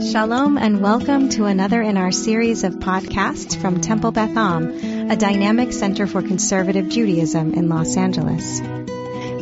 Shalom 0.00 0.58
and 0.58 0.80
welcome 0.80 1.28
to 1.30 1.46
another 1.46 1.82
in 1.82 1.96
our 1.96 2.12
series 2.12 2.62
of 2.62 2.74
podcasts 2.74 3.60
from 3.60 3.80
Temple 3.80 4.12
Beth 4.12 4.36
Am, 4.36 5.10
a 5.10 5.16
dynamic 5.16 5.72
center 5.72 6.06
for 6.06 6.22
conservative 6.22 6.88
Judaism 6.88 7.52
in 7.54 7.68
Los 7.68 7.96
Angeles. 7.96 8.60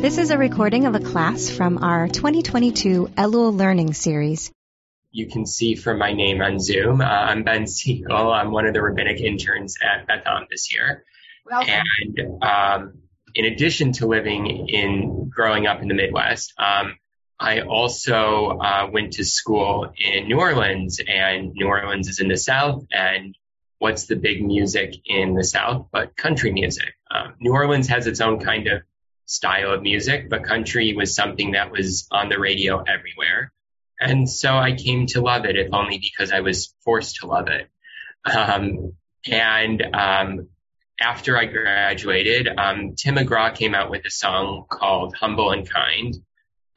This 0.01 0.17
is 0.17 0.31
a 0.31 0.37
recording 0.37 0.87
of 0.87 0.95
a 0.95 0.99
class 0.99 1.47
from 1.51 1.83
our 1.83 2.07
2022 2.07 3.05
Elul 3.15 3.55
Learning 3.55 3.93
Series. 3.93 4.51
You 5.11 5.27
can 5.29 5.45
see 5.45 5.75
from 5.75 5.99
my 5.99 6.13
name 6.13 6.41
on 6.41 6.59
Zoom. 6.59 7.01
Uh, 7.01 7.05
I'm 7.05 7.43
Ben 7.43 7.67
Siegel. 7.67 8.33
I'm 8.33 8.51
one 8.51 8.65
of 8.65 8.73
the 8.73 8.81
rabbinic 8.81 9.21
interns 9.21 9.75
at 9.79 10.07
Beth 10.07 10.23
Am 10.25 10.47
this 10.49 10.73
year. 10.73 11.03
Welcome. 11.45 11.83
And 12.01 12.43
um, 12.43 12.93
in 13.35 13.45
addition 13.45 13.91
to 13.93 14.07
living 14.07 14.67
in 14.69 15.29
growing 15.29 15.67
up 15.67 15.83
in 15.83 15.87
the 15.87 15.93
Midwest, 15.93 16.55
um, 16.57 16.97
I 17.39 17.61
also 17.61 18.57
uh, 18.59 18.89
went 18.91 19.13
to 19.13 19.25
school 19.25 19.91
in 19.97 20.27
New 20.27 20.39
Orleans, 20.39 20.99
and 21.05 21.53
New 21.53 21.67
Orleans 21.67 22.07
is 22.07 22.19
in 22.19 22.29
the 22.29 22.37
South. 22.37 22.85
And 22.91 23.37
what's 23.77 24.05
the 24.05 24.15
big 24.15 24.43
music 24.43 24.95
in 25.05 25.35
the 25.35 25.43
South 25.43 25.87
but 25.91 26.17
country 26.17 26.51
music? 26.51 26.95
Um, 27.11 27.35
New 27.39 27.53
Orleans 27.53 27.87
has 27.89 28.07
its 28.07 28.21
own 28.21 28.39
kind 28.39 28.67
of 28.67 28.81
style 29.25 29.71
of 29.71 29.83
music, 29.83 30.29
but 30.29 30.43
country 30.43 30.93
was 30.93 31.13
something 31.13 31.51
that 31.51 31.71
was 31.71 32.07
on 32.11 32.29
the 32.29 32.39
radio 32.39 32.81
everywhere. 32.81 33.51
And 33.99 34.29
so 34.29 34.55
I 34.55 34.73
came 34.73 35.05
to 35.07 35.21
love 35.21 35.45
it, 35.45 35.57
if 35.57 35.73
only 35.73 35.99
because 35.99 36.31
I 36.31 36.39
was 36.39 36.73
forced 36.83 37.17
to 37.17 37.27
love 37.27 37.47
it. 37.49 37.67
Um, 38.25 38.93
and 39.25 39.81
um, 39.93 40.47
after 40.99 41.37
I 41.37 41.45
graduated, 41.45 42.47
um, 42.47 42.95
Tim 42.95 43.15
McGraw 43.15 43.55
came 43.55 43.75
out 43.75 43.91
with 43.91 44.05
a 44.05 44.11
song 44.11 44.65
called 44.69 45.15
Humble 45.15 45.51
and 45.51 45.69
Kind 45.69 46.15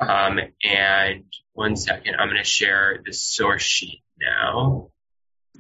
um, 0.01 0.41
and 0.65 1.25
one 1.53 1.77
second, 1.77 2.17
I'm 2.19 2.29
going 2.29 2.39
to 2.39 2.45
share 2.45 3.03
the 3.05 3.13
source 3.13 3.63
sheet 3.63 4.03
now. 4.21 4.91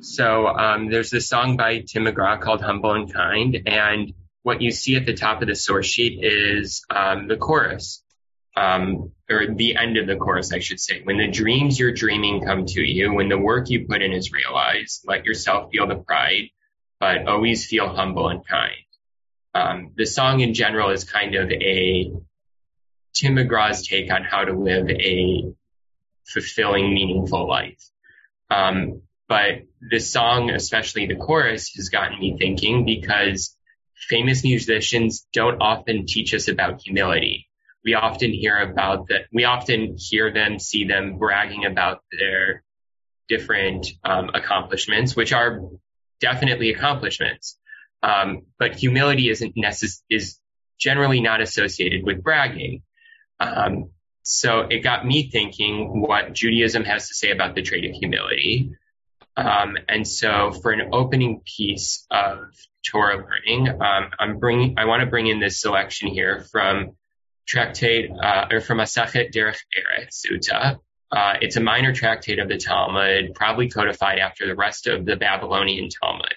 So 0.00 0.46
um, 0.46 0.90
there's 0.90 1.10
this 1.10 1.28
song 1.28 1.56
by 1.56 1.80
Tim 1.80 2.04
McGraw 2.04 2.40
called 2.40 2.62
Humble 2.62 2.92
and 2.92 3.12
Kind, 3.12 3.62
and 3.66 4.14
what 4.42 4.62
you 4.62 4.70
see 4.70 4.96
at 4.96 5.04
the 5.04 5.12
top 5.12 5.42
of 5.42 5.48
the 5.48 5.54
source 5.54 5.86
sheet 5.86 6.24
is 6.24 6.84
um, 6.88 7.28
the 7.28 7.36
chorus, 7.36 8.02
um, 8.56 9.12
or 9.28 9.54
the 9.54 9.76
end 9.76 9.98
of 9.98 10.06
the 10.06 10.16
chorus, 10.16 10.54
I 10.54 10.60
should 10.60 10.80
say. 10.80 11.02
When 11.04 11.18
the 11.18 11.28
dreams 11.28 11.78
you're 11.78 11.92
dreaming 11.92 12.42
come 12.42 12.64
to 12.66 12.80
you, 12.80 13.12
when 13.12 13.28
the 13.28 13.38
work 13.38 13.68
you 13.68 13.86
put 13.86 14.00
in 14.00 14.12
is 14.12 14.32
realized, 14.32 15.02
let 15.06 15.26
yourself 15.26 15.70
feel 15.70 15.86
the 15.86 15.96
pride, 15.96 16.48
but 16.98 17.28
always 17.28 17.66
feel 17.66 17.88
humble 17.88 18.28
and 18.28 18.46
kind. 18.46 18.72
Um, 19.54 19.92
the 19.96 20.06
song 20.06 20.40
in 20.40 20.54
general 20.54 20.90
is 20.90 21.04
kind 21.04 21.34
of 21.34 21.50
a 21.50 22.12
Tim 23.14 23.36
McGraw's 23.36 23.86
take 23.86 24.12
on 24.12 24.24
how 24.24 24.44
to 24.44 24.52
live 24.52 24.88
a 24.88 25.52
fulfilling, 26.24 26.94
meaningful 26.94 27.48
life. 27.48 27.82
Um, 28.50 29.02
but 29.28 29.62
this 29.80 30.10
song, 30.10 30.50
especially 30.50 31.06
the 31.06 31.16
chorus, 31.16 31.72
has 31.76 31.88
gotten 31.88 32.18
me 32.18 32.36
thinking 32.38 32.84
because 32.84 33.56
famous 34.08 34.42
musicians 34.42 35.26
don't 35.32 35.60
often 35.60 36.06
teach 36.06 36.34
us 36.34 36.48
about 36.48 36.82
humility. 36.82 37.48
We 37.84 37.94
often 37.94 38.32
hear 38.32 38.58
about 38.58 39.08
that. 39.08 39.22
We 39.32 39.44
often 39.44 39.96
hear 39.98 40.32
them, 40.32 40.58
see 40.58 40.84
them 40.84 41.18
bragging 41.18 41.64
about 41.64 42.02
their 42.18 42.62
different 43.28 43.86
um, 44.04 44.30
accomplishments, 44.34 45.14
which 45.14 45.32
are 45.32 45.60
definitely 46.20 46.72
accomplishments. 46.72 47.56
Um, 48.02 48.42
but 48.58 48.74
humility 48.74 49.30
isn't 49.30 49.54
necess- 49.56 50.02
is 50.10 50.38
generally 50.78 51.20
not 51.20 51.40
associated 51.40 52.04
with 52.04 52.22
bragging. 52.22 52.82
Um, 53.40 53.90
so 54.22 54.60
it 54.60 54.80
got 54.80 55.04
me 55.04 55.30
thinking 55.30 56.02
what 56.02 56.32
Judaism 56.34 56.84
has 56.84 57.08
to 57.08 57.14
say 57.14 57.30
about 57.30 57.54
the 57.54 57.62
trait 57.62 57.84
of 57.84 57.92
humility. 57.92 58.76
Um, 59.36 59.78
and 59.88 60.06
so 60.06 60.52
for 60.52 60.72
an 60.72 60.90
opening 60.92 61.40
piece 61.44 62.06
of 62.10 62.38
Torah 62.84 63.16
learning, 63.16 63.68
um, 63.68 64.10
I'm 64.18 64.38
bringing, 64.38 64.78
I 64.78 64.84
want 64.84 65.00
to 65.00 65.06
bring 65.06 65.26
in 65.26 65.40
this 65.40 65.60
selection 65.60 66.08
here 66.08 66.46
from 66.52 66.96
tractate, 67.46 68.10
uh, 68.10 68.46
or 68.50 68.60
from 68.60 68.78
Masachet 68.78 69.32
Derech 69.32 69.58
Eretz 69.76 70.24
Zuta. 70.26 70.78
Uh, 71.10 71.34
it's 71.40 71.56
a 71.56 71.60
minor 71.60 71.92
tractate 71.92 72.38
of 72.38 72.48
the 72.48 72.58
Talmud, 72.58 73.34
probably 73.34 73.68
codified 73.68 74.18
after 74.18 74.46
the 74.46 74.54
rest 74.54 74.86
of 74.86 75.04
the 75.04 75.16
Babylonian 75.16 75.88
Talmud. 75.88 76.34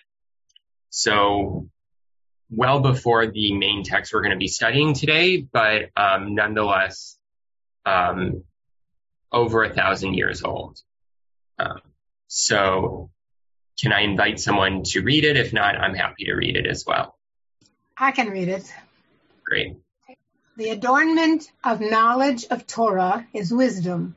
So 0.89 1.69
well 2.55 2.79
before 2.79 3.27
the 3.27 3.55
main 3.55 3.83
text 3.83 4.13
we're 4.13 4.21
going 4.21 4.31
to 4.31 4.37
be 4.37 4.47
studying 4.47 4.93
today, 4.93 5.37
but 5.41 5.89
um, 5.97 6.35
nonetheless 6.35 7.17
um, 7.85 8.43
over 9.31 9.63
a 9.63 9.73
thousand 9.73 10.13
years 10.13 10.43
old. 10.43 10.79
Um, 11.59 11.81
so 12.27 13.09
can 13.81 13.91
I 13.91 14.01
invite 14.01 14.39
someone 14.39 14.83
to 14.85 15.01
read 15.01 15.25
it? 15.25 15.37
If 15.37 15.53
not, 15.53 15.75
I'm 15.75 15.95
happy 15.95 16.25
to 16.25 16.33
read 16.35 16.55
it 16.55 16.67
as 16.67 16.85
well. 16.85 17.17
I 17.97 18.11
can 18.11 18.29
read 18.29 18.47
it. 18.47 18.71
Great. 19.43 19.77
The 20.55 20.69
adornment 20.69 21.51
of 21.63 21.81
knowledge 21.81 22.45
of 22.51 22.67
Torah 22.67 23.25
is 23.33 23.51
wisdom. 23.51 24.15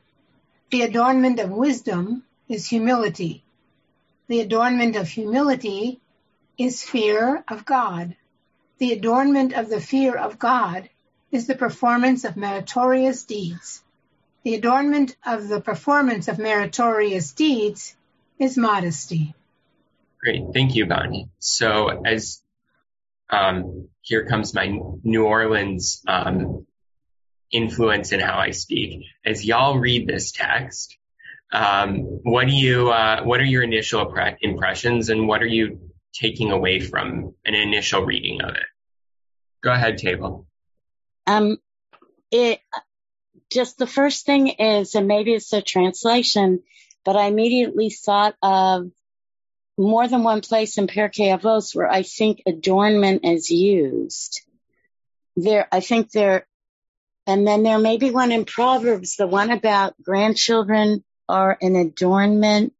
The 0.69 0.83
adornment 0.83 1.39
of 1.39 1.49
wisdom 1.49 2.23
is 2.47 2.67
humility. 2.67 3.43
The 4.27 4.41
adornment 4.41 4.95
of 4.95 5.07
humility 5.07 5.99
is 6.57 6.83
fear 6.83 7.43
of 7.47 7.65
God. 7.65 8.15
The 8.79 8.93
adornment 8.93 9.53
of 9.53 9.69
the 9.69 9.81
fear 9.81 10.15
of 10.15 10.37
God 10.37 10.89
is 11.31 11.47
the 11.47 11.55
performance 11.55 12.23
of 12.23 12.37
meritorious 12.37 13.23
deeds. 13.23 13.81
The 14.43 14.55
adornment 14.55 15.15
of 15.25 15.47
the 15.47 15.59
performance 15.59 16.27
of 16.27 16.37
meritorious 16.39 17.31
deeds 17.31 17.95
is 18.39 18.57
modesty. 18.57 19.33
Great. 20.21 20.43
Thank 20.53 20.75
you, 20.75 20.85
Bonnie. 20.85 21.29
So 21.39 22.03
as 22.05 22.41
um, 23.29 23.89
here 24.01 24.25
comes 24.25 24.53
my 24.53 24.77
New 25.03 25.25
Orleans 25.25 26.01
um, 26.07 26.65
influence 27.51 28.11
in 28.11 28.19
how 28.19 28.37
I 28.37 28.51
speak. 28.51 29.05
As 29.25 29.43
y'all 29.43 29.79
read 29.79 30.07
this 30.07 30.31
text, 30.31 30.97
um, 31.51 31.99
what 32.23 32.47
do 32.47 32.53
you, 32.53 32.89
uh, 32.89 33.23
what 33.23 33.39
are 33.39 33.45
your 33.45 33.63
initial 33.63 34.13
impressions 34.41 35.09
and 35.09 35.27
what 35.27 35.41
are 35.41 35.47
you 35.47 35.86
taking 36.19 36.51
away 36.51 36.79
from 36.79 37.33
an 37.45 37.53
initial 37.55 38.03
reading 38.03 38.41
of 38.41 38.55
it? 38.55 38.65
Go 39.61 39.71
ahead, 39.71 39.99
Tybal. 39.99 40.45
Um, 41.25 41.57
it 42.31 42.59
just 43.51 43.77
the 43.77 43.87
first 43.87 44.25
thing 44.25 44.47
is, 44.47 44.95
and 44.95 45.07
maybe 45.07 45.33
it's 45.33 45.53
a 45.53 45.61
translation, 45.61 46.63
but 47.05 47.15
I 47.15 47.25
immediately 47.25 47.89
thought 47.89 48.35
of 48.41 48.91
more 49.77 50.07
than 50.07 50.23
one 50.23 50.41
place 50.41 50.77
in 50.77 50.87
Pirkei 50.87 51.37
Avos 51.37 51.75
where 51.75 51.89
I 51.89 52.03
think 52.03 52.41
adornment 52.45 53.25
is 53.25 53.49
used. 53.51 54.41
There, 55.35 55.67
I 55.71 55.81
think 55.81 56.11
there, 56.11 56.47
and 57.27 57.47
then 57.47 57.63
there 57.63 57.77
may 57.77 57.97
be 57.97 58.09
one 58.09 58.31
in 58.31 58.45
Proverbs, 58.45 59.15
the 59.15 59.27
one 59.27 59.51
about 59.51 60.01
grandchildren 60.01 61.03
are 61.29 61.57
an 61.61 61.75
adornment 61.75 62.73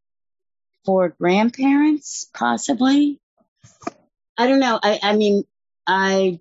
for 0.85 1.09
grandparents, 1.09 2.27
possibly. 2.33 3.19
I 4.37 4.47
don't 4.47 4.59
know. 4.59 4.79
I, 4.81 4.99
I 5.01 5.15
mean, 5.15 5.43
I, 5.85 6.39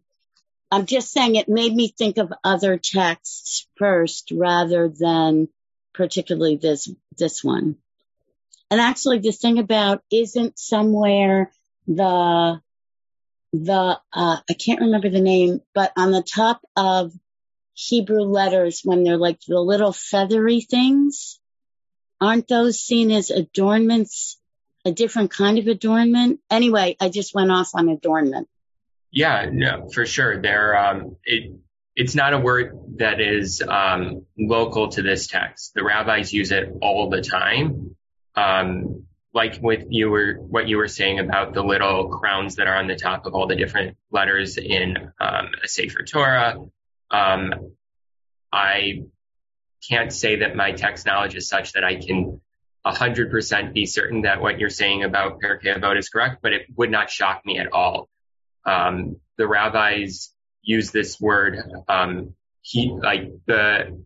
I'm 0.71 0.87
just 0.87 1.13
saying 1.13 1.37
it 1.37 1.49
made 1.49 1.75
me 1.75 1.89
think 1.89 2.19
of 2.19 2.33
other 2.45 2.77
texts 2.77 3.67
first 3.77 4.33
rather 4.33 4.89
than 4.89 5.49
particularly 5.95 6.57
this, 6.57 6.91
this 7.17 7.43
one. 7.43 7.77
And 8.71 8.81
actually 8.81 9.21
the 9.21 9.33
thing 9.33 9.59
about 9.59 10.03
isn't 10.11 10.59
somewhere 10.59 11.53
the, 11.87 12.61
the, 13.53 14.01
uh, 14.13 14.37
I 14.51 14.53
can't 14.55 14.81
remember 14.81 15.09
the 15.09 15.21
name, 15.21 15.63
but 15.73 15.93
on 15.97 16.11
the 16.11 16.23
top 16.23 16.61
of 16.77 17.13
Hebrew 17.75 18.23
letters 18.23 18.81
when 18.85 19.05
they're 19.05 19.19
like 19.19 19.41
the 19.47 19.61
little 19.61 19.93
feathery 19.93 20.61
things, 20.61 21.39
aren't 22.21 22.49
those 22.49 22.79
seen 22.79 23.11
as 23.11 23.31
adornments, 23.31 24.39
a 24.87 24.93
different 24.93 25.31
kind 25.31 25.59
of 25.59 25.67
adornment? 25.67 26.41
Anyway, 26.49 26.97
I 27.01 27.09
just 27.09 27.35
went 27.35 27.51
off 27.51 27.71
on 27.75 27.89
adornment. 27.89 28.49
Yeah, 29.11 29.49
no, 29.53 29.89
for 29.93 30.07
sure. 30.07 30.41
There, 30.41 30.77
um, 30.77 31.17
it, 31.25 31.53
it's 31.97 32.15
not 32.15 32.35
a 32.35 32.39
word 32.39 32.79
that 32.99 33.21
is 33.21 33.63
um, 33.67 34.27
local 34.39 34.89
to 34.91 35.03
this 35.03 35.27
text. 35.27 35.73
The 35.75 35.83
rabbis 35.83 36.33
use 36.33 36.53
it 36.53 36.69
all 36.81 37.11
the 37.11 37.21
time. 37.21 37.97
Um, 38.37 39.07
like 39.35 39.59
with 39.61 39.87
you 39.91 40.09
were 40.11 40.35
what 40.35 40.69
you 40.69 40.79
were 40.79 40.89
saying 40.89 41.19
about 41.19 41.53
the 41.53 41.63
little 41.63 42.09
crowns 42.09 42.57
that 42.57 42.67
are 42.67 42.77
on 42.77 42.87
the 42.87 42.97
top 42.97 43.27
of 43.27 43.35
all 43.35 43.47
the 43.47 43.57
different 43.57 43.97
letters 44.11 44.57
in 44.57 44.97
um, 45.21 45.49
a 45.63 45.69
Sefer 45.69 46.05
Torah. 46.05 46.57
Um, 47.11 47.75
I 48.53 49.03
can't 49.87 50.13
say 50.13 50.37
that 50.37 50.57
my 50.57 50.73
text 50.73 51.07
knowledge 51.07 51.35
is 51.35 51.49
such 51.49 51.73
that 51.73 51.85
I 51.85 51.97
can 51.97 52.41
100% 52.87 53.73
be 53.73 53.87
certain 53.87 54.23
that 54.23 54.41
what 54.41 54.61
you're 54.61 54.71
saying 54.71 55.03
about 55.03 55.41
Pirkei 55.41 55.77
Avot 55.77 55.99
is 55.99 56.09
correct, 56.09 56.39
but 56.43 56.53
it 56.53 56.67
would 56.77 56.91
not 56.91 57.11
shock 57.11 57.45
me 57.45 57.59
at 57.59 57.73
all. 57.73 58.09
Um, 58.65 59.17
the 59.37 59.47
rabbis 59.47 60.33
use 60.63 60.91
this 60.91 61.21
word, 61.21 61.59
um, 61.89 62.35
he, 62.63 62.91
like 62.91 63.33
the 63.47 64.05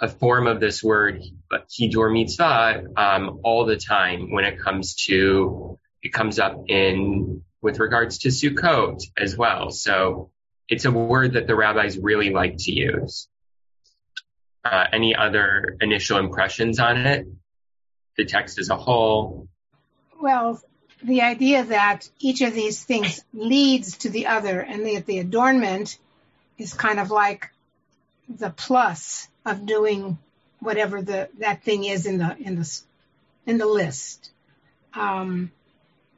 a 0.00 0.08
form 0.08 0.46
of 0.46 0.60
this 0.60 0.82
word, 0.82 1.22
hidur 1.50 2.12
mitzvah, 2.12 2.84
um, 2.96 3.40
all 3.44 3.64
the 3.64 3.76
time 3.76 4.30
when 4.30 4.44
it 4.44 4.60
comes 4.60 4.94
to, 5.06 5.78
it 6.02 6.12
comes 6.12 6.38
up 6.38 6.64
in, 6.68 7.42
with 7.62 7.78
regards 7.78 8.18
to 8.18 8.28
Sukkot 8.28 9.02
as 9.16 9.36
well. 9.36 9.70
So 9.70 10.30
it's 10.68 10.84
a 10.84 10.90
word 10.90 11.32
that 11.32 11.46
the 11.46 11.54
rabbis 11.54 11.96
really 11.98 12.30
like 12.30 12.56
to 12.58 12.72
use. 12.72 13.28
Uh, 14.64 14.84
any 14.92 15.14
other 15.14 15.76
initial 15.80 16.18
impressions 16.18 16.78
on 16.78 16.98
it? 16.98 17.26
The 18.16 18.24
text 18.24 18.58
as 18.58 18.70
a 18.70 18.76
whole? 18.76 19.48
Well, 20.20 20.60
the 21.02 21.22
idea 21.22 21.64
that 21.64 22.08
each 22.18 22.40
of 22.40 22.54
these 22.54 22.82
things 22.82 23.22
leads 23.34 23.98
to 23.98 24.10
the 24.10 24.26
other 24.26 24.60
and 24.60 24.86
that 24.86 25.06
the 25.06 25.18
adornment 25.18 25.98
is 26.58 26.72
kind 26.72 26.98
of 26.98 27.10
like 27.10 27.50
the 28.28 28.50
plus 28.50 29.28
of 29.44 29.66
doing 29.66 30.18
whatever 30.60 31.02
the 31.02 31.28
that 31.38 31.62
thing 31.62 31.84
is 31.84 32.06
in 32.06 32.18
the 32.18 32.36
in 32.38 32.56
the 32.56 32.80
in 33.44 33.58
the 33.58 33.66
list. 33.66 34.30
Um, 34.94 35.52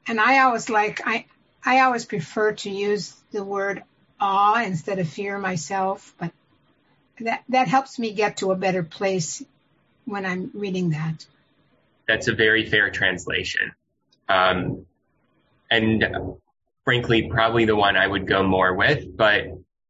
and 0.07 0.21
I 0.21 0.39
always 0.41 0.71
like 0.71 1.01
I 1.05 1.27
I 1.65 1.81
always 1.81 2.05
prefer 2.05 2.53
to 2.53 2.71
use 2.71 3.15
the 3.33 3.45
word 3.45 3.83
awe 4.21 4.63
instead 4.63 4.99
of 4.99 5.09
fear 5.09 5.39
myself, 5.39 6.15
but 6.19 6.33
that 7.21 7.43
that 7.49 7.69
helps 7.69 7.99
me 7.99 8.13
get 8.13 8.39
to 8.39 8.53
a 8.53 8.57
better 8.57 8.83
place 8.83 9.45
when 10.05 10.25
I'm 10.25 10.51
reading 10.55 10.91
that. 10.91 11.27
That's 12.09 12.27
a 12.27 12.35
very 12.35 12.69
fair 12.69 12.91
translation. 12.91 13.73
Um, 14.29 14.87
and 15.71 16.05
frankly, 16.85 17.29
probably 17.31 17.67
the 17.67 17.77
one 17.77 17.97
I 17.97 18.07
would 18.07 18.27
go 18.27 18.43
more 18.43 18.75
with, 18.75 19.17
but 19.17 19.45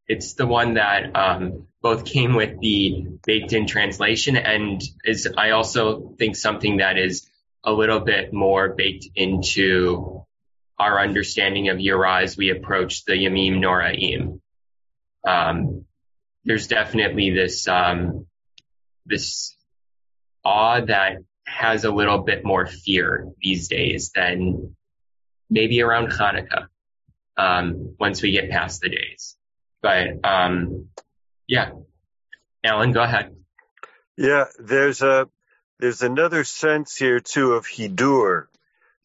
it's 0.09 0.35
the 0.35 0.47
one 0.47 0.75
that 0.75 1.15
um, 1.15 1.69
both 1.81 2.05
came 2.05 2.35
with 2.35 2.59
the 2.61 3.07
baked 3.25 3.53
in 3.53 3.67
translation 3.67 4.37
and 4.37 4.83
is 5.05 5.29
I 5.37 5.51
also 5.51 6.15
think 6.19 6.35
something 6.35 6.79
that 6.79 6.99
is 6.99 7.29
a 7.63 7.73
little 7.73 8.01
bit 8.01 8.33
more 8.33 8.71
baked 8.71 9.07
into 9.15 10.25
our 10.79 11.01
understanding 11.01 11.69
of 11.69 11.79
Yirah 11.79 12.23
as 12.23 12.37
we 12.37 12.51
approach 12.51 13.05
the 13.05 13.13
Yamim 13.13 13.59
Noraim. 13.59 14.41
Um, 15.27 15.85
there's 16.45 16.69
definitely 16.69 17.31
this 17.31 17.69
um, 17.69 18.27
this 19.05 19.57
awe 20.45 20.81
that 20.81 21.19
has 21.57 21.85
a 21.85 21.91
little 21.91 22.19
bit 22.19 22.45
more 22.45 22.67
fear 22.67 23.29
these 23.41 23.69
days 23.69 24.11
than 24.15 24.77
maybe 25.51 25.81
around 25.83 26.11
Hanukkah 26.11 26.67
um, 27.37 27.95
once 27.99 28.23
we 28.23 28.33
get 28.33 28.51
past 28.51 28.81
the 28.81 28.89
days. 28.89 29.37
But 29.81 30.25
um, 30.25 30.89
yeah, 31.47 31.71
Alan, 32.65 32.93
go 32.93 33.03
ahead. 33.03 33.35
Yeah, 34.17 34.47
there's 34.59 35.03
a 35.03 35.29
there's 35.79 36.03
another 36.03 36.45
sense 36.45 36.97
here 36.97 37.21
too 37.21 37.53
of 37.53 37.67
hidur, 37.67 38.47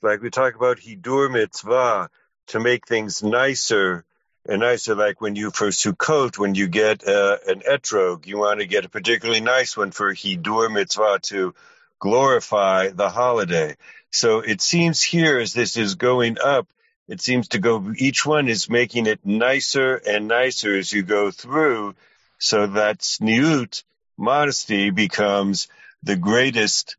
like 0.02 0.22
we 0.22 0.30
talk 0.30 0.56
about 0.56 0.80
hidur 0.80 1.32
mitzvah 1.32 2.10
to 2.48 2.60
make 2.60 2.88
things 2.88 3.24
nicer 3.24 4.04
and 4.46 4.62
nicer. 4.62 4.96
Like 4.96 5.22
when 5.22 5.36
you 5.36 5.52
for 5.52 5.68
Sukkot, 5.68 6.38
when 6.38 6.56
you 6.56 6.68
get 6.68 7.08
uh, 7.08 7.38
an 7.48 7.62
etrog, 7.62 8.26
you 8.26 8.38
want 8.38 8.60
to 8.60 8.66
get 8.66 8.86
a 8.86 8.90
particularly 8.90 9.42
nice 9.42 9.78
one 9.78 9.92
for 9.92 10.14
hidur 10.14 10.72
mitzvah 10.72 11.20
to 11.24 11.54
glorify 12.04 12.90
the 12.90 13.10
holiday. 13.10 13.78
So 14.12 14.40
it 14.40 14.60
seems 14.60 15.02
here 15.02 15.40
as 15.40 15.54
this 15.54 15.78
is 15.78 15.96
going 15.96 16.36
up, 16.38 16.68
it 17.08 17.22
seems 17.22 17.48
to 17.50 17.60
go, 17.60 17.94
each 17.98 18.26
one 18.26 18.50
is 18.50 18.70
making 18.70 19.06
it 19.06 19.26
nicer 19.26 19.96
and 19.96 20.28
nicer 20.28 20.78
as 20.78 20.92
you 20.92 21.04
go 21.04 21.32
through 21.32 21.96
so 22.40 22.68
that 22.68 23.00
tzniut, 23.00 23.84
modesty 24.18 24.90
becomes 24.90 25.70
the 26.04 26.18
greatest, 26.18 26.98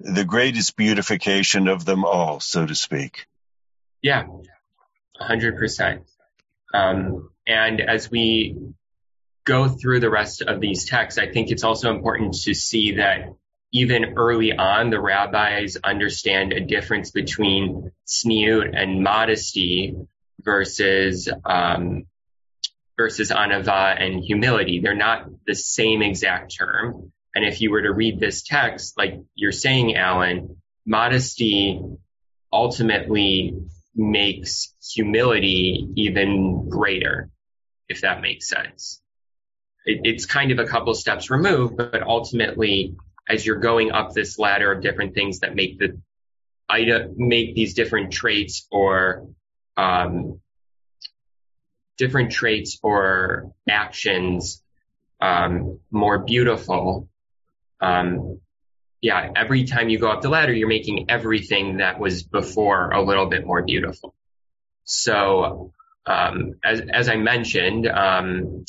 the 0.00 0.24
greatest 0.24 0.74
beautification 0.74 1.68
of 1.68 1.84
them 1.84 2.06
all, 2.06 2.40
so 2.40 2.64
to 2.64 2.74
speak. 2.74 3.26
Yeah, 4.00 4.24
hundred 5.18 5.58
percent. 5.58 6.04
Um, 6.72 7.28
and 7.46 7.82
as 7.82 8.10
we 8.10 8.56
go 9.44 9.68
through 9.68 10.00
the 10.00 10.10
rest 10.10 10.40
of 10.40 10.60
these 10.60 10.86
texts, 10.86 11.18
I 11.18 11.30
think 11.30 11.50
it's 11.50 11.62
also 11.62 11.90
important 11.90 12.34
to 12.44 12.54
see 12.54 12.96
that 12.96 13.36
even 13.72 14.14
early 14.16 14.52
on, 14.52 14.90
the 14.90 15.00
rabbis 15.00 15.76
understand 15.82 16.52
a 16.52 16.60
difference 16.60 17.10
between 17.10 17.90
tzniut 18.06 18.70
and 18.74 19.02
modesty 19.02 19.96
versus 20.40 21.28
um, 21.44 22.06
versus 22.96 23.30
anava 23.30 24.00
and 24.00 24.22
humility. 24.22 24.80
They're 24.80 24.94
not 24.94 25.26
the 25.46 25.54
same 25.54 26.02
exact 26.02 26.56
term. 26.56 27.12
And 27.34 27.44
if 27.44 27.60
you 27.60 27.70
were 27.70 27.82
to 27.82 27.92
read 27.92 28.18
this 28.18 28.42
text, 28.42 28.96
like 28.96 29.20
you're 29.34 29.52
saying, 29.52 29.94
Alan, 29.94 30.56
modesty 30.86 31.80
ultimately 32.50 33.54
makes 33.94 34.74
humility 34.94 35.88
even 35.96 36.68
greater, 36.70 37.28
if 37.88 38.00
that 38.02 38.22
makes 38.22 38.48
sense. 38.48 39.02
It, 39.84 40.00
it's 40.04 40.24
kind 40.24 40.50
of 40.50 40.58
a 40.58 40.64
couple 40.64 40.94
steps 40.94 41.30
removed, 41.30 41.76
but 41.76 42.02
ultimately 42.02 42.94
as 43.28 43.44
you're 43.44 43.58
going 43.58 43.90
up 43.90 44.12
this 44.12 44.38
ladder 44.38 44.72
of 44.72 44.82
different 44.82 45.14
things 45.14 45.40
that 45.40 45.54
make 45.54 45.78
the 45.78 46.00
make 47.16 47.54
these 47.54 47.74
different 47.74 48.12
traits 48.12 48.66
or 48.70 49.28
um, 49.76 50.40
different 51.96 52.32
traits 52.32 52.78
or 52.82 53.52
actions 53.68 54.62
um, 55.20 55.80
more 55.90 56.18
beautiful. 56.18 57.08
Um, 57.80 58.40
yeah, 59.00 59.30
every 59.36 59.64
time 59.64 59.88
you 59.88 59.98
go 59.98 60.10
up 60.10 60.22
the 60.22 60.28
ladder, 60.28 60.52
you're 60.52 60.68
making 60.68 61.10
everything 61.10 61.78
that 61.78 62.00
was 62.00 62.22
before 62.22 62.90
a 62.90 63.02
little 63.02 63.26
bit 63.26 63.46
more 63.46 63.62
beautiful. 63.62 64.14
So, 64.84 65.72
um, 66.06 66.54
as 66.64 66.80
as 66.80 67.08
I 67.08 67.16
mentioned, 67.16 67.86
um, 67.86 68.64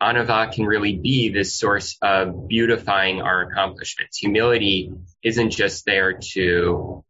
Anava 0.00 0.52
can 0.52 0.64
really 0.64 0.96
be 0.96 1.28
this 1.28 1.54
source 1.54 1.98
of 2.02 2.48
beautifying 2.48 3.20
our 3.20 3.42
accomplishments. 3.42 4.18
Humility 4.18 4.92
isn't 5.24 5.50
just 5.50 5.84
there 5.84 6.20
to 6.34 7.04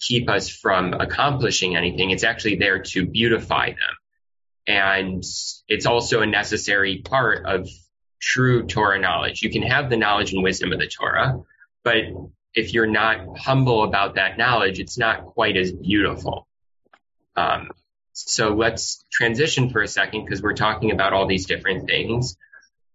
keep 0.00 0.28
us 0.28 0.48
from 0.48 0.94
accomplishing 0.94 1.76
anything. 1.76 2.10
It's 2.10 2.24
actually 2.24 2.56
there 2.56 2.80
to 2.80 3.06
beautify 3.06 3.68
them. 3.68 3.96
And 4.66 5.22
it's 5.68 5.86
also 5.86 6.22
a 6.22 6.26
necessary 6.26 6.98
part 6.98 7.46
of 7.46 7.68
true 8.20 8.66
Torah 8.66 8.98
knowledge. 8.98 9.42
You 9.42 9.50
can 9.50 9.62
have 9.62 9.90
the 9.90 9.96
knowledge 9.96 10.32
and 10.32 10.42
wisdom 10.42 10.72
of 10.72 10.80
the 10.80 10.88
Torah, 10.88 11.42
but 11.84 12.04
if 12.54 12.72
you're 12.72 12.86
not 12.86 13.38
humble 13.38 13.84
about 13.84 14.14
that 14.14 14.38
knowledge, 14.38 14.80
it's 14.80 14.96
not 14.96 15.26
quite 15.26 15.56
as 15.56 15.72
beautiful. 15.72 16.46
Um, 17.36 17.70
so 18.14 18.54
let's 18.54 19.04
transition 19.12 19.70
for 19.70 19.82
a 19.82 19.88
second 19.88 20.24
because 20.24 20.40
we're 20.40 20.54
talking 20.54 20.92
about 20.92 21.12
all 21.12 21.26
these 21.26 21.46
different 21.46 21.88
things. 21.88 22.36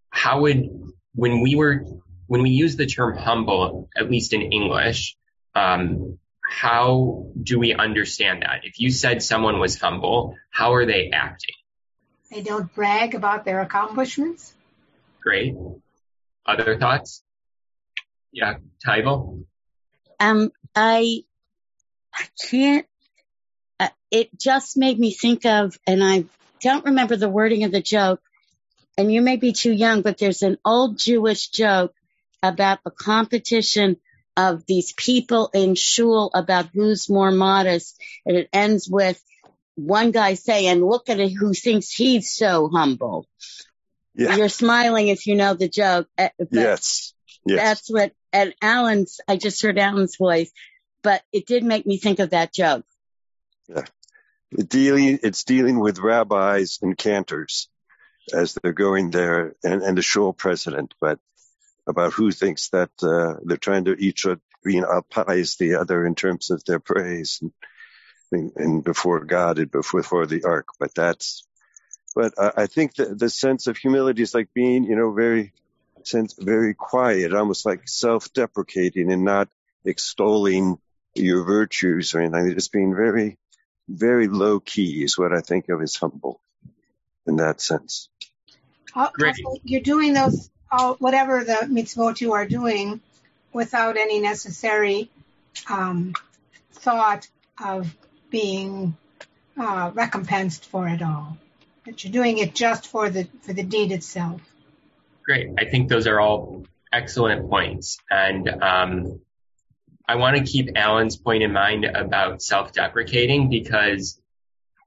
How 0.09 0.41
would, 0.41 0.69
when 1.13 1.41
we 1.41 1.55
were, 1.55 1.85
when 2.27 2.41
we 2.41 2.51
use 2.51 2.77
the 2.77 2.85
term 2.85 3.17
humble, 3.17 3.89
at 3.95 4.09
least 4.09 4.33
in 4.33 4.41
English, 4.41 5.17
um, 5.55 6.17
how 6.41 7.27
do 7.41 7.59
we 7.59 7.75
understand 7.75 8.43
that? 8.43 8.61
If 8.63 8.79
you 8.79 8.89
said 8.89 9.21
someone 9.21 9.59
was 9.59 9.77
humble, 9.77 10.35
how 10.51 10.73
are 10.73 10.85
they 10.85 11.11
acting? 11.11 11.55
They 12.31 12.41
don't 12.41 12.73
brag 12.73 13.13
about 13.13 13.43
their 13.43 13.61
accomplishments. 13.61 14.53
Great. 15.21 15.53
Other 16.45 16.79
thoughts? 16.79 17.23
Yeah, 18.31 18.55
Tybal? 18.85 19.43
Um, 20.19 20.51
I, 20.75 21.23
I 22.13 22.25
can't 22.49 22.85
uh, 23.79 23.89
it 24.11 24.29
just 24.37 24.77
made 24.77 24.99
me 24.99 25.11
think 25.11 25.45
of, 25.45 25.77
and 25.87 26.03
I 26.03 26.25
don't 26.61 26.85
remember 26.85 27.15
the 27.15 27.29
wording 27.29 27.63
of 27.63 27.71
the 27.71 27.81
joke, 27.81 28.21
and 28.97 29.11
you 29.11 29.21
may 29.21 29.37
be 29.37 29.53
too 29.53 29.71
young, 29.71 30.01
but 30.01 30.17
there's 30.17 30.43
an 30.43 30.57
old 30.65 30.97
Jewish 30.97 31.49
joke 31.49 31.93
about 32.43 32.83
the 32.83 32.91
competition 32.91 33.97
of 34.35 34.65
these 34.65 34.93
people 34.93 35.49
in 35.53 35.75
shul 35.75 36.31
about 36.33 36.69
who's 36.73 37.09
more 37.09 37.31
modest, 37.31 38.01
and 38.25 38.37
it 38.37 38.49
ends 38.53 38.89
with 38.89 39.21
one 39.75 40.11
guy 40.11 40.33
saying, 40.33 40.83
look 40.83 41.09
at 41.09 41.19
it, 41.19 41.31
who 41.31 41.53
thinks 41.53 41.91
he's 41.91 42.31
so 42.31 42.69
humble. 42.69 43.25
Yeah. 44.15 44.35
You're 44.35 44.49
smiling 44.49 45.07
if 45.07 45.27
you 45.27 45.35
know 45.35 45.53
the 45.53 45.69
joke. 45.69 46.07
Uh, 46.17 46.29
yes. 46.51 47.13
yes. 47.45 47.57
That's 47.61 47.89
what, 47.89 48.11
and 48.33 48.53
Alan's, 48.61 49.21
I 49.27 49.37
just 49.37 49.61
heard 49.61 49.79
Alan's 49.79 50.17
voice, 50.17 50.51
but 51.01 51.21
it 51.31 51.45
did 51.45 51.63
make 51.63 51.85
me 51.85 51.97
think 51.97 52.19
of 52.19 52.31
that 52.31 52.53
joke. 52.53 52.85
Dealing, 54.51 55.19
it's 55.21 55.43
dealing 55.43 55.79
with 55.79 55.99
rabbis 55.99 56.79
and 56.81 56.97
cantors 56.97 57.69
as 58.33 58.53
they're 58.53 58.73
going 58.73 59.11
there 59.11 59.55
and, 59.63 59.83
and 59.83 59.97
the 59.97 60.01
shul 60.01 60.33
president, 60.33 60.93
but 60.99 61.19
about 61.87 62.13
who 62.13 62.31
thinks 62.31 62.69
that 62.69 62.89
uh, 63.03 63.35
they're 63.43 63.57
trying 63.57 63.85
to 63.85 63.93
each 63.93 64.25
being 64.63 64.83
outpies 64.83 65.57
the 65.57 65.75
other 65.75 66.05
in 66.05 66.15
terms 66.15 66.49
of 66.49 66.63
their 66.65 66.79
praise 66.79 67.43
and, 68.31 68.51
and 68.55 68.83
before 68.83 69.23
God 69.23 69.59
and 69.59 69.71
before, 69.71 70.01
before 70.01 70.25
the 70.25 70.43
ark. 70.43 70.67
But 70.79 70.93
that's, 70.95 71.47
but 72.15 72.33
I, 72.37 72.63
I 72.63 72.65
think 72.67 72.95
the, 72.95 73.05
the 73.15 73.29
sense 73.29 73.67
of 73.67 73.77
humility 73.77 74.21
is 74.21 74.33
like 74.33 74.53
being, 74.53 74.83
you 74.83 74.95
know, 74.95 75.11
very 75.13 75.53
sense 76.03 76.33
very 76.37 76.73
quiet, 76.73 77.33
almost 77.33 77.65
like 77.65 77.87
self-deprecating 77.87 79.11
and 79.11 79.23
not 79.23 79.47
extolling 79.85 80.77
your 81.13 81.43
virtues 81.43 82.13
or 82.13 82.21
anything. 82.21 82.53
Just 82.53 82.71
being 82.71 82.95
very, 82.95 83.37
very 83.89 84.27
low 84.27 84.59
key 84.59 85.03
is 85.03 85.17
what 85.17 85.33
I 85.33 85.41
think 85.41 85.69
of 85.69 85.81
as 85.81 85.95
humble 85.95 86.39
in 87.25 87.37
that 87.37 87.61
sense. 87.61 88.09
Great. 89.13 89.35
you're 89.63 89.81
doing 89.81 90.13
those, 90.13 90.49
whatever 90.99 91.43
the 91.43 91.67
mitzvot 91.69 92.21
you 92.21 92.33
are 92.33 92.45
doing 92.45 93.01
without 93.53 93.97
any 93.97 94.19
necessary 94.19 95.09
um, 95.69 96.13
thought 96.71 97.27
of 97.63 97.95
being 98.29 98.95
uh, 99.57 99.91
recompensed 99.93 100.65
for 100.65 100.87
it 100.87 101.01
all. 101.01 101.37
That 101.85 102.03
you're 102.03 102.13
doing 102.13 102.37
it 102.37 102.53
just 102.53 102.87
for 102.87 103.09
the 103.09 103.27
for 103.41 103.53
the 103.53 103.63
deed 103.63 103.91
itself. 103.91 104.41
Great. 105.23 105.49
I 105.57 105.65
think 105.65 105.89
those 105.89 106.07
are 106.07 106.19
all 106.19 106.65
excellent 106.91 107.49
points, 107.49 107.97
and 108.09 108.47
um, 108.49 109.21
I 110.09 110.15
want 110.15 110.37
to 110.37 110.43
keep 110.43 110.71
Alan's 110.75 111.17
point 111.17 111.43
in 111.43 111.53
mind 111.53 111.85
about 111.85 112.41
self-deprecating 112.41 113.47
because 113.51 114.19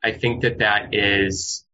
I 0.02 0.11
think 0.11 0.43
that 0.43 0.59
that 0.59 0.93
is 0.93 1.64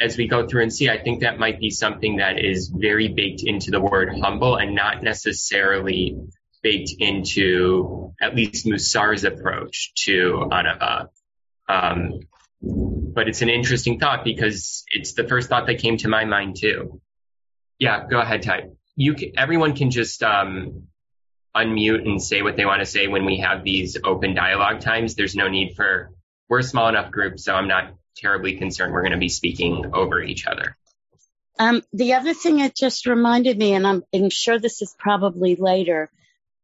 as 0.00 0.16
we 0.16 0.28
go 0.28 0.48
through 0.48 0.62
and 0.62 0.72
see, 0.72 0.88
I 0.88 0.96
think 0.96 1.20
that 1.20 1.38
might 1.38 1.60
be 1.60 1.68
something 1.68 2.16
that 2.16 2.42
is 2.42 2.72
very 2.74 3.08
baked 3.08 3.42
into 3.44 3.70
the 3.70 3.82
word 3.82 4.18
humble 4.18 4.56
and 4.56 4.74
not 4.74 5.02
necessarily 5.02 6.16
baked 6.62 6.94
into 6.98 8.14
at 8.18 8.34
least 8.34 8.64
Musar's 8.64 9.24
approach 9.24 9.92
to 10.06 10.48
Anava. 10.50 11.08
Um, 11.68 12.20
but 12.62 13.28
it's 13.28 13.42
an 13.42 13.50
interesting 13.50 14.00
thought 14.00 14.24
because 14.24 14.84
it's 14.90 15.12
the 15.12 15.28
first 15.28 15.50
thought 15.50 15.66
that 15.66 15.80
came 15.80 15.98
to 15.98 16.08
my 16.08 16.24
mind 16.24 16.56
too. 16.58 17.02
Yeah, 17.78 18.06
go 18.08 18.18
ahead, 18.18 18.42
Ty. 18.42 18.70
You 18.96 19.12
can, 19.12 19.32
everyone 19.36 19.76
can 19.76 19.90
just 19.90 20.22
um, 20.22 20.88
unmute 21.64 22.06
and 22.06 22.22
say 22.22 22.42
what 22.42 22.56
they 22.56 22.64
want 22.64 22.80
to 22.80 22.86
say 22.86 23.06
when 23.06 23.24
we 23.24 23.38
have 23.38 23.64
these 23.64 23.96
open 24.02 24.34
dialogue 24.34 24.80
times. 24.80 25.14
There's 25.14 25.34
no 25.34 25.48
need 25.48 25.74
for 25.74 26.10
we're 26.48 26.60
a 26.60 26.62
small 26.62 26.88
enough 26.88 27.10
group, 27.10 27.38
so 27.38 27.54
I'm 27.54 27.68
not 27.68 27.94
terribly 28.16 28.56
concerned 28.56 28.92
we're 28.92 29.02
going 29.02 29.12
to 29.12 29.18
be 29.18 29.28
speaking 29.28 29.90
over 29.92 30.22
each 30.22 30.46
other. 30.46 30.76
Um, 31.58 31.82
the 31.92 32.14
other 32.14 32.34
thing 32.34 32.60
it 32.60 32.76
just 32.76 33.06
reminded 33.06 33.58
me, 33.58 33.74
and 33.74 33.86
I'm, 33.86 34.04
I'm 34.14 34.30
sure 34.30 34.58
this 34.58 34.80
is 34.80 34.94
probably 34.98 35.56
later, 35.56 36.10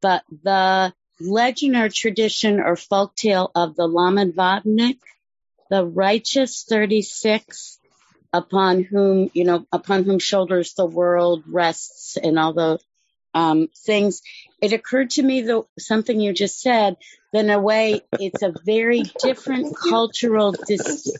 but 0.00 0.22
the 0.42 0.92
legend 1.20 1.76
or 1.76 1.88
tradition 1.88 2.60
or 2.60 2.76
folk 2.76 3.14
tale 3.14 3.50
of 3.54 3.74
the 3.74 3.86
Lamed 3.86 4.34
Vavnik, 4.34 4.98
the 5.68 5.84
righteous 5.84 6.64
36, 6.68 7.78
upon 8.32 8.82
whom, 8.82 9.30
you 9.32 9.44
know, 9.44 9.66
upon 9.72 10.04
whom 10.04 10.18
shoulders 10.18 10.74
the 10.74 10.86
world 10.86 11.44
rests 11.46 12.16
and 12.16 12.38
all 12.38 12.52
the 12.52 12.78
um, 13.32 13.68
things. 13.84 14.22
It 14.64 14.72
occurred 14.72 15.10
to 15.10 15.22
me 15.22 15.42
that 15.42 15.66
something 15.78 16.18
you 16.18 16.32
just 16.32 16.58
said, 16.62 16.96
that 17.34 17.44
in 17.44 17.50
a 17.50 17.60
way 17.60 18.00
it's 18.12 18.42
a 18.42 18.54
very 18.64 19.02
different 19.22 19.76
cultural 19.76 20.52
dis- 20.52 21.14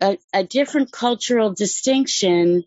a, 0.00 0.18
a 0.34 0.42
different 0.42 0.90
cultural 0.90 1.54
distinction 1.54 2.64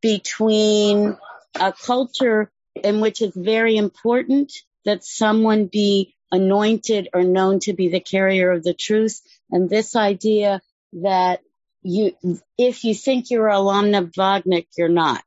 between 0.00 1.16
a 1.56 1.72
culture 1.72 2.52
in 2.76 3.00
which 3.00 3.20
it's 3.20 3.36
very 3.36 3.76
important 3.76 4.52
that 4.84 5.02
someone 5.02 5.66
be 5.66 6.14
anointed 6.30 7.08
or 7.12 7.24
known 7.24 7.58
to 7.60 7.72
be 7.72 7.88
the 7.88 7.98
carrier 7.98 8.52
of 8.52 8.62
the 8.62 8.74
truth. 8.74 9.22
And 9.50 9.68
this 9.68 9.96
idea 9.96 10.60
that 10.92 11.40
you, 11.82 12.16
if 12.56 12.84
you 12.84 12.94
think 12.94 13.30
you're 13.30 13.48
a 13.48 13.58
Lamed 13.58 14.14
Vavnik, 14.14 14.68
you're 14.78 14.88
not. 14.88 15.24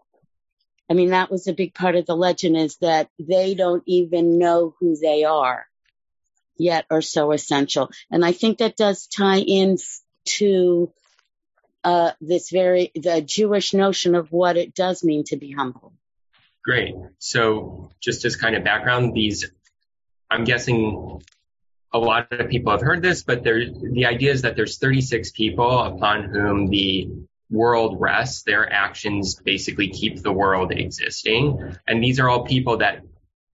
I 0.90 0.94
mean, 0.94 1.10
that 1.10 1.30
was 1.30 1.48
a 1.48 1.54
big 1.54 1.74
part 1.74 1.96
of 1.96 2.06
the 2.06 2.16
legend 2.16 2.58
is 2.58 2.78
that 2.78 3.10
they 3.20 3.56
don't 3.56 3.84
even 3.86 4.40
know 4.40 4.74
who 4.80 4.96
they 4.96 5.24
are 5.24 5.68
yet 6.58 6.86
are 6.90 7.02
so 7.02 7.32
essential. 7.32 7.92
And 8.12 8.26
I 8.26 8.32
think 8.32 8.60
that 8.60 8.78
does 8.78 9.08
tie 9.08 9.40
in 9.40 9.78
to 10.26 10.92
uh, 11.84 12.12
this 12.20 12.50
very, 12.50 12.92
the 12.96 13.22
Jewish 13.22 13.74
notion 13.74 14.16
of 14.16 14.32
what 14.32 14.58
it 14.58 14.74
does 14.74 15.04
mean 15.04 15.24
to 15.26 15.38
be 15.38 15.52
humble. 15.52 15.94
Great. 16.64 16.96
So 17.20 17.92
just 18.02 18.26
as 18.26 18.36
kind 18.36 18.56
of 18.56 18.64
background, 18.64 19.14
these, 19.14 19.50
I'm 20.30 20.44
guessing 20.44 21.22
a 21.94 22.00
lot 22.00 22.32
of 22.34 22.50
people 22.50 22.74
have 22.74 22.82
heard 22.82 23.02
this, 23.02 23.24
but 23.24 23.44
there, 23.44 23.62
the 23.72 24.08
idea 24.08 24.32
is 24.32 24.42
that 24.42 24.58
there's 24.58 24.78
36 24.78 25.32
people 25.32 25.80
upon 25.80 26.24
whom 26.24 26.68
the 26.68 27.10
world 27.50 27.98
rests. 28.00 28.44
Their 28.44 28.72
actions 28.72 29.36
basically 29.36 29.90
keep 29.90 30.22
the 30.22 30.32
world 30.32 30.72
existing. 30.72 31.76
And 31.88 32.04
these 32.04 32.20
are 32.20 32.30
all 32.30 32.46
people 32.46 32.78
that 32.78 33.02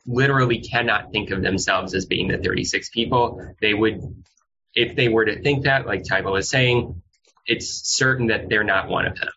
literally 0.06 0.60
cannot 0.60 1.12
think 1.12 1.32
of 1.32 1.42
themselves 1.42 1.94
as 1.94 2.06
being 2.06 2.28
the 2.28 2.38
36 2.38 2.90
people. 2.90 3.56
They 3.62 3.74
would, 3.74 4.24
if 4.76 4.96
they 4.96 5.10
were 5.10 5.26
to 5.26 5.42
think 5.42 5.66
that, 5.66 5.86
like 5.86 6.04
Tybal 6.04 6.38
is 6.40 6.50
saying, 6.50 7.02
it's 7.46 7.96
certain 7.96 8.28
that 8.28 8.50
they're 8.50 8.64
not 8.64 8.90
one 8.90 9.06
of 9.06 9.18
them. 9.18 9.30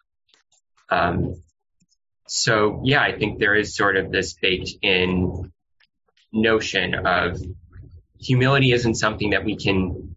Um, 0.88 1.42
so 2.28 2.82
yeah, 2.84 3.02
I 3.02 3.16
think 3.16 3.38
there 3.38 3.54
is 3.54 3.76
sort 3.76 3.96
of 3.96 4.10
this 4.10 4.34
baked 4.34 4.70
in 4.82 5.52
notion 6.32 6.94
of 6.94 7.40
humility 8.18 8.72
isn't 8.72 8.96
something 8.96 9.30
that 9.30 9.44
we 9.44 9.56
can, 9.56 10.15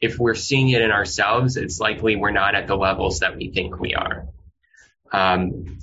if 0.00 0.18
we're 0.18 0.34
seeing 0.34 0.70
it 0.70 0.82
in 0.82 0.90
ourselves, 0.90 1.56
it's 1.56 1.80
likely 1.80 2.16
we're 2.16 2.30
not 2.30 2.54
at 2.54 2.66
the 2.66 2.76
levels 2.76 3.20
that 3.20 3.36
we 3.36 3.50
think 3.50 3.80
we 3.80 3.94
are. 3.94 4.26
Um, 5.12 5.78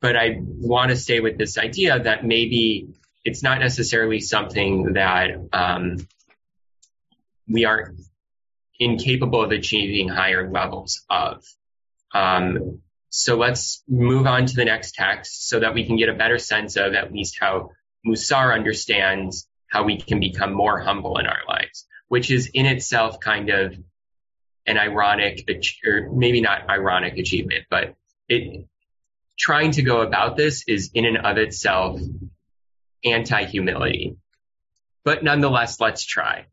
but 0.00 0.16
I 0.16 0.38
want 0.40 0.90
to 0.90 0.96
stay 0.96 1.20
with 1.20 1.36
this 1.36 1.58
idea 1.58 1.98
that 1.98 2.24
maybe 2.24 2.94
it's 3.24 3.42
not 3.42 3.60
necessarily 3.60 4.20
something 4.20 4.94
that 4.94 5.30
um, 5.52 5.98
we 7.46 7.66
are 7.66 7.94
incapable 8.78 9.42
of 9.42 9.50
achieving 9.50 10.08
higher 10.08 10.50
levels 10.50 11.04
of. 11.10 11.44
Um, 12.14 12.80
so 13.10 13.36
let's 13.36 13.82
move 13.88 14.26
on 14.26 14.46
to 14.46 14.56
the 14.56 14.64
next 14.64 14.94
text 14.94 15.48
so 15.48 15.60
that 15.60 15.74
we 15.74 15.84
can 15.84 15.96
get 15.96 16.08
a 16.08 16.14
better 16.14 16.38
sense 16.38 16.76
of 16.76 16.94
at 16.94 17.12
least 17.12 17.36
how 17.38 17.70
Musar 18.06 18.54
understands 18.54 19.48
how 19.66 19.84
we 19.84 19.98
can 19.98 20.20
become 20.20 20.52
more 20.52 20.80
humble 20.80 21.18
in 21.18 21.26
our 21.26 21.40
lives, 21.46 21.49
which 22.10 22.28
is 22.32 22.50
in 22.52 22.66
itself 22.66 23.20
kind 23.20 23.50
of 23.50 23.76
an 24.66 24.76
ironic, 24.76 25.48
or 25.86 26.10
maybe 26.12 26.40
not 26.40 26.68
ironic 26.68 27.16
achievement, 27.18 27.66
but 27.70 27.94
it, 28.28 28.66
trying 29.38 29.70
to 29.70 29.82
go 29.82 30.00
about 30.00 30.36
this 30.36 30.64
is 30.66 30.90
in 30.92 31.04
and 31.04 31.18
of 31.18 31.38
itself 31.38 32.00
anti-humility. 33.04 34.16
But 35.04 35.22
nonetheless, 35.22 35.78
let's 35.78 36.04
try. 36.04 36.46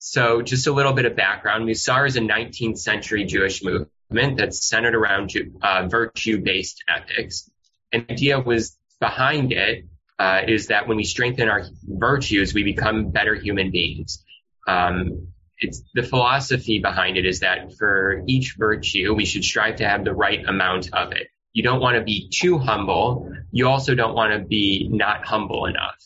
So 0.00 0.42
just 0.42 0.66
a 0.66 0.72
little 0.72 0.94
bit 0.94 1.04
of 1.04 1.14
background. 1.14 1.64
Musar 1.64 2.08
is 2.08 2.16
a 2.16 2.20
19th 2.20 2.78
century 2.78 3.24
Jewish 3.24 3.62
movement 3.62 4.36
that's 4.36 4.66
centered 4.66 4.96
around 4.96 5.32
uh, 5.62 5.86
virtue-based 5.86 6.82
ethics. 6.88 7.48
And 7.92 8.04
the 8.08 8.14
idea 8.14 8.40
was 8.40 8.76
behind 8.98 9.52
it 9.52 9.84
uh, 10.18 10.40
is 10.48 10.66
that 10.66 10.88
when 10.88 10.96
we 10.96 11.04
strengthen 11.04 11.48
our 11.48 11.66
virtues, 11.84 12.52
we 12.52 12.64
become 12.64 13.12
better 13.12 13.36
human 13.36 13.70
beings. 13.70 14.23
Um, 14.66 15.28
it's 15.58 15.82
the 15.94 16.02
philosophy 16.02 16.80
behind 16.80 17.16
it 17.16 17.26
is 17.26 17.40
that 17.40 17.74
for 17.78 18.22
each 18.26 18.56
virtue, 18.58 19.14
we 19.14 19.24
should 19.24 19.44
strive 19.44 19.76
to 19.76 19.88
have 19.88 20.04
the 20.04 20.14
right 20.14 20.44
amount 20.46 20.92
of 20.92 21.12
it. 21.12 21.28
You 21.52 21.62
don't 21.62 21.80
want 21.80 21.96
to 21.96 22.02
be 22.02 22.28
too 22.28 22.58
humble. 22.58 23.32
You 23.52 23.68
also 23.68 23.94
don't 23.94 24.14
want 24.14 24.32
to 24.32 24.40
be 24.44 24.88
not 24.90 25.24
humble 25.24 25.66
enough. 25.66 26.04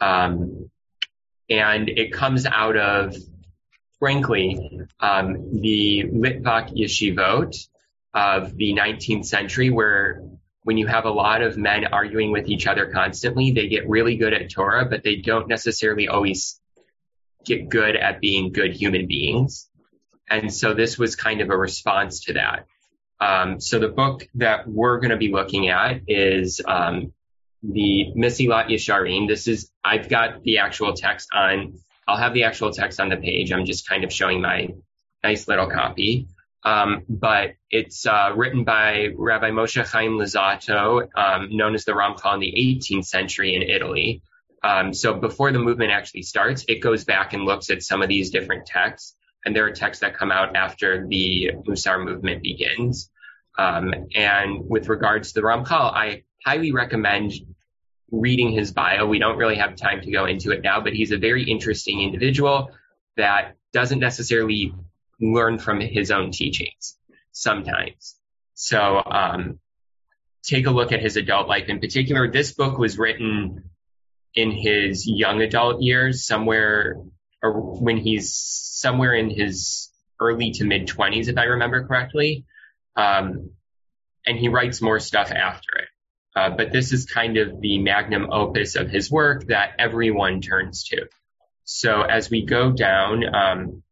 Um, 0.00 0.70
and 1.48 1.88
it 1.88 2.12
comes 2.12 2.44
out 2.44 2.76
of 2.76 3.16
frankly, 3.98 4.80
um, 5.00 5.60
the 5.60 6.04
Litvak 6.04 6.76
yeshivot 6.76 7.56
of 8.14 8.56
the 8.56 8.74
19th 8.74 9.26
century, 9.26 9.70
where 9.70 10.22
when 10.62 10.76
you 10.76 10.86
have 10.86 11.04
a 11.04 11.10
lot 11.10 11.42
of 11.42 11.56
men 11.56 11.86
arguing 11.86 12.32
with 12.32 12.48
each 12.48 12.66
other 12.66 12.86
constantly, 12.86 13.52
they 13.52 13.68
get 13.68 13.88
really 13.88 14.16
good 14.16 14.32
at 14.32 14.50
Torah, 14.50 14.84
but 14.84 15.02
they 15.02 15.16
don't 15.16 15.48
necessarily 15.48 16.08
always 16.08 16.60
get 17.46 17.68
good 17.68 17.96
at 17.96 18.20
being 18.20 18.52
good 18.52 18.72
human 18.72 19.06
beings. 19.06 19.68
And 20.28 20.52
so 20.52 20.74
this 20.74 20.98
was 20.98 21.16
kind 21.16 21.40
of 21.40 21.50
a 21.50 21.56
response 21.56 22.24
to 22.24 22.34
that. 22.34 22.66
Um, 23.20 23.60
so 23.60 23.78
the 23.78 23.88
book 23.88 24.28
that 24.34 24.68
we're 24.68 24.98
going 24.98 25.10
to 25.10 25.16
be 25.16 25.32
looking 25.32 25.68
at 25.68 26.02
is 26.08 26.60
um, 26.66 27.12
the 27.62 28.12
Mesilat 28.16 28.68
Yesharim. 28.68 29.28
This 29.28 29.48
is 29.48 29.70
I've 29.82 30.08
got 30.08 30.42
the 30.42 30.58
actual 30.58 30.92
text 30.92 31.28
on 31.32 31.78
I'll 32.08 32.16
have 32.16 32.34
the 32.34 32.44
actual 32.44 32.72
text 32.72 33.00
on 33.00 33.08
the 33.08 33.16
page. 33.16 33.52
I'm 33.52 33.64
just 33.64 33.88
kind 33.88 34.04
of 34.04 34.12
showing 34.12 34.40
my 34.40 34.68
nice 35.24 35.48
little 35.48 35.68
copy. 35.68 36.28
Um, 36.62 37.02
but 37.08 37.54
it's 37.70 38.06
uh, 38.06 38.32
written 38.34 38.64
by 38.64 39.08
Rabbi 39.16 39.50
Moshe 39.50 39.84
Chaim 39.84 40.12
Luzzatto, 40.12 41.08
um, 41.16 41.56
known 41.56 41.74
as 41.74 41.84
the 41.84 41.92
Ramchal 41.92 42.34
in 42.34 42.40
the 42.40 42.52
18th 42.52 43.06
century 43.06 43.54
in 43.54 43.62
Italy. 43.62 44.22
Um, 44.66 44.92
so 44.92 45.14
before 45.14 45.52
the 45.52 45.60
movement 45.60 45.92
actually 45.92 46.22
starts, 46.22 46.64
it 46.66 46.80
goes 46.80 47.04
back 47.04 47.34
and 47.34 47.44
looks 47.44 47.70
at 47.70 47.84
some 47.84 48.02
of 48.02 48.08
these 48.08 48.30
different 48.30 48.66
texts, 48.66 49.14
and 49.44 49.54
there 49.54 49.64
are 49.66 49.70
texts 49.70 50.00
that 50.00 50.16
come 50.16 50.32
out 50.32 50.56
after 50.56 51.06
the 51.06 51.52
Musar 51.68 52.04
movement 52.04 52.42
begins. 52.42 53.08
Um, 53.56 53.94
and 54.16 54.68
with 54.68 54.88
regards 54.88 55.32
to 55.32 55.40
the 55.40 55.46
Ramchal, 55.46 55.70
I 55.70 56.24
highly 56.44 56.72
recommend 56.72 57.32
reading 58.10 58.50
his 58.50 58.72
bio. 58.72 59.06
We 59.06 59.20
don't 59.20 59.38
really 59.38 59.54
have 59.54 59.76
time 59.76 60.00
to 60.00 60.10
go 60.10 60.24
into 60.24 60.50
it 60.50 60.62
now, 60.62 60.80
but 60.80 60.94
he's 60.94 61.12
a 61.12 61.18
very 61.18 61.44
interesting 61.44 62.00
individual 62.00 62.72
that 63.16 63.54
doesn't 63.72 64.00
necessarily 64.00 64.74
learn 65.20 65.60
from 65.60 65.80
his 65.80 66.10
own 66.10 66.32
teachings 66.32 66.98
sometimes. 67.30 68.16
So, 68.54 69.00
um, 69.04 69.60
take 70.42 70.66
a 70.66 70.70
look 70.70 70.90
at 70.90 71.00
his 71.00 71.16
adult 71.16 71.46
life 71.46 71.68
in 71.68 71.78
particular. 71.78 72.30
This 72.30 72.52
book 72.52 72.78
was 72.78 72.98
written 72.98 73.70
in 74.36 74.52
his 74.52 75.06
young 75.08 75.40
adult 75.40 75.82
years, 75.82 76.26
somewhere 76.26 76.96
when 77.42 77.96
he's 77.96 78.34
somewhere 78.34 79.14
in 79.14 79.30
his 79.30 79.90
early 80.20 80.52
to 80.52 80.64
mid 80.64 80.86
twenties, 80.86 81.28
if 81.28 81.38
I 81.38 81.44
remember 81.44 81.86
correctly. 81.86 82.44
Um, 82.94 83.50
and 84.26 84.38
he 84.38 84.48
writes 84.48 84.82
more 84.82 85.00
stuff 85.00 85.30
after 85.30 85.78
it. 85.78 85.88
Uh, 86.34 86.50
but 86.50 86.70
this 86.70 86.92
is 86.92 87.06
kind 87.06 87.38
of 87.38 87.60
the 87.60 87.78
magnum 87.78 88.28
opus 88.30 88.76
of 88.76 88.90
his 88.90 89.10
work 89.10 89.46
that 89.46 89.72
everyone 89.78 90.40
turns 90.40 90.84
to. 90.84 91.06
So 91.64 92.02
as 92.02 92.28
we 92.28 92.44
go 92.44 92.72
down, 92.72 93.34
um, 93.34 93.82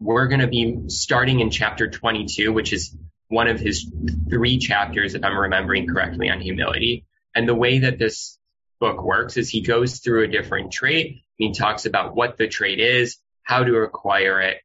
we're 0.00 0.28
going 0.28 0.40
to 0.40 0.46
be 0.46 0.88
starting 0.88 1.40
in 1.40 1.50
chapter 1.50 1.88
22, 1.88 2.52
which 2.52 2.72
is 2.72 2.96
one 3.28 3.48
of 3.48 3.60
his 3.60 3.90
three 4.30 4.58
chapters, 4.58 5.14
if 5.14 5.24
I'm 5.24 5.36
remembering 5.36 5.86
correctly, 5.86 6.30
on 6.30 6.40
humility. 6.40 7.04
And 7.34 7.48
the 7.48 7.54
way 7.54 7.80
that 7.80 7.98
this 7.98 8.38
book 8.84 9.02
works 9.02 9.38
is 9.38 9.48
he 9.48 9.62
goes 9.62 10.00
through 10.00 10.24
a 10.24 10.28
different 10.28 10.70
trait. 10.70 11.22
He 11.36 11.52
talks 11.52 11.86
about 11.86 12.14
what 12.14 12.36
the 12.36 12.48
trait 12.48 12.78
is, 12.78 13.16
how 13.42 13.64
to 13.64 13.76
acquire 13.76 14.42
it, 14.42 14.58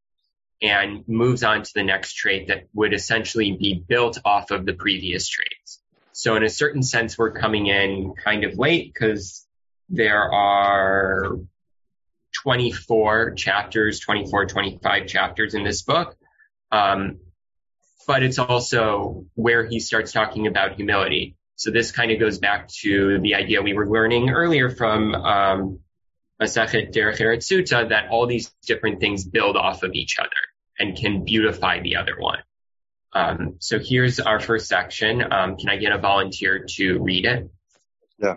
and 0.62 1.08
moves 1.08 1.42
on 1.42 1.64
to 1.64 1.72
the 1.74 1.84
next 1.84 2.16
trait 2.16 2.50
that 2.50 2.68
would 2.74 2.94
essentially 2.94 3.54
be 3.54 3.82
built 3.88 4.18
off 4.26 4.52
of 4.52 4.66
the 4.66 4.74
previous 4.74 5.30
traits. 5.30 5.82
So 6.12 6.36
in 6.36 6.44
a 6.44 6.50
certain 6.50 6.84
sense, 6.84 7.18
we're 7.18 7.32
coming 7.32 7.68
in 7.68 8.14
kind 8.22 8.44
of 8.44 8.58
late 8.58 8.94
because 8.94 9.48
there 9.88 10.30
are 10.34 11.38
24 12.44 13.36
chapters, 13.36 14.02
24, 14.02 14.48
25 14.48 15.08
chapters 15.08 15.54
in 15.54 15.64
this 15.64 15.82
book. 15.84 16.18
Um, 16.74 17.20
but 18.06 18.22
it's 18.22 18.38
also 18.38 19.28
where 19.36 19.66
he 19.66 19.80
starts 19.80 20.12
talking 20.12 20.46
about 20.46 20.76
humility. 20.76 21.38
So 21.60 21.72
this 21.72 21.92
kind 21.92 22.10
of 22.10 22.22
goes 22.22 22.38
back 22.38 22.70
to 22.84 23.20
the 23.20 23.36
idea 23.36 23.62
we 23.62 23.74
were 23.74 23.90
learning 23.90 24.30
earlier 24.30 24.70
from 24.70 25.14
um, 25.14 25.80
Masachet 26.42 26.94
Derech 26.94 27.20
Eretz 27.20 27.90
that 27.90 28.08
all 28.10 28.28
these 28.28 28.50
different 28.66 29.02
things 29.02 29.26
build 29.26 29.58
off 29.58 29.84
of 29.84 29.92
each 29.94 30.20
other 30.20 30.30
and 30.80 30.96
can 30.96 31.26
beautify 31.26 31.82
the 31.82 31.98
other 31.98 32.16
one. 32.18 32.40
Um, 33.12 33.56
so 33.60 33.78
here's 33.78 34.22
our 34.22 34.40
first 34.40 34.70
section. 34.70 35.22
Um, 35.22 35.58
can 35.58 35.68
I 35.68 35.76
get 35.76 35.92
a 35.92 35.98
volunteer 35.98 36.66
to 36.78 37.00
read 37.00 37.26
it? 37.26 37.52
Yeah. 38.18 38.36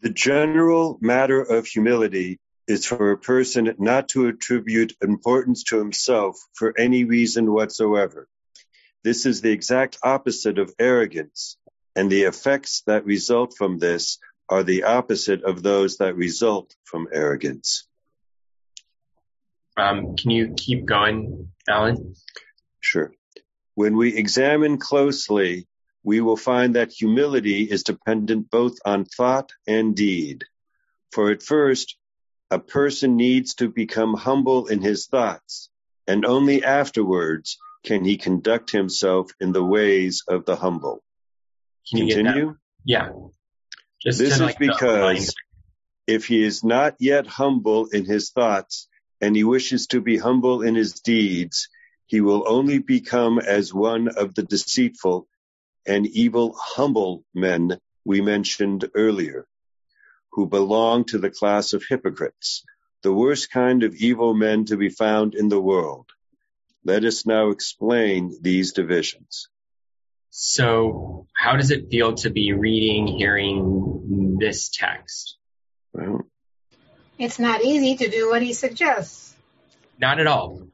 The 0.00 0.08
general 0.08 0.96
matter 1.02 1.42
of 1.42 1.66
humility 1.66 2.40
is 2.66 2.86
for 2.86 3.10
a 3.10 3.18
person 3.18 3.74
not 3.78 4.08
to 4.10 4.28
attribute 4.28 4.94
importance 5.02 5.64
to 5.64 5.78
himself 5.78 6.38
for 6.54 6.72
any 6.78 7.04
reason 7.04 7.52
whatsoever. 7.52 8.26
This 9.04 9.26
is 9.26 9.42
the 9.42 9.50
exact 9.50 9.98
opposite 10.02 10.58
of 10.58 10.72
arrogance, 10.78 11.58
and 11.94 12.10
the 12.10 12.22
effects 12.22 12.82
that 12.86 13.04
result 13.04 13.54
from 13.56 13.78
this 13.78 14.18
are 14.48 14.62
the 14.62 14.84
opposite 14.84 15.42
of 15.44 15.62
those 15.62 15.98
that 15.98 16.16
result 16.16 16.74
from 16.84 17.08
arrogance. 17.12 17.86
Um, 19.76 20.16
can 20.16 20.30
you 20.30 20.54
keep 20.56 20.84
going, 20.84 21.52
Alan? 21.68 22.14
Sure. 22.80 23.12
When 23.74 23.96
we 23.96 24.14
examine 24.14 24.78
closely, 24.78 25.66
we 26.04 26.20
will 26.20 26.36
find 26.36 26.74
that 26.74 26.92
humility 26.92 27.62
is 27.62 27.84
dependent 27.84 28.50
both 28.50 28.76
on 28.84 29.04
thought 29.04 29.52
and 29.66 29.94
deed. 29.96 30.44
For 31.12 31.30
at 31.30 31.42
first, 31.42 31.96
a 32.50 32.58
person 32.58 33.16
needs 33.16 33.54
to 33.54 33.68
become 33.68 34.14
humble 34.14 34.66
in 34.66 34.82
his 34.82 35.06
thoughts, 35.06 35.70
and 36.06 36.26
only 36.26 36.64
afterwards 36.64 37.58
can 37.84 38.04
he 38.04 38.16
conduct 38.18 38.70
himself 38.70 39.30
in 39.40 39.52
the 39.52 39.64
ways 39.64 40.22
of 40.28 40.44
the 40.44 40.56
humble. 40.56 41.02
Can 41.88 42.08
Continue? 42.08 42.56
Yeah. 42.84 43.10
Just 44.02 44.18
this 44.18 44.34
is 44.34 44.40
like 44.40 44.58
because 44.58 45.34
if 46.06 46.26
he 46.26 46.42
is 46.42 46.64
not 46.64 46.96
yet 46.98 47.26
humble 47.26 47.86
in 47.86 48.04
his 48.04 48.30
thoughts 48.30 48.88
and 49.20 49.36
he 49.36 49.44
wishes 49.44 49.86
to 49.88 50.00
be 50.00 50.18
humble 50.18 50.62
in 50.62 50.74
his 50.74 50.94
deeds, 50.94 51.68
he 52.06 52.20
will 52.20 52.44
only 52.46 52.78
become 52.78 53.38
as 53.38 53.72
one 53.72 54.08
of 54.08 54.34
the 54.34 54.42
deceitful 54.42 55.28
and 55.86 56.06
evil 56.06 56.54
humble 56.58 57.24
men 57.34 57.78
we 58.04 58.20
mentioned 58.20 58.88
earlier, 58.94 59.46
who 60.32 60.46
belong 60.46 61.04
to 61.04 61.18
the 61.18 61.30
class 61.30 61.72
of 61.72 61.84
hypocrites, 61.88 62.64
the 63.02 63.12
worst 63.12 63.50
kind 63.50 63.82
of 63.82 63.94
evil 63.94 64.34
men 64.34 64.64
to 64.64 64.76
be 64.76 64.88
found 64.88 65.34
in 65.34 65.48
the 65.48 65.60
world. 65.60 66.06
Let 66.84 67.04
us 67.04 67.24
now 67.24 67.50
explain 67.50 68.36
these 68.40 68.72
divisions. 68.72 69.48
So, 70.34 71.26
how 71.36 71.56
does 71.56 71.70
it 71.70 71.90
feel 71.90 72.14
to 72.14 72.30
be 72.30 72.52
reading, 72.52 73.06
hearing 73.06 74.38
this 74.40 74.70
text? 74.70 75.36
Well, 75.92 76.22
it's 77.18 77.38
not 77.38 77.62
easy 77.62 77.96
to 77.96 78.10
do 78.10 78.30
what 78.30 78.42
he 78.42 78.52
suggests. 78.54 79.34
Not 79.98 80.18
at 80.18 80.26
all 80.26 80.72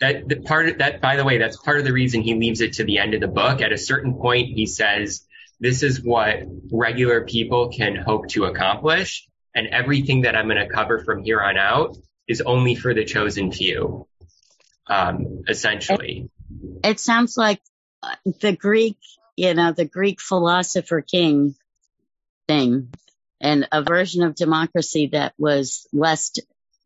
that 0.00 0.28
the 0.28 0.36
part 0.36 0.68
of 0.68 0.78
that, 0.78 1.00
by 1.00 1.16
the 1.16 1.24
way, 1.24 1.38
that's 1.38 1.56
part 1.56 1.78
of 1.78 1.84
the 1.84 1.92
reason 1.92 2.22
he 2.22 2.34
leaves 2.34 2.60
it 2.60 2.74
to 2.74 2.84
the 2.84 2.98
end 2.98 3.14
of 3.14 3.20
the 3.20 3.28
book. 3.28 3.60
At 3.60 3.72
a 3.72 3.78
certain 3.78 4.14
point, 4.14 4.48
he 4.48 4.66
says, 4.66 5.26
this 5.60 5.82
is 5.82 6.02
what 6.02 6.40
regular 6.72 7.24
people 7.24 7.68
can 7.68 7.94
hope 7.96 8.28
to 8.28 8.46
accomplish. 8.46 9.28
And 9.54 9.68
everything 9.68 10.22
that 10.22 10.34
I'm 10.34 10.48
going 10.48 10.56
to 10.56 10.72
cover 10.72 11.00
from 11.00 11.22
here 11.22 11.40
on 11.40 11.58
out 11.58 11.96
is 12.26 12.40
only 12.40 12.74
for 12.74 12.94
the 12.94 13.04
chosen 13.04 13.52
few, 13.52 14.06
um, 14.86 15.42
essentially. 15.48 16.30
It, 16.82 16.90
it 16.90 17.00
sounds 17.00 17.36
like 17.36 17.60
the 18.24 18.56
Greek, 18.56 18.96
you 19.36 19.54
know, 19.54 19.72
the 19.72 19.84
Greek 19.84 20.20
philosopher 20.20 21.00
king 21.00 21.54
thing 22.48 22.92
and 23.40 23.68
a 23.72 23.82
version 23.82 24.22
of 24.22 24.34
democracy 24.34 25.08
that 25.12 25.34
was 25.38 25.86
less 25.92 26.32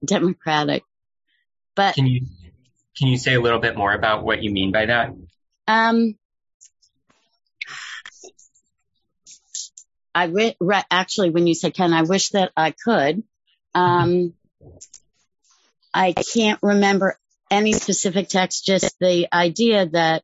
democratic. 0.05 0.85
But 1.75 1.95
can 1.95 2.07
you 2.07 2.27
can 2.97 3.09
you 3.09 3.17
say 3.17 3.35
a 3.35 3.41
little 3.41 3.59
bit 3.59 3.77
more 3.77 3.93
about 3.93 4.25
what 4.25 4.43
you 4.43 4.51
mean 4.51 4.71
by 4.71 4.87
that? 4.87 5.13
Um, 5.67 6.17
I 10.15 10.27
re- 10.27 10.57
re- 10.61 10.85
actually, 10.91 11.31
when 11.31 11.47
you 11.47 11.55
said, 11.55 11.75
"Can 11.75 11.93
I 11.93 12.03
wish 12.03 12.31
that 12.31 12.53
I 12.57 12.71
could," 12.71 13.25
um, 13.75 14.35
I 15.93 16.13
can't 16.13 16.61
remember 16.63 17.19
any 17.51 17.73
specific 17.73 18.29
text. 18.29 18.65
Just 18.65 18.97
the 19.01 19.27
idea 19.33 19.87
that 19.87 20.23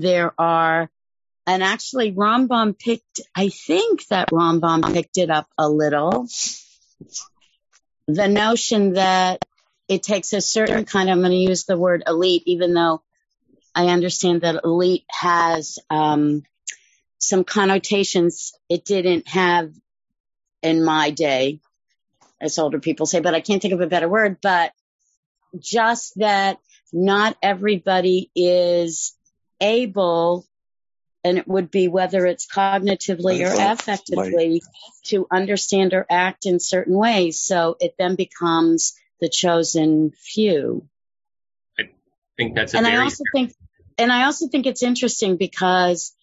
there 0.00 0.32
are, 0.38 0.90
and 1.46 1.62
actually, 1.62 2.12
Rambam 2.12 2.78
picked. 2.78 3.20
I 3.34 3.48
think 3.48 4.06
that 4.08 4.30
Rambam 4.30 4.92
picked 4.92 5.18
it 5.18 5.30
up 5.30 5.48
a 5.58 5.68
little. 5.68 6.26
The 8.06 8.28
notion 8.28 8.94
that 8.94 9.40
it 9.88 10.02
takes 10.02 10.32
a 10.32 10.40
certain 10.40 10.84
kind, 10.84 11.08
of 11.08 11.14
I'm 11.14 11.20
going 11.20 11.32
to 11.32 11.36
use 11.36 11.64
the 11.64 11.76
word 11.76 12.04
elite, 12.06 12.44
even 12.46 12.74
though 12.74 13.02
I 13.74 13.88
understand 13.88 14.42
that 14.42 14.64
elite 14.64 15.04
has 15.10 15.78
um, 15.90 16.44
some 17.18 17.44
connotations 17.44 18.52
it 18.68 18.84
didn't 18.84 19.28
have 19.28 19.72
in 20.62 20.84
my 20.84 21.10
day, 21.10 21.60
as 22.40 22.58
older 22.58 22.78
people 22.78 23.06
say, 23.06 23.20
but 23.20 23.34
I 23.34 23.40
can't 23.40 23.60
think 23.60 23.74
of 23.74 23.80
a 23.80 23.86
better 23.86 24.08
word, 24.08 24.38
but 24.42 24.72
just 25.58 26.18
that 26.18 26.58
not 26.92 27.36
everybody 27.42 28.30
is 28.34 29.16
able 29.62 30.46
and 31.24 31.38
it 31.38 31.46
would 31.46 31.70
be 31.70 31.88
whether 31.88 32.26
it's 32.26 32.46
cognitively 32.46 33.40
or 33.40 33.54
affectively 33.54 34.60
to 35.04 35.26
understand 35.30 35.94
or 35.94 36.04
act 36.10 36.46
in 36.46 36.58
certain 36.58 36.94
ways. 36.96 37.40
So 37.40 37.76
it 37.80 37.94
then 37.98 38.16
becomes 38.16 38.94
the 39.20 39.28
chosen 39.28 40.10
few. 40.10 40.88
I 41.78 41.90
think 42.36 42.54
that's 42.56 42.74
and 42.74 42.84
very- 42.84 42.98
I 42.98 43.02
also 43.02 43.22
think, 43.32 43.54
and 43.98 44.12
I 44.12 44.24
also 44.24 44.48
think 44.48 44.66
it's 44.66 44.82
interesting 44.82 45.36
because 45.36 46.14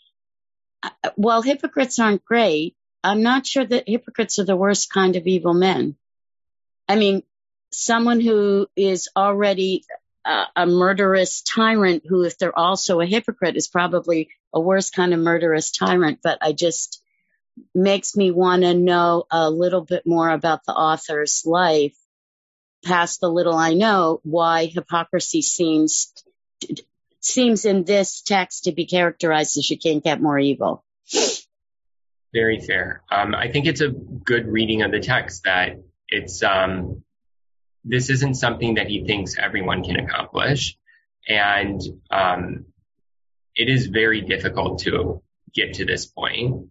uh, 0.83 0.89
while 1.15 1.41
hypocrites 1.41 1.97
aren't 1.99 2.25
great, 2.25 2.75
I'm 3.03 3.23
not 3.23 3.47
sure 3.47 3.65
that 3.65 3.87
hypocrites 3.87 4.39
are 4.39 4.45
the 4.45 4.57
worst 4.57 4.91
kind 4.91 5.15
of 5.15 5.25
evil 5.27 5.53
men. 5.53 5.95
I 6.89 6.95
mean, 6.97 7.23
someone 7.71 8.19
who 8.19 8.67
is 8.75 9.07
already 9.15 9.85
a, 10.25 10.65
murderous 10.65 11.41
tyrant 11.41 12.03
who, 12.07 12.23
if 12.23 12.37
they're 12.37 12.57
also 12.57 12.99
a 12.99 13.05
hypocrite, 13.05 13.55
is 13.55 13.67
probably 13.67 14.29
a 14.53 14.59
worse 14.59 14.89
kind 14.89 15.13
of 15.13 15.19
murderous 15.19 15.71
tyrant. 15.71 16.19
But 16.21 16.39
I 16.41 16.51
just 16.51 17.01
makes 17.73 18.15
me 18.15 18.31
want 18.31 18.63
to 18.63 18.73
know 18.73 19.25
a 19.31 19.49
little 19.49 19.81
bit 19.81 20.03
more 20.05 20.29
about 20.29 20.65
the 20.65 20.73
author's 20.73 21.43
life 21.45 21.95
past 22.85 23.19
the 23.19 23.29
little 23.29 23.55
I 23.55 23.73
know, 23.73 24.21
why 24.23 24.65
hypocrisy 24.67 25.41
seems 25.41 26.13
seems 27.21 27.65
in 27.65 27.83
this 27.83 28.21
text 28.21 28.63
to 28.63 28.71
be 28.71 28.85
characterized 28.85 29.57
as 29.57 29.69
you 29.69 29.77
can't 29.77 30.03
get 30.03 30.21
more 30.21 30.39
evil. 30.39 30.83
Very 32.33 32.59
fair. 32.59 33.03
Um, 33.11 33.35
I 33.35 33.51
think 33.51 33.65
it's 33.65 33.81
a 33.81 33.89
good 33.89 34.47
reading 34.47 34.83
of 34.83 34.91
the 34.91 34.99
text 34.99 35.43
that 35.43 35.79
it's 36.07 36.43
um, 36.43 37.03
this 37.89 38.11
isn't 38.11 38.35
something 38.35 38.75
that 38.75 38.87
he 38.87 39.03
thinks 39.03 39.35
everyone 39.37 39.83
can 39.83 39.97
accomplish, 39.97 40.77
and 41.27 41.81
um, 42.11 42.65
it 43.55 43.67
is 43.67 43.87
very 43.87 44.21
difficult 44.21 44.81
to 44.81 45.21
get 45.53 45.75
to 45.75 45.85
this 45.85 46.05
point. 46.05 46.69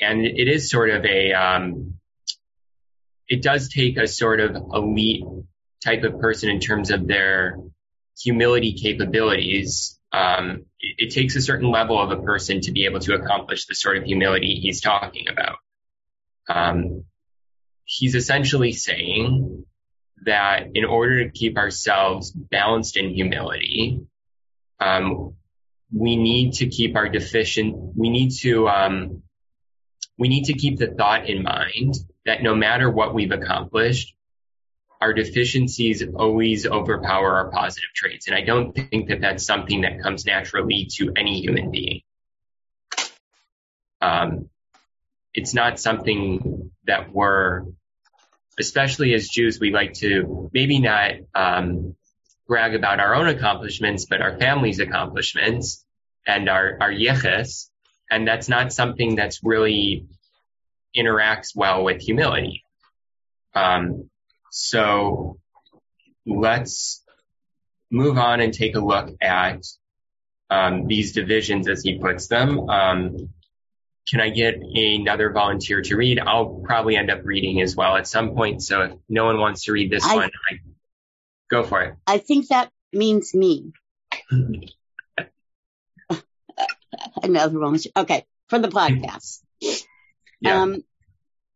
And 0.00 0.24
it 0.24 0.48
is 0.48 0.70
sort 0.70 0.90
of 0.90 1.04
a 1.04 1.32
um, 1.32 1.94
it 3.28 3.42
does 3.42 3.68
take 3.68 3.96
a 3.96 4.06
sort 4.06 4.40
of 4.40 4.54
elite 4.72 5.24
type 5.84 6.04
of 6.04 6.20
person 6.20 6.48
in 6.48 6.60
terms 6.60 6.90
of 6.90 7.08
their 7.08 7.58
humility 8.20 8.74
capabilities. 8.74 9.98
Um, 10.12 10.66
it, 10.78 11.08
it, 11.08 11.10
takes 11.10 11.34
a 11.34 11.42
certain 11.42 11.70
level 11.70 12.00
of 12.00 12.16
a 12.16 12.22
person 12.22 12.60
to 12.62 12.72
be 12.72 12.86
able 12.86 13.00
to 13.00 13.14
accomplish 13.14 13.66
the 13.66 13.74
sort 13.74 13.96
of 13.96 14.04
humility 14.04 14.60
he's 14.60 14.80
talking 14.80 15.26
about. 15.28 15.56
Um, 16.48 17.04
he's 17.84 18.14
essentially 18.14 18.72
saying 18.72 19.66
that 20.24 20.68
in 20.74 20.84
order 20.84 21.24
to 21.24 21.30
keep 21.30 21.56
ourselves 21.56 22.30
balanced 22.30 22.96
in 22.96 23.10
humility, 23.10 24.00
um, 24.80 25.34
we 25.92 26.16
need 26.16 26.54
to 26.54 26.66
keep 26.66 26.96
our 26.96 27.08
deficient, 27.08 27.76
we 27.96 28.10
need 28.10 28.30
to, 28.30 28.68
um, 28.68 29.22
we 30.18 30.28
need 30.28 30.44
to 30.44 30.54
keep 30.54 30.78
the 30.78 30.88
thought 30.88 31.28
in 31.28 31.42
mind 31.42 31.94
that 32.24 32.42
no 32.42 32.54
matter 32.54 32.90
what 32.90 33.14
we've 33.14 33.30
accomplished, 33.30 34.14
our 35.00 35.12
deficiencies 35.12 36.02
always 36.14 36.66
overpower 36.66 37.36
our 37.36 37.50
positive 37.50 37.90
traits. 37.94 38.26
And 38.26 38.36
I 38.36 38.40
don't 38.40 38.74
think 38.74 39.08
that 39.08 39.20
that's 39.20 39.44
something 39.44 39.82
that 39.82 40.02
comes 40.02 40.24
naturally 40.24 40.88
to 40.94 41.12
any 41.16 41.40
human 41.40 41.70
being. 41.70 42.00
Um, 44.00 44.48
it's 45.34 45.54
not 45.54 45.78
something 45.78 46.70
that 46.86 47.12
we're, 47.12 47.64
especially 48.58 49.14
as 49.14 49.28
Jews, 49.28 49.58
we 49.60 49.70
like 49.70 49.94
to 49.94 50.50
maybe 50.52 50.78
not 50.78 51.12
um, 51.34 51.94
brag 52.46 52.74
about 52.74 53.00
our 53.00 53.14
own 53.14 53.28
accomplishments, 53.28 54.06
but 54.06 54.22
our 54.22 54.38
family's 54.38 54.80
accomplishments 54.80 55.84
and 56.26 56.48
our, 56.48 56.78
our 56.80 56.90
yichus. 56.90 57.68
And 58.10 58.26
that's 58.26 58.48
not 58.48 58.72
something 58.72 59.16
that's 59.16 59.42
really 59.42 60.06
interacts 60.96 61.54
well 61.54 61.84
with 61.84 62.00
humility. 62.00 62.64
Um, 63.54 64.10
so 64.50 65.38
let's 66.24 67.02
move 67.90 68.18
on 68.18 68.40
and 68.40 68.52
take 68.54 68.74
a 68.74 68.80
look 68.80 69.10
at 69.20 69.64
um, 70.50 70.86
these 70.86 71.12
divisions 71.12 71.68
as 71.68 71.82
he 71.82 71.98
puts 71.98 72.28
them. 72.28 72.68
Um, 72.70 73.30
can 74.08 74.20
I 74.20 74.30
get 74.30 74.54
another 74.62 75.30
volunteer 75.30 75.82
to 75.82 75.96
read? 75.96 76.20
I'll 76.20 76.62
probably 76.64 76.96
end 76.96 77.10
up 77.10 77.24
reading 77.24 77.60
as 77.60 77.74
well 77.74 77.96
at 77.96 78.06
some 78.06 78.34
point. 78.34 78.62
So 78.62 78.82
if 78.82 78.92
no 79.08 79.24
one 79.24 79.38
wants 79.38 79.64
to 79.64 79.72
read 79.72 79.90
this 79.90 80.04
I, 80.04 80.14
one, 80.14 80.30
I, 80.50 80.58
go 81.50 81.64
for 81.64 81.82
it. 81.82 81.96
I 82.06 82.18
think 82.18 82.48
that 82.48 82.70
means 82.92 83.34
me. 83.34 83.72
another 87.22 87.58
volunteer. 87.58 87.92
Okay, 87.96 88.24
for 88.48 88.58
the 88.58 88.68
podcast. 88.68 89.40
Yeah. 90.40 90.62
Um, 90.62 90.84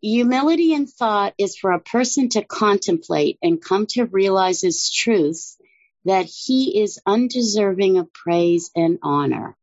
humility 0.01 0.73
in 0.73 0.87
thought 0.87 1.35
is 1.39 1.57
for 1.57 1.73
a 1.73 1.81
person 1.81 2.31
to 2.31 2.43
contemplate 2.43 3.39
and 3.43 3.63
come 3.63 3.87
to 3.91 4.07
realize 4.07 4.61
his 4.61 4.91
truth 4.91 5.57
that 6.05 6.25
he 6.27 6.81
is 6.81 7.01
undeserving 7.07 7.99
of 7.99 8.13
praise 8.13 8.71
and 8.75 8.99
honor. 9.03 9.57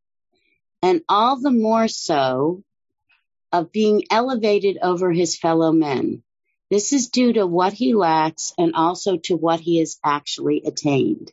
And 0.84 1.02
all 1.10 1.42
the 1.42 1.52
more 1.52 1.88
so 1.88 2.64
of 3.52 3.72
being 3.72 4.04
elevated 4.10 4.78
over 4.82 5.12
his 5.12 5.38
fellow 5.38 5.72
men. 5.72 6.24
This 6.70 6.92
is 6.92 7.10
due 7.10 7.34
to 7.34 7.48
what 7.48 7.74
he 7.74 7.94
lacks 7.94 8.54
and 8.58 8.76
also 8.76 9.18
to 9.24 9.36
what 9.36 9.60
he 9.60 9.80
has 9.80 10.00
actually 10.04 10.64
attained. 10.66 11.32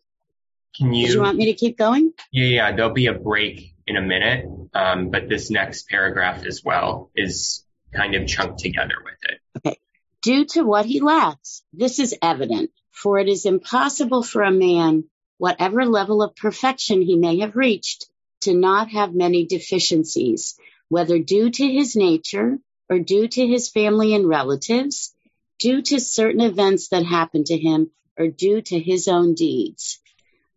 Can 0.76 0.92
you, 0.92 1.06
Do 1.06 1.12
you 1.14 1.20
want 1.20 1.36
me 1.36 1.46
to 1.46 1.54
keep 1.54 1.76
going? 1.76 2.12
Yeah, 2.32 2.46
yeah. 2.46 2.72
There'll 2.72 2.92
be 2.92 3.06
a 3.06 3.14
break 3.14 3.74
in 3.86 3.96
a 3.96 4.02
minute, 4.02 4.46
um, 4.74 5.10
but 5.10 5.28
this 5.28 5.50
next 5.50 5.88
paragraph 5.88 6.44
as 6.46 6.62
well 6.64 7.10
is 7.14 7.64
kind 7.92 8.14
of 8.14 8.26
chunked 8.26 8.58
together 8.58 8.94
with 9.04 9.14
it. 9.30 9.40
Okay. 9.58 9.78
Due 10.22 10.44
to 10.46 10.62
what 10.62 10.86
he 10.86 11.00
lacks, 11.00 11.62
this 11.72 11.98
is 11.98 12.16
evident, 12.22 12.70
for 12.90 13.18
it 13.18 13.28
is 13.28 13.44
impossible 13.44 14.22
for 14.22 14.42
a 14.42 14.50
man, 14.50 15.04
whatever 15.38 15.84
level 15.84 16.22
of 16.22 16.34
perfection 16.34 17.02
he 17.02 17.16
may 17.16 17.40
have 17.40 17.56
reached, 17.56 18.06
to 18.40 18.54
not 18.54 18.90
have 18.90 19.14
many 19.14 19.46
deficiencies, 19.46 20.56
whether 20.94 21.18
due 21.18 21.50
to 21.50 21.66
his 21.68 21.96
nature 21.96 22.56
or 22.88 23.00
due 23.00 23.26
to 23.26 23.44
his 23.44 23.68
family 23.68 24.14
and 24.14 24.28
relatives, 24.28 25.12
due 25.58 25.82
to 25.82 25.98
certain 25.98 26.40
events 26.40 26.86
that 26.90 27.04
happened 27.04 27.46
to 27.46 27.58
him, 27.58 27.90
or 28.16 28.28
due 28.28 28.60
to 28.60 28.78
his 28.78 29.08
own 29.08 29.34
deeds. 29.34 29.98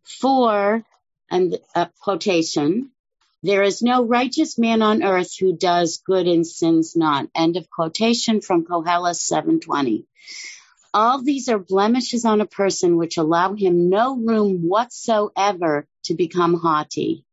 For, 0.03 0.83
and 1.31 1.57
quotation, 2.03 2.91
there 3.41 3.63
is 3.63 3.81
no 3.81 4.05
righteous 4.05 4.59
man 4.59 4.83
on 4.83 5.01
earth 5.01 5.35
who 5.39 5.57
does 5.57 6.03
good 6.05 6.27
and 6.27 6.45
sins 6.45 6.95
not. 6.95 7.27
End 7.33 7.57
of 7.57 7.67
quotation 7.71 8.39
from 8.41 8.63
Koheles 8.63 9.21
720. 9.21 10.05
All 10.93 11.19
these 11.23 11.49
are 11.49 11.57
blemishes 11.57 12.25
on 12.25 12.41
a 12.41 12.45
person 12.45 12.97
which 12.97 13.17
allow 13.17 13.55
him 13.55 13.89
no 13.89 14.15
room 14.15 14.67
whatsoever 14.67 15.87
to 16.03 16.13
become 16.13 16.53
haughty. 16.53 17.25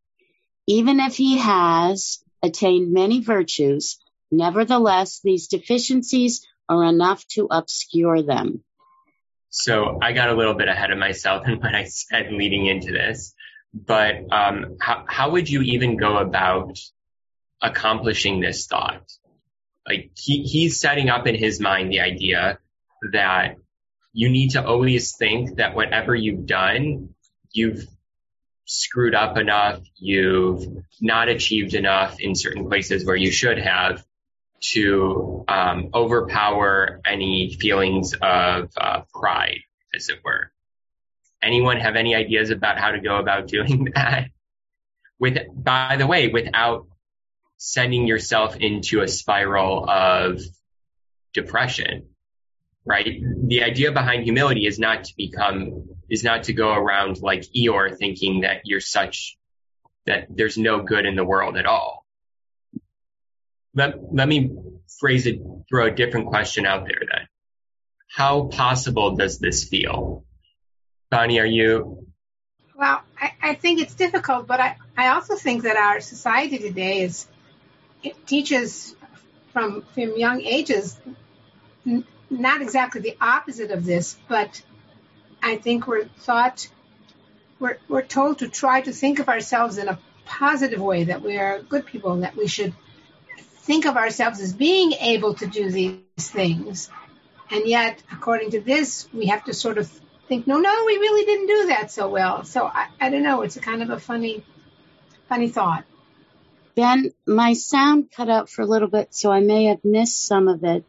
Even 0.67 1.01
if 1.01 1.17
he 1.17 1.37
has 1.37 2.24
attained 2.45 2.93
many 2.93 3.21
virtues, 3.21 3.99
nevertheless, 4.31 5.21
these 5.25 5.49
deficiencies 5.49 6.47
are 6.69 6.85
enough 6.85 7.27
to 7.29 7.49
obscure 7.51 8.23
them. 8.23 8.63
So 9.51 9.99
I 10.03 10.13
got 10.13 10.31
a 10.31 10.35
little 10.35 10.55
bit 10.55 10.69
ahead 10.69 10.91
of 10.91 10.99
myself 10.99 11.47
in 11.49 11.59
what 11.61 11.75
I 11.75 11.85
said 11.85 12.33
leading 12.33 12.67
into 12.67 12.93
this 12.93 13.35
but 13.75 14.33
um, 14.33 14.77
how, 14.81 15.05
how 15.09 15.31
would 15.31 15.49
you 15.49 15.63
even 15.63 15.97
go 15.97 16.17
about 16.19 16.79
accomplishing 17.61 18.41
this 18.41 18.67
thought? 18.67 19.03
Like 19.87 20.13
he, 20.17 20.45
he's 20.45 20.81
setting 20.81 21.11
up 21.11 21.27
in 21.27 21.35
his 21.35 21.61
mind 21.61 21.91
the 21.91 22.01
idea 22.01 22.59
that 23.13 23.57
you 24.13 24.31
need 24.31 24.51
to 24.51 24.65
always 24.65 25.17
think 25.17 25.57
that 25.57 25.75
whatever 25.75 26.15
you've 26.15 26.47
done, 26.47 27.11
you've 27.51 27.85
screwed 28.65 29.15
up 29.15 29.37
enough, 29.37 29.81
you've 29.97 30.67
not 31.01 31.29
achieved 31.29 31.75
enough 31.75 32.21
in 32.21 32.35
certain 32.35 32.69
places 32.69 33.05
where 33.05 33.17
you 33.17 33.31
should 33.31 33.59
have 33.59 34.05
to 34.61 35.45
um, 35.49 35.91
overpower 35.93 37.01
any 37.05 37.55
feelings 37.61 38.15
of 38.15 38.71
uh, 38.77 39.03
pride, 39.13 39.61
as 39.95 40.09
it 40.09 40.19
were. 40.25 40.51
Anyone 41.43 41.79
have 41.79 41.97
any 41.97 42.15
ideas 42.15 42.51
about 42.51 42.79
how 42.79 42.93
to 42.93 43.01
go 43.01 43.17
about 43.19 43.49
doing 43.49 43.91
that? 43.95 44.31
With, 45.19 45.39
by 45.53 45.97
the 45.97 46.07
way, 46.07 46.29
without 46.29 46.87
sending 47.57 48.07
yourself 48.07 48.57
into 48.57 49.03
a 49.03 49.09
spiral 49.09 49.89
of 49.89 50.41
depression, 51.35 52.07
right? 52.85 53.21
The 53.47 53.63
idea 53.63 53.93
behind 53.93 54.25
humility 54.25 54.67
is 54.67 54.79
not 54.79 55.05
to 55.05 55.15
become, 55.17 55.89
is 56.11 56.23
not 56.23 56.45
to 56.45 56.53
go 56.53 56.73
around 56.73 57.21
like 57.21 57.43
Eeyore 57.57 57.97
thinking 57.97 58.43
that 58.43 58.63
you're 58.65 58.81
such, 58.81 59.37
that 60.07 60.27
there's 60.29 60.59
no 60.59 60.83
good 60.83 61.07
in 61.07 61.17
the 61.17 61.25
world 61.25 61.57
at 61.57 61.67
all. 61.67 62.05
Let, 63.75 63.95
let 64.13 64.29
me 64.29 64.55
phrase 65.01 65.27
it, 65.27 65.41
throw 65.69 65.87
a 65.87 65.91
different 65.91 66.29
question 66.29 66.67
out 66.67 66.87
there 66.87 67.01
then. 67.11 67.27
How 68.09 68.45
possible 68.45 69.17
does 69.17 69.39
this 69.39 69.65
feel? 69.65 70.25
Bonnie, 71.11 71.41
are 71.41 71.47
you? 71.47 72.07
Well, 72.77 73.01
I, 73.21 73.33
I 73.43 73.55
think 73.55 73.81
it's 73.81 73.95
difficult, 73.95 74.47
but 74.47 74.61
I, 74.61 74.77
I 74.97 75.09
also 75.09 75.37
think 75.37 75.63
that 75.63 75.77
our 75.77 76.01
society 76.01 76.59
today 76.59 77.03
is, 77.03 77.27
it 78.03 78.27
teaches 78.27 78.95
from, 79.53 79.83
from 79.95 80.17
young 80.17 80.43
ages, 80.43 80.97
not 82.31 82.63
exactly 82.63 83.01
the 83.01 83.17
opposite 83.21 83.71
of 83.71 83.85
this, 83.85 84.17
but 84.29 84.63
I 85.43 85.57
think 85.57 85.87
we're 85.87 86.07
thought, 86.07 86.69
we're, 87.59 87.79
we're 87.89 88.03
told 88.03 88.39
to 88.39 88.49
try 88.49 88.81
to 88.81 88.93
think 88.93 89.19
of 89.19 89.29
ourselves 89.29 89.79
in 89.79 89.89
a 89.89 89.99
positive 90.25 90.81
way, 90.81 91.05
that 91.05 91.23
we 91.23 91.37
are 91.37 91.61
good 91.61 91.87
people, 91.87 92.13
and 92.13 92.23
that 92.23 92.37
we 92.37 92.49
should 92.49 92.73
think 93.39 93.87
of 93.87 93.97
ourselves 93.97 94.41
as 94.41 94.53
being 94.53 94.93
able 94.93 95.35
to 95.35 95.47
do 95.47 95.71
these 95.71 95.99
things. 96.19 96.91
And 97.51 97.67
yet, 97.67 98.03
according 98.11 98.53
to 98.53 98.61
this, 98.61 99.09
we 99.13 99.27
have 99.27 99.45
to 99.45 99.55
sort 99.55 99.79
of 99.79 99.89
think, 100.29 100.47
no, 100.47 100.59
no, 100.59 100.85
we 100.87 100.97
really 100.97 101.25
didn't 101.25 101.47
do 101.47 101.67
that 101.69 101.91
so 101.91 102.09
well. 102.09 102.45
So 102.45 102.67
I, 102.67 102.89
I 103.01 103.11
don't 103.11 103.23
know. 103.23 103.43
It's 103.43 103.57
a 103.57 103.61
kind 103.61 103.83
of 103.83 103.91
a 103.91 104.01
funny, 104.01 104.45
funny 105.29 105.49
thought. 105.49 105.85
Ben, 106.75 107.13
my 107.27 107.53
sound 107.53 108.11
cut 108.11 108.29
out 108.29 108.49
for 108.49 108.63
a 108.63 108.67
little 108.67 108.89
bit, 108.89 109.15
so 109.15 109.31
I 109.31 109.41
may 109.41 109.65
have 109.67 109.85
missed 109.85 110.27
some 110.27 110.49
of 110.49 110.65
it. 110.65 110.85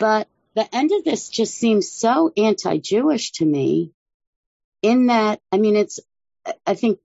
But 0.00 0.26
the 0.54 0.74
end 0.74 0.92
of 0.92 1.04
this 1.04 1.28
just 1.28 1.54
seems 1.54 1.90
so 1.90 2.32
anti-Jewish 2.36 3.32
to 3.32 3.44
me 3.44 3.92
in 4.82 5.06
that, 5.06 5.40
I 5.50 5.58
mean, 5.58 5.76
it's, 5.76 6.00
I 6.66 6.74
think 6.74 6.98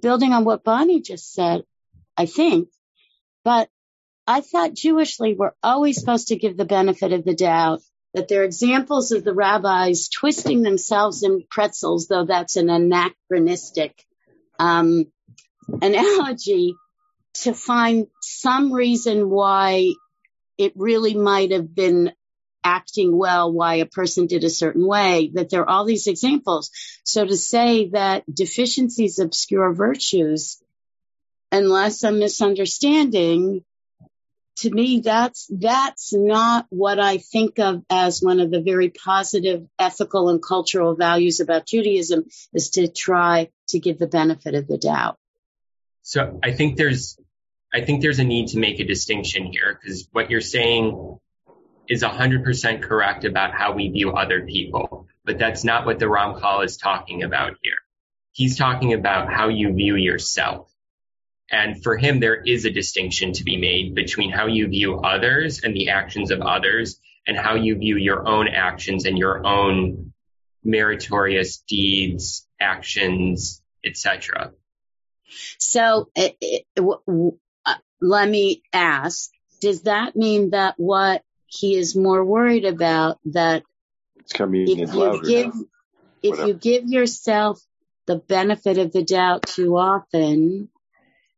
building 0.00 0.32
on 0.32 0.44
what 0.44 0.64
Bonnie 0.64 1.00
just 1.00 1.32
said, 1.32 1.64
I 2.16 2.26
think, 2.26 2.68
but 3.44 3.68
I 4.26 4.40
thought 4.40 4.74
Jewishly 4.74 5.34
we're 5.36 5.52
always 5.62 5.98
supposed 5.98 6.28
to 6.28 6.36
give 6.36 6.56
the 6.56 6.64
benefit 6.64 7.12
of 7.12 7.24
the 7.24 7.34
doubt 7.34 7.80
that 8.14 8.28
there 8.28 8.42
are 8.42 8.44
examples 8.44 9.10
of 9.10 9.24
the 9.24 9.34
rabbis 9.34 10.08
twisting 10.08 10.62
themselves 10.62 11.22
in 11.22 11.44
pretzels, 11.50 12.06
though 12.08 12.26
that's 12.26 12.56
an 12.56 12.68
anachronistic 12.68 14.04
um, 14.58 15.06
analogy, 15.80 16.74
to 17.34 17.54
find 17.54 18.06
some 18.20 18.72
reason 18.72 19.30
why 19.30 19.92
it 20.58 20.74
really 20.76 21.14
might 21.14 21.50
have 21.50 21.74
been 21.74 22.12
acting 22.64 23.16
well, 23.16 23.52
why 23.52 23.76
a 23.76 23.86
person 23.86 24.26
did 24.26 24.44
a 24.44 24.50
certain 24.50 24.86
way, 24.86 25.30
that 25.34 25.50
there 25.50 25.62
are 25.62 25.68
all 25.68 25.84
these 25.84 26.06
examples. 26.06 26.70
So 27.04 27.24
to 27.24 27.36
say 27.36 27.88
that 27.90 28.24
deficiencies 28.32 29.18
obscure 29.18 29.72
virtues, 29.72 30.62
unless 31.50 32.04
I'm 32.04 32.18
misunderstanding, 32.18 33.64
to 34.56 34.70
me, 34.70 35.00
that's, 35.00 35.48
that's 35.50 36.12
not 36.12 36.66
what 36.68 37.00
I 37.00 37.18
think 37.18 37.58
of 37.58 37.82
as 37.90 38.20
one 38.20 38.38
of 38.38 38.50
the 38.50 38.60
very 38.60 38.90
positive 38.90 39.66
ethical 39.78 40.28
and 40.28 40.42
cultural 40.42 40.94
values 40.94 41.40
about 41.40 41.66
Judaism 41.66 42.24
is 42.52 42.70
to 42.70 42.88
try 42.88 43.50
to 43.68 43.78
give 43.78 43.98
the 43.98 44.06
benefit 44.06 44.54
of 44.54 44.68
the 44.68 44.78
doubt. 44.78 45.18
So 46.02 46.38
I 46.42 46.52
think 46.52 46.76
there's, 46.76 47.18
I 47.72 47.80
think 47.80 48.02
there's 48.02 48.18
a 48.18 48.24
need 48.24 48.48
to 48.48 48.58
make 48.58 48.80
a 48.80 48.84
distinction 48.84 49.46
here 49.46 49.78
because 49.80 50.08
what 50.12 50.30
you're 50.30 50.40
saying 50.40 51.18
is 51.88 52.02
100% 52.02 52.82
correct 52.82 53.24
about 53.24 53.54
how 53.54 53.72
we 53.72 53.88
view 53.88 54.12
other 54.12 54.46
people, 54.46 55.06
but 55.24 55.38
that's 55.38 55.64
not 55.64 55.86
what 55.86 55.98
the 55.98 56.06
Ramchal 56.06 56.64
is 56.64 56.76
talking 56.76 57.22
about 57.22 57.56
here. 57.62 57.74
He's 58.32 58.56
talking 58.56 58.94
about 58.94 59.30
how 59.30 59.48
you 59.48 59.72
view 59.72 59.96
yourself. 59.96 60.72
And 61.50 61.82
for 61.82 61.96
him, 61.96 62.20
there 62.20 62.40
is 62.40 62.64
a 62.64 62.70
distinction 62.70 63.34
to 63.34 63.44
be 63.44 63.58
made 63.58 63.94
between 63.94 64.30
how 64.30 64.46
you 64.46 64.68
view 64.68 65.00
others 65.00 65.62
and 65.62 65.74
the 65.74 65.90
actions 65.90 66.30
of 66.30 66.40
others 66.40 66.98
and 67.26 67.36
how 67.36 67.56
you 67.56 67.76
view 67.76 67.96
your 67.98 68.26
own 68.26 68.48
actions 68.48 69.04
and 69.04 69.18
your 69.18 69.46
own 69.46 70.12
meritorious 70.64 71.58
deeds, 71.58 72.46
actions, 72.58 73.62
etc. 73.84 74.52
So 75.58 76.10
it, 76.14 76.36
it, 76.40 76.66
w- 76.76 77.38
uh, 77.66 77.74
let 78.00 78.28
me 78.28 78.62
ask, 78.72 79.30
does 79.60 79.82
that 79.82 80.16
mean 80.16 80.50
that 80.50 80.74
what 80.78 81.22
he 81.52 81.76
is 81.76 81.94
more 81.94 82.24
worried 82.24 82.64
about 82.64 83.18
that 83.26 83.62
it's 84.16 84.32
coming 84.32 84.66
if 84.66 84.94
you 84.94 85.22
give, 85.22 85.52
if 86.22 86.38
you 86.46 86.54
give 86.54 86.84
yourself 86.86 87.60
the 88.06 88.16
benefit 88.16 88.78
of 88.78 88.90
the 88.92 89.04
doubt 89.04 89.44
too 89.44 89.76
often, 89.76 90.70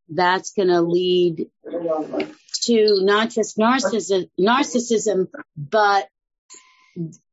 that's 0.08 0.52
going 0.52 0.68
to 0.68 0.82
lead 0.82 1.48
to 2.62 3.00
not 3.02 3.30
just 3.30 3.58
narcissism, 3.58 4.30
narcissism, 4.38 5.26
but 5.56 6.08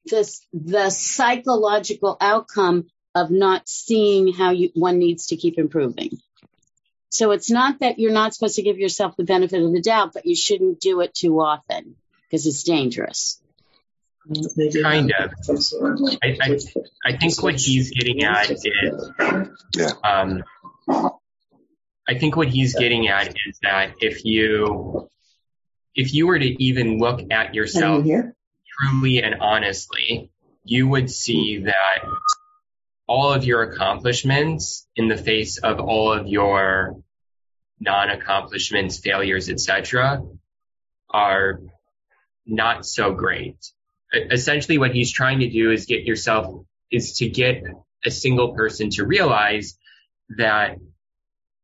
this, 0.05 0.43
the 0.51 0.89
psychological 0.89 2.17
outcome 2.19 2.87
of 3.13 3.29
not 3.29 3.69
seeing 3.69 4.33
how 4.33 4.51
you, 4.51 4.71
one 4.73 4.97
needs 4.97 5.27
to 5.27 5.35
keep 5.35 5.59
improving. 5.59 6.17
So 7.09 7.29
it's 7.31 7.51
not 7.51 7.81
that 7.81 7.99
you're 7.99 8.11
not 8.11 8.33
supposed 8.33 8.55
to 8.55 8.63
give 8.63 8.79
yourself 8.79 9.15
the 9.17 9.23
benefit 9.23 9.61
of 9.61 9.71
the 9.71 9.81
doubt, 9.81 10.13
but 10.13 10.25
you 10.25 10.35
shouldn't 10.35 10.79
do 10.79 11.01
it 11.01 11.13
too 11.13 11.39
often 11.39 11.95
because 12.31 12.45
it's 12.45 12.63
dangerous. 12.63 13.41
Kind 14.81 15.11
of. 15.19 15.31
I, 16.23 16.37
I, 16.41 16.59
I 17.03 17.17
think 17.17 17.43
what 17.43 17.55
he's 17.55 17.91
getting 17.91 18.23
at 18.23 18.49
is, 18.51 18.65
um, 20.03 20.43
I 22.07 22.17
think 22.19 22.37
what 22.37 22.47
he's 22.47 22.75
getting 22.75 23.07
at 23.09 23.29
is 23.29 23.59
that 23.63 23.95
if 23.99 24.23
you, 24.23 25.09
if 25.95 26.13
you 26.13 26.27
were 26.27 26.39
to 26.39 26.63
even 26.63 26.99
look 26.99 27.31
at 27.31 27.53
yourself 27.53 28.05
truly 28.79 29.21
and 29.21 29.35
honestly, 29.41 30.31
you 30.63 30.87
would 30.87 31.09
see 31.09 31.63
that 31.65 32.05
all 33.07 33.33
of 33.33 33.43
your 33.43 33.63
accomplishments 33.63 34.87
in 34.95 35.09
the 35.09 35.17
face 35.17 35.57
of 35.57 35.79
all 35.79 36.13
of 36.13 36.27
your 36.27 36.95
non-accomplishments, 37.79 38.99
failures, 38.99 39.49
etc., 39.49 40.21
are 41.09 41.59
not 42.45 42.85
so 42.85 43.13
great. 43.13 43.57
Essentially, 44.13 44.77
what 44.77 44.93
he's 44.93 45.11
trying 45.11 45.39
to 45.39 45.49
do 45.49 45.71
is 45.71 45.85
get 45.85 46.03
yourself 46.03 46.65
is 46.91 47.17
to 47.17 47.29
get 47.29 47.63
a 48.03 48.11
single 48.11 48.53
person 48.53 48.89
to 48.91 49.05
realize 49.05 49.77
that 50.37 50.77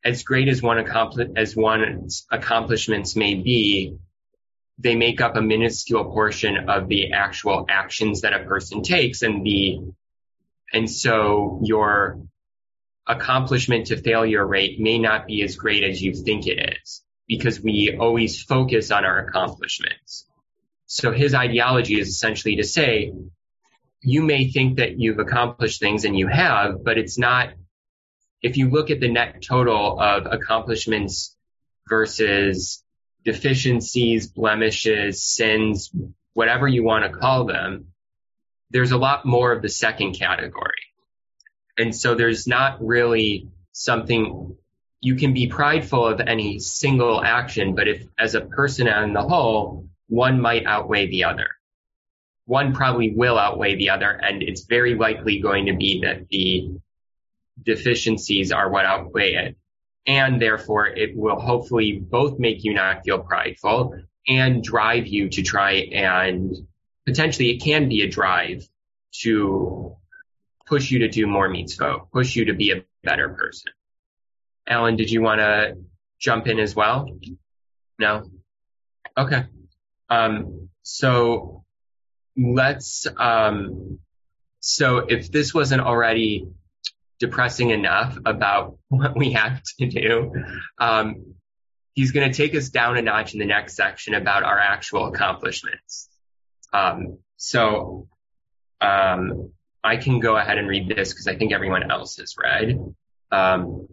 as 0.03 0.23
great 0.23 0.47
as 0.47 0.61
one 0.61 0.77
accompli- 0.77 1.33
as 1.35 1.55
one's 1.55 2.25
accomplishments 2.31 3.15
may 3.15 3.33
be, 3.35 3.97
they 4.77 4.95
make 4.95 5.21
up 5.21 5.35
a 5.35 5.41
minuscule 5.41 6.05
portion 6.05 6.69
of 6.69 6.87
the 6.87 7.11
actual 7.11 7.65
actions 7.67 8.21
that 8.21 8.33
a 8.33 8.45
person 8.45 8.83
takes 8.83 9.21
and 9.23 9.45
the 9.45 9.79
and 10.71 10.89
so 10.89 11.61
your 11.63 12.19
accomplishment 13.07 13.87
to 13.87 13.97
failure 13.97 14.45
rate 14.45 14.79
may 14.79 14.99
not 14.99 15.25
be 15.25 15.41
as 15.41 15.55
great 15.55 15.83
as 15.83 16.01
you 16.01 16.13
think 16.13 16.45
it 16.45 16.77
is 16.81 17.01
because 17.27 17.59
we 17.61 17.97
always 17.97 18.41
focus 18.41 18.91
on 18.91 19.05
our 19.05 19.19
accomplishments. 19.19 20.26
So 20.87 21.11
his 21.11 21.35
ideology 21.35 21.99
is 21.99 22.07
essentially 22.07 22.55
to 22.55 22.63
say, 22.63 23.13
you 24.01 24.21
may 24.23 24.49
think 24.49 24.77
that 24.77 24.99
you've 24.99 25.19
accomplished 25.19 25.81
things 25.81 26.05
and 26.05 26.17
you 26.17 26.27
have, 26.27 26.83
but 26.83 26.97
it's 26.97 27.17
not, 27.17 27.49
if 28.41 28.55
you 28.55 28.69
look 28.69 28.89
at 28.89 29.01
the 29.01 29.11
net 29.11 29.41
total 29.41 29.99
of 29.99 30.25
accomplishments 30.25 31.35
versus 31.89 32.83
deficiencies, 33.25 34.27
blemishes, 34.27 35.23
sins, 35.23 35.91
whatever 36.33 36.67
you 36.67 36.83
want 36.83 37.03
to 37.03 37.17
call 37.17 37.45
them, 37.45 37.87
there's 38.69 38.91
a 38.91 38.97
lot 38.97 39.25
more 39.25 39.51
of 39.51 39.61
the 39.61 39.69
second 39.69 40.13
category. 40.13 40.71
And 41.77 41.93
so 41.93 42.15
there's 42.15 42.47
not 42.47 42.83
really 42.85 43.49
something 43.73 44.55
you 45.01 45.15
can 45.15 45.33
be 45.33 45.47
prideful 45.47 46.07
of 46.07 46.21
any 46.21 46.59
single 46.59 47.21
action, 47.21 47.75
but 47.75 47.87
if 47.87 48.05
as 48.17 48.35
a 48.35 48.41
person 48.41 48.87
on 48.87 49.13
the 49.13 49.21
whole, 49.21 49.87
one 50.07 50.41
might 50.41 50.65
outweigh 50.65 51.07
the 51.07 51.25
other. 51.25 51.49
One 52.45 52.73
probably 52.73 53.13
will 53.13 53.37
outweigh 53.37 53.75
the 53.75 53.89
other, 53.89 54.09
and 54.09 54.41
it's 54.41 54.65
very 54.65 54.95
likely 54.95 55.39
going 55.39 55.65
to 55.65 55.73
be 55.73 56.01
that 56.01 56.27
the 56.29 56.71
deficiencies 57.63 58.51
are 58.51 58.69
what 58.69 58.85
outweigh 58.85 59.33
it. 59.33 59.57
And 60.05 60.41
therefore, 60.41 60.87
it 60.87 61.15
will 61.15 61.39
hopefully 61.39 61.99
both 61.99 62.39
make 62.39 62.63
you 62.63 62.73
not 62.73 63.03
feel 63.03 63.19
prideful 63.19 63.99
and 64.27 64.63
drive 64.63 65.07
you 65.07 65.29
to 65.29 65.41
try 65.41 65.73
and 65.73 66.55
potentially 67.05 67.51
it 67.51 67.61
can 67.61 67.89
be 67.89 68.01
a 68.01 68.09
drive 68.09 68.67
to 69.21 69.95
push 70.65 70.91
you 70.91 70.99
to 70.99 71.09
do 71.09 71.27
more 71.27 71.49
meets, 71.49 71.77
mitzvot, 71.77 72.11
push 72.11 72.35
you 72.35 72.45
to 72.45 72.53
be 72.53 72.71
a 72.71 72.83
better 73.03 73.29
person. 73.29 73.71
Alan, 74.67 74.97
did 74.97 75.09
you 75.09 75.21
want 75.21 75.39
to 75.39 75.77
jump 76.19 76.47
in 76.47 76.59
as 76.59 76.75
well? 76.75 77.09
No? 77.99 78.29
Okay. 79.17 79.45
Um, 80.09 80.69
so 80.83 81.63
let's, 82.35 83.07
um, 83.17 83.99
so 84.59 84.99
if 84.99 85.31
this 85.31 85.53
wasn't 85.53 85.81
already 85.81 86.47
depressing 87.19 87.71
enough 87.71 88.17
about 88.25 88.77
what 88.89 89.17
we 89.17 89.33
have 89.33 89.61
to 89.79 89.87
do, 89.87 90.33
um, 90.77 91.35
he's 91.93 92.11
going 92.11 92.31
to 92.31 92.35
take 92.35 92.55
us 92.55 92.69
down 92.69 92.97
a 92.97 93.01
notch 93.01 93.33
in 93.33 93.39
the 93.39 93.45
next 93.45 93.75
section 93.75 94.13
about 94.13 94.43
our 94.43 94.59
actual 94.59 95.07
accomplishments. 95.07 96.09
Um, 96.73 97.19
so, 97.37 98.07
um, 98.81 99.51
I 99.83 99.97
can 99.97 100.19
go 100.19 100.35
ahead 100.35 100.57
and 100.57 100.67
read 100.67 100.89
this 100.89 101.13
because 101.13 101.27
I 101.27 101.35
think 101.35 101.53
everyone 101.53 101.89
else 101.89 102.17
has 102.17 102.35
read. 102.37 102.77
Um, 103.31 103.87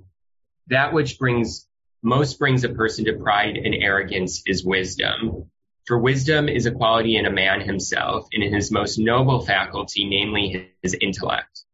that 0.68 0.92
which 0.92 1.18
brings 1.18 1.68
most 2.02 2.38
brings 2.38 2.64
a 2.64 2.68
person 2.68 3.04
to 3.06 3.14
pride 3.14 3.56
and 3.56 3.74
arrogance 3.74 4.42
is 4.46 4.64
wisdom. 4.64 5.50
For 5.84 5.98
wisdom 5.98 6.48
is 6.48 6.64
a 6.64 6.72
quality 6.72 7.16
in 7.16 7.26
a 7.26 7.30
man 7.30 7.60
himself, 7.60 8.26
in 8.32 8.54
his 8.54 8.70
most 8.70 8.98
noble 8.98 9.44
faculty, 9.44 10.04
namely 10.04 10.70
his 10.82 10.96
intellect. 10.98 11.64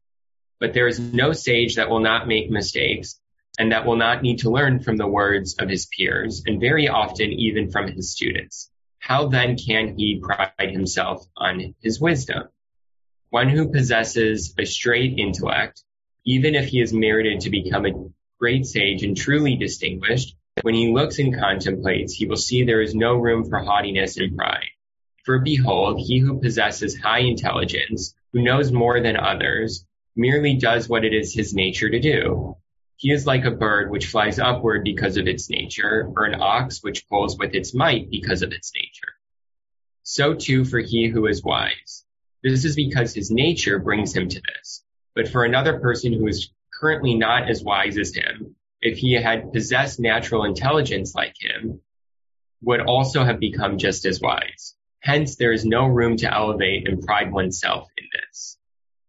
But 0.59 0.75
there 0.75 0.89
is 0.89 0.99
no 0.99 1.33
sage 1.33 1.77
that 1.77 1.89
will 1.89 2.01
not 2.01 2.27
make 2.27 2.51
mistakes 2.51 3.21
and 3.59 3.71
that 3.71 3.87
will 3.87 3.97
not 3.97 4.23
need 4.23 4.41
to 4.41 4.51
learn 4.51 4.81
from 4.81 4.97
the 4.97 5.07
words 5.07 5.55
of 5.59 5.69
his 5.69 5.87
peers 5.87 6.43
and 6.45 6.61
very 6.61 6.89
often 6.89 7.31
even 7.31 7.71
from 7.71 7.87
his 7.89 8.11
students. 8.11 8.71
How 8.99 9.29
then 9.29 9.57
can 9.57 9.97
he 9.97 10.21
pride 10.21 10.71
himself 10.73 11.25
on 11.37 11.75
his 11.81 12.01
wisdom? 12.01 12.49
One 13.31 13.49
who 13.49 13.71
possesses 13.71 14.55
a 14.59 14.65
straight 14.65 15.19
intellect, 15.19 15.85
even 16.25 16.57
if 16.57 16.67
he 16.67 16.81
is 16.81 16.93
merited 16.93 17.41
to 17.41 17.51
become 17.51 17.87
a 17.87 18.11
great 18.41 18.67
sage 18.67 19.05
and 19.05 19.17
truly 19.17 19.57
distinguished, 19.57 20.35
when 20.63 20.75
he 20.75 20.93
looks 20.93 21.19
and 21.19 21.39
contemplates, 21.39 22.13
he 22.13 22.27
will 22.27 22.37
see 22.37 22.65
there 22.65 22.83
is 22.83 22.95
no 22.95 23.15
room 23.15 23.49
for 23.49 23.59
haughtiness 23.59 24.17
and 24.19 24.37
pride. 24.37 24.69
For 25.25 25.39
behold, 25.39 26.01
he 26.01 26.19
who 26.19 26.41
possesses 26.41 26.99
high 26.99 27.21
intelligence, 27.21 28.15
who 28.33 28.43
knows 28.43 28.73
more 28.73 29.01
than 29.01 29.17
others, 29.17 29.85
merely 30.17 30.57
does 30.57 30.89
what 30.89 31.05
it 31.05 31.15
is 31.15 31.33
his 31.33 31.55
nature 31.55 31.89
to 31.89 32.01
do. 32.01 32.57
He 32.97 33.11
is 33.11 33.27
like 33.27 33.45
a 33.45 33.51
bird 33.51 33.91
which 33.91 34.07
flies 34.07 34.39
upward 34.39 34.85
because 34.85 35.17
of 35.17 35.27
its 35.27 35.49
nature, 35.49 36.13
or 36.15 36.25
an 36.27 36.41
ox 36.41 36.83
which 36.83 37.09
pulls 37.09 37.39
with 37.39 37.55
its 37.55 37.75
might 37.75 38.11
because 38.11 38.43
of 38.43 38.53
its 38.53 38.73
nature. 38.75 39.15
So 40.03 40.35
too 40.35 40.65
for 40.65 40.81
he 40.81 41.09
who 41.09 41.27
is 41.27 41.43
wise. 41.43 42.05
This 42.43 42.65
is 42.65 42.77
because 42.77 43.15
his 43.15 43.31
nature 43.31 43.79
brings 43.79 44.15
him 44.15 44.29
to 44.29 44.41
this. 44.41 44.85
But 45.15 45.29
for 45.29 45.45
another 45.45 45.79
person 45.79 46.13
who 46.13 46.27
is 46.27 46.51
currently 46.73 47.15
not 47.15 47.49
as 47.49 47.63
wise 47.63 47.97
as 47.97 48.15
him, 48.15 48.57
if 48.83 48.99
he 48.99 49.13
had 49.13 49.53
possessed 49.53 50.01
natural 50.01 50.45
intelligence 50.45 51.15
like 51.15 51.35
him, 51.39 51.81
would 52.63 52.81
also 52.81 53.25
have 53.25 53.41
become 53.41 53.79
just 53.79 54.05
as 54.05 54.21
wise. 54.21 54.75
Hence, 55.01 55.37
there 55.37 55.53
is 55.53 55.65
no 55.65 55.87
room 55.87 56.17
to 56.19 56.33
elevate 56.33 56.87
and 56.87 57.03
pride 57.03 57.33
oneself 57.33 57.89
in 57.97 58.05
this. 58.13 58.59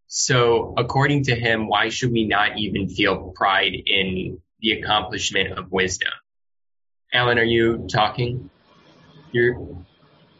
So 0.07 0.73
according 0.77 1.23
to 1.25 1.35
him, 1.35 1.67
why 1.67 1.89
should 1.89 2.11
we 2.11 2.25
not 2.25 2.57
even 2.57 2.89
feel 2.89 3.33
pride 3.35 3.73
in 3.85 4.39
the 4.59 4.73
accomplishment 4.73 5.57
of 5.57 5.71
wisdom? 5.71 6.11
Alan, 7.13 7.39
are 7.39 7.43
you 7.43 7.87
talking? 7.91 8.49
You're. 9.31 9.85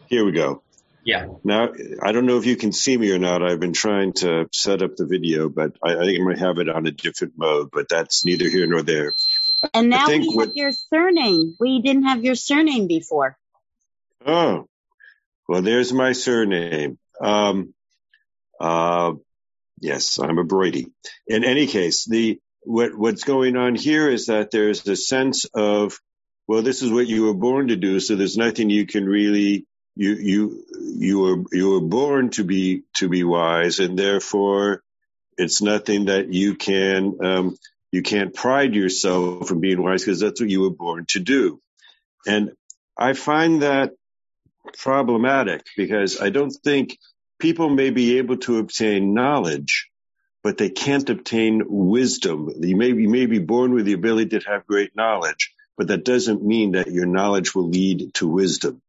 Here 0.08 0.26
we 0.26 0.32
go. 0.32 0.61
Yeah. 1.04 1.28
Now, 1.44 1.70
I 2.02 2.12
don't 2.12 2.26
know 2.26 2.38
if 2.38 2.46
you 2.46 2.56
can 2.56 2.72
see 2.72 2.96
me 2.98 3.12
or 3.12 3.18
not. 3.18 3.42
I've 3.42 3.60
been 3.60 3.74
trying 3.74 4.14
to 4.14 4.48
set 4.52 4.82
up 4.82 4.96
the 4.96 5.06
video, 5.06 5.50
but 5.50 5.76
I, 5.84 5.96
I 5.96 6.06
think 6.06 6.20
I 6.20 6.24
might 6.24 6.40
have 6.40 6.60
it 6.60 6.70
on 6.70 6.86
a 6.86 6.92
different 6.92 7.34
mode, 7.38 7.70
but 7.72 7.88
that's 7.90 8.24
neither 8.24 8.48
here 8.48 8.68
nor 8.68 8.84
there. 8.84 9.14
And 9.74 9.90
now 9.90 10.08
we 10.08 10.26
have 10.26 10.36
what, 10.36 10.56
your 10.56 10.72
surname. 10.72 11.56
We 11.60 11.82
didn't 11.82 12.04
have 12.04 12.24
your 12.24 12.36
surname 12.36 12.88
before. 12.88 13.38
Oh, 14.26 14.68
well, 15.48 15.62
there's 15.62 15.92
my 15.92 16.12
surname. 16.12 17.00
Um, 17.20 17.74
uh, 18.60 19.14
Yes, 19.82 20.20
I'm 20.20 20.38
a 20.38 20.44
Brady. 20.44 20.92
In 21.26 21.44
any 21.44 21.66
case, 21.66 22.06
the 22.06 22.40
what 22.62 22.96
what's 22.96 23.24
going 23.24 23.58
on 23.58 23.74
here 23.74 24.10
is 24.10 24.28
that 24.28 24.52
there's 24.52 24.88
a 24.88 24.96
sense 24.96 25.46
of 25.56 26.00
well, 26.48 26.62
this 26.62 26.84
is 26.84 26.92
what 26.92 27.08
you 27.08 27.24
were 27.26 27.34
born 27.34 27.70
to 27.70 27.76
do, 27.76 28.00
so 28.00 28.16
there's 28.16 28.38
nothing 28.38 28.70
you 28.70 28.86
can 28.86 29.06
really 29.06 29.66
you 30.02 30.16
you 30.16 30.66
you 30.98 31.20
were 31.20 31.44
you 31.52 31.70
were 31.72 31.88
born 31.88 32.32
to 32.32 32.44
be 32.44 32.84
to 32.96 33.08
be 33.08 33.24
wise, 33.24 33.80
and 33.80 33.98
therefore 34.00 34.82
it's 35.38 35.62
nothing 35.62 36.06
that 36.06 36.34
you 36.34 36.56
can 36.56 37.18
um, 37.24 37.58
you 37.92 38.02
can't 38.02 38.34
pride 38.34 38.74
yourself 38.74 39.52
in 39.52 39.60
being 39.60 39.84
wise 39.84 40.04
because 40.04 40.20
that's 40.20 40.42
what 40.42 40.50
you 40.50 40.62
were 40.62 40.72
born 40.72 41.06
to 41.10 41.20
do. 41.20 41.62
And 42.26 42.52
I 42.98 43.14
find 43.14 43.62
that 43.62 43.92
problematic 44.80 45.66
because 45.78 46.20
I 46.20 46.30
don't 46.30 46.52
think 46.52 46.98
people 47.40 47.70
may 47.70 47.92
be 47.92 48.18
able 48.18 48.38
to 48.38 48.58
obtain 48.58 49.14
knowledge, 49.14 49.88
but 50.44 50.58
they 50.58 50.70
can't 50.70 51.10
obtain 51.10 51.62
wisdom. 51.68 52.50
You 52.60 52.76
may, 52.76 52.88
you 52.88 53.10
may 53.10 53.28
be 53.28 53.40
born 53.40 53.74
with 53.74 53.86
the 53.86 53.94
ability 53.94 54.40
to 54.40 54.50
have 54.50 54.68
great 54.68 54.96
knowledge, 54.96 55.54
but 55.78 55.88
that 55.88 56.06
doesn't 56.06 56.44
mean 56.44 56.72
that 56.72 56.92
your 56.92 57.06
knowledge 57.06 57.54
will 57.54 57.70
lead 57.70 58.14
to 58.16 58.28
wisdom. 58.28 58.82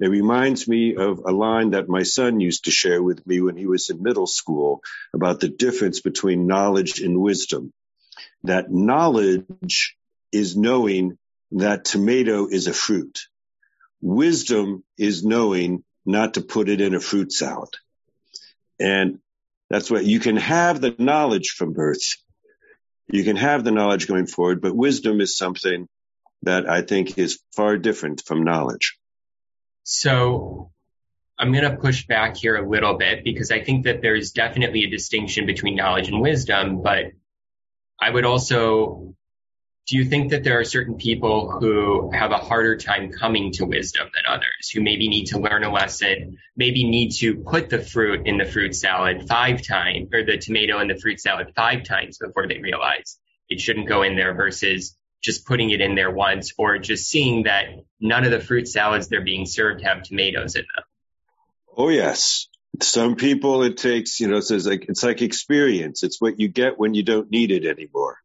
It 0.00 0.08
reminds 0.08 0.66
me 0.68 0.96
of 0.96 1.20
a 1.20 1.32
line 1.32 1.70
that 1.70 1.88
my 1.88 2.02
son 2.02 2.40
used 2.40 2.64
to 2.64 2.70
share 2.70 3.02
with 3.02 3.26
me 3.26 3.40
when 3.40 3.56
he 3.56 3.66
was 3.66 3.90
in 3.90 4.02
middle 4.02 4.26
school 4.26 4.82
about 5.12 5.40
the 5.40 5.48
difference 5.48 6.00
between 6.00 6.46
knowledge 6.46 7.00
and 7.00 7.20
wisdom. 7.20 7.72
That 8.44 8.70
knowledge 8.70 9.96
is 10.32 10.56
knowing 10.56 11.18
that 11.52 11.84
tomato 11.84 12.46
is 12.46 12.66
a 12.66 12.72
fruit. 12.72 13.20
Wisdom 14.00 14.84
is 14.98 15.24
knowing 15.24 15.84
not 16.04 16.34
to 16.34 16.40
put 16.42 16.68
it 16.68 16.80
in 16.80 16.94
a 16.94 17.00
fruit 17.00 17.32
salad. 17.32 17.70
And 18.78 19.20
that's 19.70 19.90
what 19.90 20.04
you 20.04 20.20
can 20.20 20.36
have 20.36 20.80
the 20.80 20.94
knowledge 20.98 21.50
from 21.56 21.72
birth. 21.72 22.16
You 23.08 23.24
can 23.24 23.36
have 23.36 23.64
the 23.64 23.70
knowledge 23.70 24.06
going 24.06 24.26
forward, 24.26 24.60
but 24.60 24.76
wisdom 24.76 25.20
is 25.20 25.36
something 25.36 25.88
that 26.42 26.68
I 26.68 26.82
think 26.82 27.16
is 27.18 27.40
far 27.54 27.76
different 27.78 28.22
from 28.24 28.44
knowledge. 28.44 28.98
So 29.84 30.72
I'm 31.38 31.52
going 31.52 31.70
to 31.70 31.76
push 31.76 32.06
back 32.06 32.36
here 32.36 32.56
a 32.56 32.68
little 32.68 32.94
bit 32.94 33.24
because 33.24 33.50
I 33.50 33.62
think 33.62 33.84
that 33.84 34.02
there's 34.02 34.32
definitely 34.32 34.84
a 34.84 34.90
distinction 34.90 35.46
between 35.46 35.76
knowledge 35.76 36.08
and 36.08 36.20
wisdom, 36.20 36.82
but 36.82 37.12
I 38.00 38.10
would 38.10 38.24
also 38.24 39.14
do 39.86 39.98
you 39.98 40.04
think 40.06 40.30
that 40.30 40.44
there 40.44 40.58
are 40.58 40.64
certain 40.64 40.96
people 40.96 41.50
who 41.50 42.10
have 42.12 42.30
a 42.30 42.38
harder 42.38 42.76
time 42.76 43.12
coming 43.12 43.52
to 43.52 43.66
wisdom 43.66 44.08
than 44.14 44.24
others, 44.26 44.70
who 44.72 44.80
maybe 44.80 45.08
need 45.08 45.26
to 45.26 45.38
learn 45.38 45.62
a 45.62 45.70
lesson, 45.70 46.38
maybe 46.56 46.84
need 46.84 47.10
to 47.10 47.36
put 47.36 47.68
the 47.68 47.78
fruit 47.78 48.26
in 48.26 48.38
the 48.38 48.46
fruit 48.46 48.74
salad 48.74 49.28
five 49.28 49.60
times, 49.60 50.08
or 50.14 50.24
the 50.24 50.38
tomato 50.38 50.80
in 50.80 50.88
the 50.88 50.98
fruit 50.98 51.20
salad 51.20 51.52
five 51.54 51.84
times 51.84 52.16
before 52.16 52.48
they 52.48 52.60
realize 52.60 53.18
it 53.50 53.60
shouldn't 53.60 53.86
go 53.86 54.02
in 54.02 54.16
there 54.16 54.32
versus 54.32 54.96
just 55.24 55.46
putting 55.46 55.70
it 55.70 55.80
in 55.80 55.94
there 55.94 56.10
once 56.10 56.52
or 56.58 56.76
just 56.76 57.08
seeing 57.08 57.44
that 57.44 57.64
none 57.98 58.24
of 58.24 58.30
the 58.30 58.40
fruit 58.40 58.68
salads 58.68 59.08
they're 59.08 59.22
being 59.22 59.46
served 59.46 59.82
have 59.82 60.02
tomatoes 60.02 60.54
in 60.54 60.64
them? 60.76 60.84
Oh, 61.74 61.88
yes. 61.88 62.48
Some 62.82 63.16
people 63.16 63.62
it 63.62 63.78
takes, 63.78 64.20
you 64.20 64.28
know, 64.28 64.36
it's 64.36 64.50
like, 64.50 64.84
it's 64.86 65.02
like 65.02 65.22
experience. 65.22 66.02
It's 66.02 66.20
what 66.20 66.38
you 66.38 66.48
get 66.48 66.78
when 66.78 66.92
you 66.92 67.02
don't 67.02 67.30
need 67.30 67.52
it 67.52 67.64
anymore. 67.64 68.18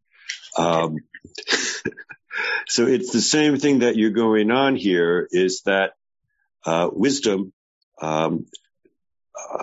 Um, 0.58 0.98
so 2.68 2.86
it's 2.86 3.14
the 3.14 3.22
same 3.22 3.58
thing 3.58 3.80
that 3.80 3.96
you're 3.96 4.10
going 4.10 4.52
on 4.52 4.76
here 4.76 5.26
is 5.32 5.62
that 5.62 5.94
uh, 6.66 6.90
wisdom 6.92 7.54
um, 8.02 8.46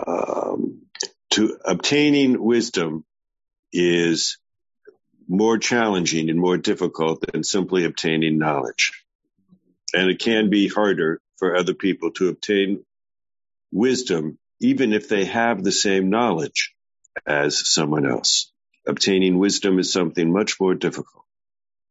um, 0.06 0.82
to 1.30 1.58
obtaining 1.66 2.42
wisdom 2.42 3.04
is 3.72 4.38
more 5.28 5.58
challenging 5.58 6.30
and 6.30 6.38
more 6.38 6.56
difficult 6.56 7.24
than 7.32 7.42
simply 7.42 7.84
obtaining 7.84 8.38
knowledge. 8.38 9.04
And 9.94 10.10
it 10.10 10.18
can 10.18 10.50
be 10.50 10.68
harder 10.68 11.20
for 11.36 11.56
other 11.56 11.74
people 11.74 12.12
to 12.12 12.28
obtain 12.28 12.84
wisdom, 13.72 14.38
even 14.60 14.92
if 14.92 15.08
they 15.08 15.24
have 15.24 15.62
the 15.62 15.72
same 15.72 16.10
knowledge 16.10 16.74
as 17.26 17.68
someone 17.68 18.06
else 18.06 18.52
obtaining 18.86 19.38
wisdom 19.38 19.78
is 19.78 19.92
something 19.92 20.32
much 20.32 20.60
more 20.60 20.74
difficult. 20.74 21.24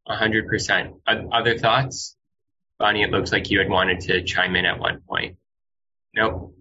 A 0.07 0.15
hundred 0.15 0.47
percent. 0.47 0.95
Other 1.07 1.57
thoughts? 1.57 2.15
Bonnie, 2.77 3.03
it 3.03 3.11
looks 3.11 3.31
like 3.31 3.49
you 3.49 3.59
had 3.59 3.69
wanted 3.69 4.01
to 4.01 4.23
chime 4.23 4.55
in 4.55 4.65
at 4.65 4.79
one 4.79 5.01
point. 5.07 5.37
Nope. 6.13 6.55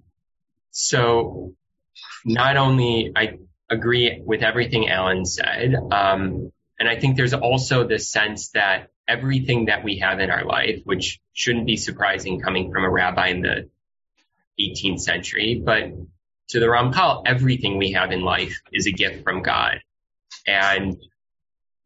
So 0.70 1.54
not 2.24 2.56
only 2.56 3.12
I 3.14 3.38
agree 3.70 4.22
with 4.24 4.42
everything 4.42 4.88
Alan 4.88 5.24
said, 5.24 5.74
um, 5.90 6.52
and 6.78 6.88
I 6.88 6.98
think 6.98 7.16
there's 7.16 7.34
also 7.34 7.86
this 7.86 8.10
sense 8.10 8.48
that 8.50 8.90
everything 9.06 9.66
that 9.66 9.84
we 9.84 9.98
have 9.98 10.20
in 10.20 10.30
our 10.30 10.44
life, 10.44 10.80
which 10.84 11.20
shouldn't 11.32 11.66
be 11.66 11.76
surprising 11.76 12.40
coming 12.40 12.72
from 12.72 12.84
a 12.84 12.90
rabbi 12.90 13.28
in 13.28 13.42
the 13.42 13.68
18th 14.58 15.00
century, 15.00 15.62
but 15.64 15.92
to 16.48 16.60
the 16.60 16.66
Ramchal, 16.66 17.22
everything 17.26 17.78
we 17.78 17.92
have 17.92 18.12
in 18.12 18.22
life 18.22 18.60
is 18.72 18.86
a 18.86 18.92
gift 18.92 19.24
from 19.24 19.42
God. 19.42 19.80
And 20.46 20.96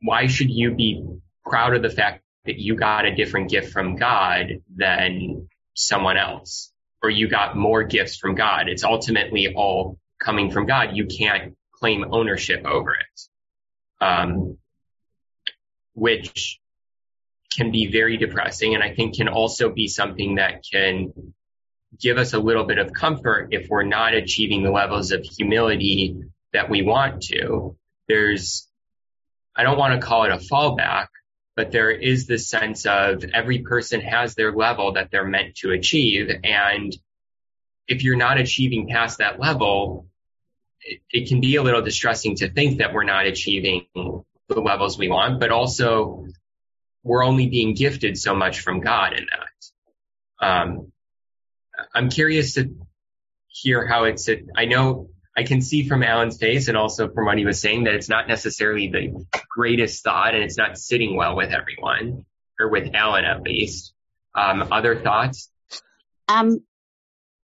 why 0.03 0.27
should 0.27 0.51
you 0.51 0.73
be 0.73 1.05
proud 1.45 1.75
of 1.75 1.83
the 1.83 1.91
fact 1.91 2.23
that 2.45 2.59
you 2.59 2.75
got 2.75 3.05
a 3.05 3.15
different 3.15 3.51
gift 3.51 3.73
from 3.73 3.97
God 3.97 4.63
than 4.75 5.49
someone 5.75 6.17
else? 6.17 6.73
Or 7.03 7.11
you 7.11 7.29
got 7.29 7.57
more 7.57 7.85
gifts 7.85 8.17
from 8.17 8.35
God? 8.35 8.69
It's 8.69 8.83
ultimately 8.83 9.55
all 9.55 9.99
coming 10.19 10.51
from 10.51 10.67
God. 10.67 10.97
You 10.97 11.07
can't 11.07 11.57
claim 11.73 12.05
ownership 12.11 12.67
over 12.67 12.93
it. 12.93 14.05
Um, 14.05 14.59
which 15.99 16.61
can 17.57 17.71
be 17.71 17.91
very 17.91 18.17
depressing 18.17 18.75
and 18.75 18.83
I 18.83 18.95
think 18.95 19.17
can 19.17 19.29
also 19.29 19.71
be 19.71 19.89
something 19.89 20.37
that 20.37 20.63
can 20.71 21.13
give 21.99 22.19
us 22.19 22.35
a 22.35 22.39
little 22.39 22.65
bit 22.65 22.79
of 22.79 22.93
comfort 22.93 23.49
if 23.53 23.69
we're 23.69 23.83
not 23.83 24.15
achieving 24.15 24.63
the 24.63 24.71
levels 24.71 25.11
of 25.13 25.25
humility 25.25 26.21
that 26.53 26.69
we 26.69 26.83
want 26.83 27.23
to 27.23 27.77
there's, 28.09 28.67
I 29.55 29.63
don't 29.63 29.79
want 29.79 30.01
to 30.01 30.05
call 30.05 30.25
it 30.25 30.33
a 30.33 30.39
fallback, 30.39 31.09
but 31.55 31.71
there 31.71 31.91
is 31.91 32.27
this 32.27 32.49
sense 32.49 32.87
of 32.87 33.25
every 33.33 33.61
person 33.61 34.01
has 34.01 34.35
their 34.35 34.53
level 34.53 34.93
that 34.93 35.11
they're 35.11 35.27
meant 35.27 35.57
to 35.57 35.73
achieve. 35.73 36.31
And 36.43 36.97
if 37.87 38.03
you're 38.03 38.17
not 38.17 38.39
achieving 38.39 38.89
past 38.89 39.19
that 39.19 39.39
level, 39.39 40.07
it, 40.81 41.01
it 41.11 41.29
can 41.29 41.41
be 41.41 41.57
a 41.57 41.63
little 41.63 41.83
distressing 41.83 42.37
to 42.37 42.49
think 42.49 42.79
that 42.79 42.95
we're 42.95 43.05
not 43.05 43.27
achieving 43.27 43.87
the 44.49 44.61
levels 44.61 44.99
we 44.99 45.09
want, 45.09 45.41
but 45.41 45.51
also 45.51 46.27
we're 47.03 47.25
only 47.25 47.49
being 47.49 47.75
gifted 47.75 48.19
so 48.19 48.35
much 48.35 48.61
from 48.61 48.81
God 48.81 49.13
in 49.13 49.27
that. 49.27 50.47
Um, 50.47 50.93
I'm 51.95 52.11
curious 52.11 52.55
to 52.55 52.75
hear 53.47 53.87
how 53.87 54.05
it's, 54.05 54.29
I 54.57 54.65
know 54.65 55.11
I 55.37 55.45
can 55.45 55.61
see 55.63 55.87
from 55.89 56.03
Alan's 56.03 56.39
face 56.39 56.69
and 56.69 56.77
also 56.77 57.09
from 57.09 57.27
what 57.27 57.39
he 57.39 57.45
was 57.45 57.61
saying 57.61 57.85
that 57.85 57.95
it's 57.95 58.09
not 58.09 58.27
necessarily 58.27 58.89
the 58.89 59.25
greatest 59.49 60.03
thought 60.03 60.35
and 60.35 60.43
it's 60.43 60.57
not 60.57 60.79
sitting 60.79 61.17
well 61.17 61.37
with 61.37 61.53
everyone 61.53 62.25
or 62.59 62.69
with 62.69 62.95
Alan 62.95 63.25
at 63.25 63.43
least. 63.43 63.93
Um, 64.35 64.69
other 64.73 65.01
thoughts? 65.01 65.51
Um, 66.29 66.63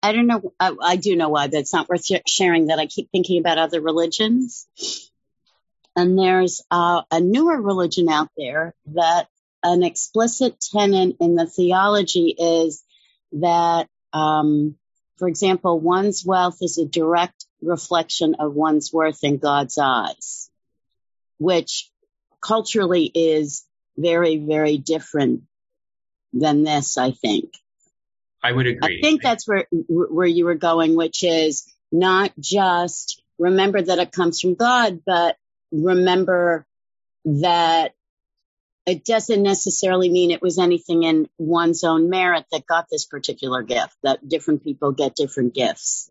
I 0.03 0.13
don't 0.13 0.27
know. 0.27 0.53
I, 0.61 0.75
I 0.81 0.97
do 0.97 1.17
know 1.17 1.29
why, 1.29 1.49
but 1.49 1.59
it's 1.59 1.73
not 1.73 1.89
worth 1.89 2.07
sharing 2.27 2.67
that 2.67 2.79
I 2.79 2.87
keep 2.87 3.11
thinking 3.11 3.41
about 3.41 3.59
other 3.59 3.81
religions. 3.81 4.67
And 5.97 6.19
there's 6.19 6.63
uh, 6.71 7.03
a 7.11 7.21
newer 7.21 7.61
religion 7.61 8.11
out 8.11 8.29
there 8.37 8.75
that 8.95 9.29
an 9.63 9.83
explicit 9.83 10.61
tenet 10.61 11.17
in 11.21 11.35
the 11.35 11.47
theology 11.47 12.35
is 12.39 12.85
that, 13.33 13.89
um, 14.13 14.77
for 15.17 15.27
example, 15.27 15.81
one's 15.81 16.25
wealth 16.25 16.59
is 16.61 16.77
a 16.77 16.85
direct 16.85 17.47
reflection 17.63 18.37
of 18.39 18.55
one's 18.55 18.93
worth 18.93 19.25
in 19.25 19.39
God's 19.39 19.79
eyes, 19.79 20.51
which 21.39 21.91
culturally 22.43 23.11
is 23.13 23.65
very, 23.97 24.37
very 24.37 24.77
different 24.77 25.45
than 26.35 26.63
this, 26.63 26.99
I 26.99 27.13
think. 27.13 27.55
I 28.43 28.53
would 28.53 28.67
agree. 28.67 28.99
I 28.99 29.01
think 29.01 29.23
that's 29.23 29.49
where 29.49 29.67
where 29.71 30.27
you 30.27 30.45
were 30.45 30.55
going, 30.55 30.95
which 30.95 31.25
is 31.25 31.67
not 31.91 32.33
just 32.39 33.23
remember 33.39 33.81
that 33.81 33.99
it 33.99 34.13
comes 34.13 34.41
from 34.41 34.55
God, 34.55 35.01
but 35.05 35.37
remember 35.73 36.67
that 37.25 37.95
it 38.87 39.05
doesn't 39.05 39.43
necessarily 39.43 40.09
mean 40.09 40.31
it 40.31 40.43
was 40.43 40.59
anything 40.59 41.03
in 41.03 41.29
one's 41.39 41.83
own 41.83 42.09
merit 42.09 42.47
that 42.53 42.67
got 42.67 42.87
this 42.91 43.05
particular 43.05 43.63
gift, 43.63 43.97
that 44.03 44.27
different 44.27 44.63
people 44.63 44.93
get 44.93 45.17
different 45.17 45.55
gifts. 45.55 46.11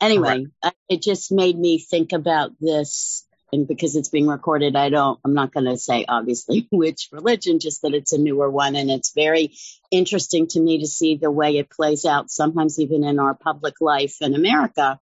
Anyway, 0.00 0.46
Correct. 0.62 0.76
it 0.88 1.00
just 1.00 1.32
made 1.32 1.56
me 1.56 1.78
think 1.78 2.12
about 2.12 2.52
this 2.60 3.26
and 3.52 3.68
because 3.68 3.94
it's 3.94 4.08
being 4.08 4.26
recorded, 4.26 4.74
I 4.74 4.88
don't, 4.88 5.20
I'm 5.24 5.34
not 5.34 5.52
going 5.52 5.66
to 5.66 5.78
say 5.78 6.04
obviously 6.08 6.66
which 6.72 7.08
religion, 7.12 7.60
just 7.60 7.82
that 7.82 7.94
it's 7.94 8.12
a 8.12 8.18
newer 8.18 8.50
one. 8.50 8.76
And 8.76 8.90
it's 8.90 9.14
very 9.14 9.56
interesting 9.90 10.48
to 10.48 10.60
me 10.60 10.80
to 10.80 10.86
see 10.86 11.16
the 11.16 11.30
way 11.30 11.56
it 11.56 11.70
plays 11.70 12.04
out, 12.04 12.30
sometimes 12.30 12.80
even 12.80 13.04
in 13.04 13.18
our 13.18 13.34
public 13.34 13.80
life 13.80 14.16
in 14.20 14.34
America, 14.34 14.98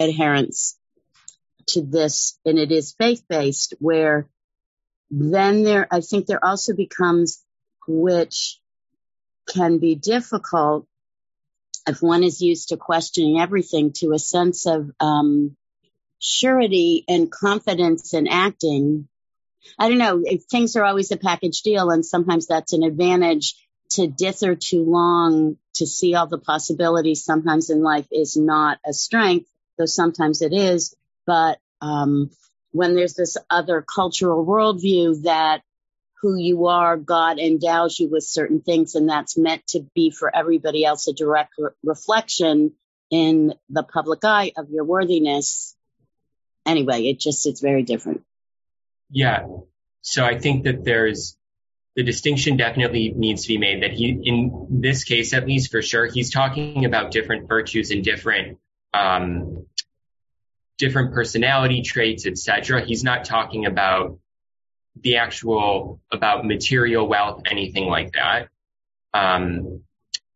adherence 0.00 0.76
to 1.68 1.82
this. 1.82 2.38
And 2.44 2.58
it 2.58 2.72
is 2.72 2.94
faith 2.98 3.24
based 3.28 3.74
where 3.78 4.28
then 5.10 5.62
there, 5.62 5.86
I 5.90 6.00
think 6.00 6.26
there 6.26 6.44
also 6.44 6.74
becomes, 6.74 7.42
which 7.86 8.58
can 9.48 9.78
be 9.78 9.94
difficult 9.94 10.86
if 11.86 12.02
one 12.02 12.24
is 12.24 12.40
used 12.40 12.70
to 12.70 12.76
questioning 12.76 13.38
everything 13.38 13.92
to 13.92 14.12
a 14.12 14.18
sense 14.18 14.66
of, 14.66 14.90
um, 15.00 15.56
surety 16.18 17.04
and 17.06 17.30
confidence 17.30 18.14
in 18.14 18.26
acting. 18.26 19.06
I 19.78 19.88
don't 19.88 19.98
know. 19.98 20.24
Things 20.50 20.74
are 20.76 20.84
always 20.84 21.10
a 21.12 21.18
package 21.18 21.60
deal, 21.62 21.90
and 21.90 22.04
sometimes 22.04 22.46
that's 22.46 22.72
an 22.72 22.82
advantage. 22.82 23.56
To 23.90 24.06
dither 24.06 24.56
too 24.56 24.82
long 24.82 25.58
to 25.74 25.86
see 25.86 26.14
all 26.14 26.26
the 26.26 26.38
possibilities 26.38 27.24
sometimes 27.24 27.68
in 27.68 27.82
life 27.82 28.06
is 28.10 28.36
not 28.36 28.78
a 28.84 28.92
strength, 28.92 29.48
though 29.76 29.86
sometimes 29.86 30.40
it 30.40 30.52
is. 30.52 30.96
But 31.26 31.58
um, 31.80 32.30
when 32.72 32.94
there's 32.94 33.14
this 33.14 33.36
other 33.50 33.82
cultural 33.82 34.44
worldview 34.44 35.22
that 35.24 35.62
who 36.22 36.36
you 36.36 36.66
are, 36.66 36.96
God 36.96 37.38
endows 37.38 37.98
you 37.98 38.08
with 38.10 38.24
certain 38.24 38.60
things, 38.60 38.94
and 38.94 39.08
that's 39.08 39.36
meant 39.36 39.66
to 39.68 39.86
be 39.94 40.10
for 40.10 40.34
everybody 40.34 40.84
else 40.84 41.06
a 41.06 41.12
direct 41.12 41.52
re- 41.58 41.70
reflection 41.82 42.72
in 43.10 43.54
the 43.68 43.82
public 43.82 44.24
eye 44.24 44.52
of 44.56 44.70
your 44.70 44.84
worthiness 44.84 45.74
anyway, 46.66 47.02
it 47.06 47.20
just, 47.20 47.46
it's 47.46 47.60
very 47.60 47.82
different. 47.82 48.22
Yeah. 49.10 49.46
So 50.02 50.24
I 50.24 50.38
think 50.38 50.64
that 50.64 50.84
there's, 50.84 51.36
the 51.96 52.02
distinction 52.02 52.56
definitely 52.56 53.12
needs 53.14 53.42
to 53.42 53.48
be 53.48 53.58
made 53.58 53.82
that 53.82 53.92
he, 53.92 54.20
in 54.24 54.66
this 54.80 55.04
case, 55.04 55.32
at 55.32 55.46
least 55.46 55.70
for 55.70 55.80
sure, 55.80 56.06
he's 56.06 56.32
talking 56.32 56.84
about 56.84 57.12
different 57.12 57.48
virtues 57.48 57.90
and 57.90 58.02
different, 58.02 58.58
um, 58.92 59.66
different 60.78 61.12
personality 61.12 61.82
traits, 61.82 62.26
etc. 62.26 62.84
He's 62.84 63.04
not 63.04 63.24
talking 63.24 63.66
about 63.66 64.18
the 65.00 65.16
actual, 65.16 66.00
about 66.12 66.44
material 66.44 67.06
wealth, 67.06 67.42
anything 67.50 67.86
like 67.86 68.12
that. 68.12 68.48
Um, 69.12 69.82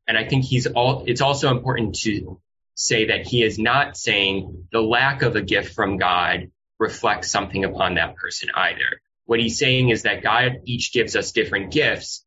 and 0.07 0.16
I 0.16 0.26
think 0.26 0.45
he's 0.45 0.66
all, 0.66 1.05
it's 1.07 1.20
also 1.20 1.51
important 1.51 1.97
to 2.01 2.41
say 2.74 3.07
that 3.07 3.26
he 3.26 3.43
is 3.43 3.59
not 3.59 3.97
saying 3.97 4.66
the 4.72 4.80
lack 4.80 5.22
of 5.22 5.36
a 5.36 5.43
gift 5.43 5.74
from 5.74 5.99
God 5.99 6.51
reflects 6.78 7.30
something 7.30 7.64
upon 7.64 7.95
that 7.95 8.16
person 8.16 8.51
either. 8.55 9.01
What 9.26 9.41
he's 9.41 9.59
saying 9.59 9.91
is 9.91 10.03
that 10.03 10.22
God 10.22 10.61
each 10.64 10.93
gives 10.93 11.16
us 11.16 11.32
different 11.32 11.72
gifts 11.72 12.24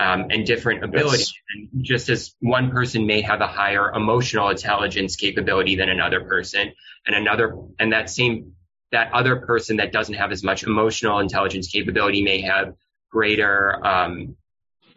um, 0.00 0.28
and 0.30 0.46
different 0.46 0.82
abilities. 0.82 1.32
Yes. 1.54 1.68
And 1.74 1.84
just 1.84 2.08
as 2.08 2.34
one 2.40 2.70
person 2.70 3.06
may 3.06 3.20
have 3.20 3.42
a 3.42 3.46
higher 3.46 3.92
emotional 3.92 4.48
intelligence 4.48 5.14
capability 5.14 5.76
than 5.76 5.90
another 5.90 6.24
person, 6.24 6.72
and 7.06 7.14
another, 7.14 7.54
and 7.78 7.92
that 7.92 8.08
same, 8.08 8.54
that 8.92 9.12
other 9.12 9.36
person 9.36 9.76
that 9.76 9.92
doesn't 9.92 10.14
have 10.14 10.32
as 10.32 10.42
much 10.42 10.64
emotional 10.64 11.18
intelligence 11.18 11.68
capability 11.68 12.22
may 12.22 12.40
have 12.40 12.74
greater 13.10 13.86
um, 13.86 14.36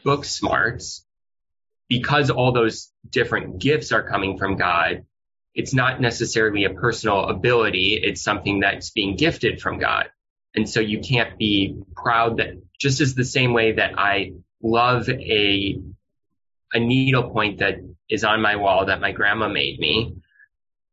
book 0.06 0.24
smarts 0.24 1.06
because 1.90 2.30
all 2.30 2.54
those 2.54 2.90
different 3.10 3.60
gifts 3.60 3.92
are 3.92 4.04
coming 4.04 4.38
from 4.38 4.56
God, 4.56 5.06
it's 5.54 5.74
not 5.74 6.00
necessarily 6.00 6.64
a 6.64 6.70
personal 6.70 7.26
ability. 7.26 8.00
It's 8.02 8.24
something 8.24 8.62
that's 8.62 8.92
being 8.92 9.18
gifted 9.18 9.62
from 9.62 9.80
God. 9.80 10.10
And 10.56 10.70
so 10.70 10.80
you 10.80 11.02
can't 11.02 11.38
be 11.38 11.84
proud 11.94 12.38
that 12.38 12.62
just 12.80 13.02
as 13.02 13.16
the 13.16 13.26
same 13.26 13.54
way 13.54 13.74
that 13.74 14.00
I 14.00 14.34
love 14.64 15.10
a, 15.10 15.80
a 16.74 16.80
needle 16.80 17.30
point 17.30 17.60
that 17.60 17.76
is 18.10 18.24
on 18.24 18.42
my 18.42 18.56
wall 18.56 18.86
that 18.86 19.02
my 19.02 19.12
grandma 19.12 19.48
made 19.48 19.80
me. 19.80 20.16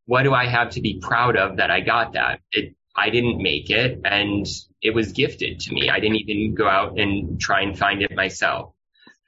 What 0.07 0.25
do 0.25 0.35
I 0.35 0.47
have 0.47 0.71
to 0.71 0.81
be 0.81 0.99
proud 1.01 1.37
of 1.37 1.57
that 1.59 1.71
I 1.71 1.81
got 1.81 2.15
that? 2.15 2.41
It, 2.53 2.75
I 2.97 3.11
didn't 3.11 3.41
make 3.41 3.71
it 3.71 4.01
and 4.05 4.47
it 4.83 4.95
was 4.95 5.13
gifted 5.13 5.61
to 5.61 5.73
me. 5.73 5.89
I 5.89 6.01
didn't 6.01 6.17
even 6.17 6.55
go 6.55 6.69
out 6.69 6.99
and 6.99 7.41
try 7.41 7.63
and 7.63 7.79
find 7.79 8.03
it 8.03 8.15
myself. 8.15 8.75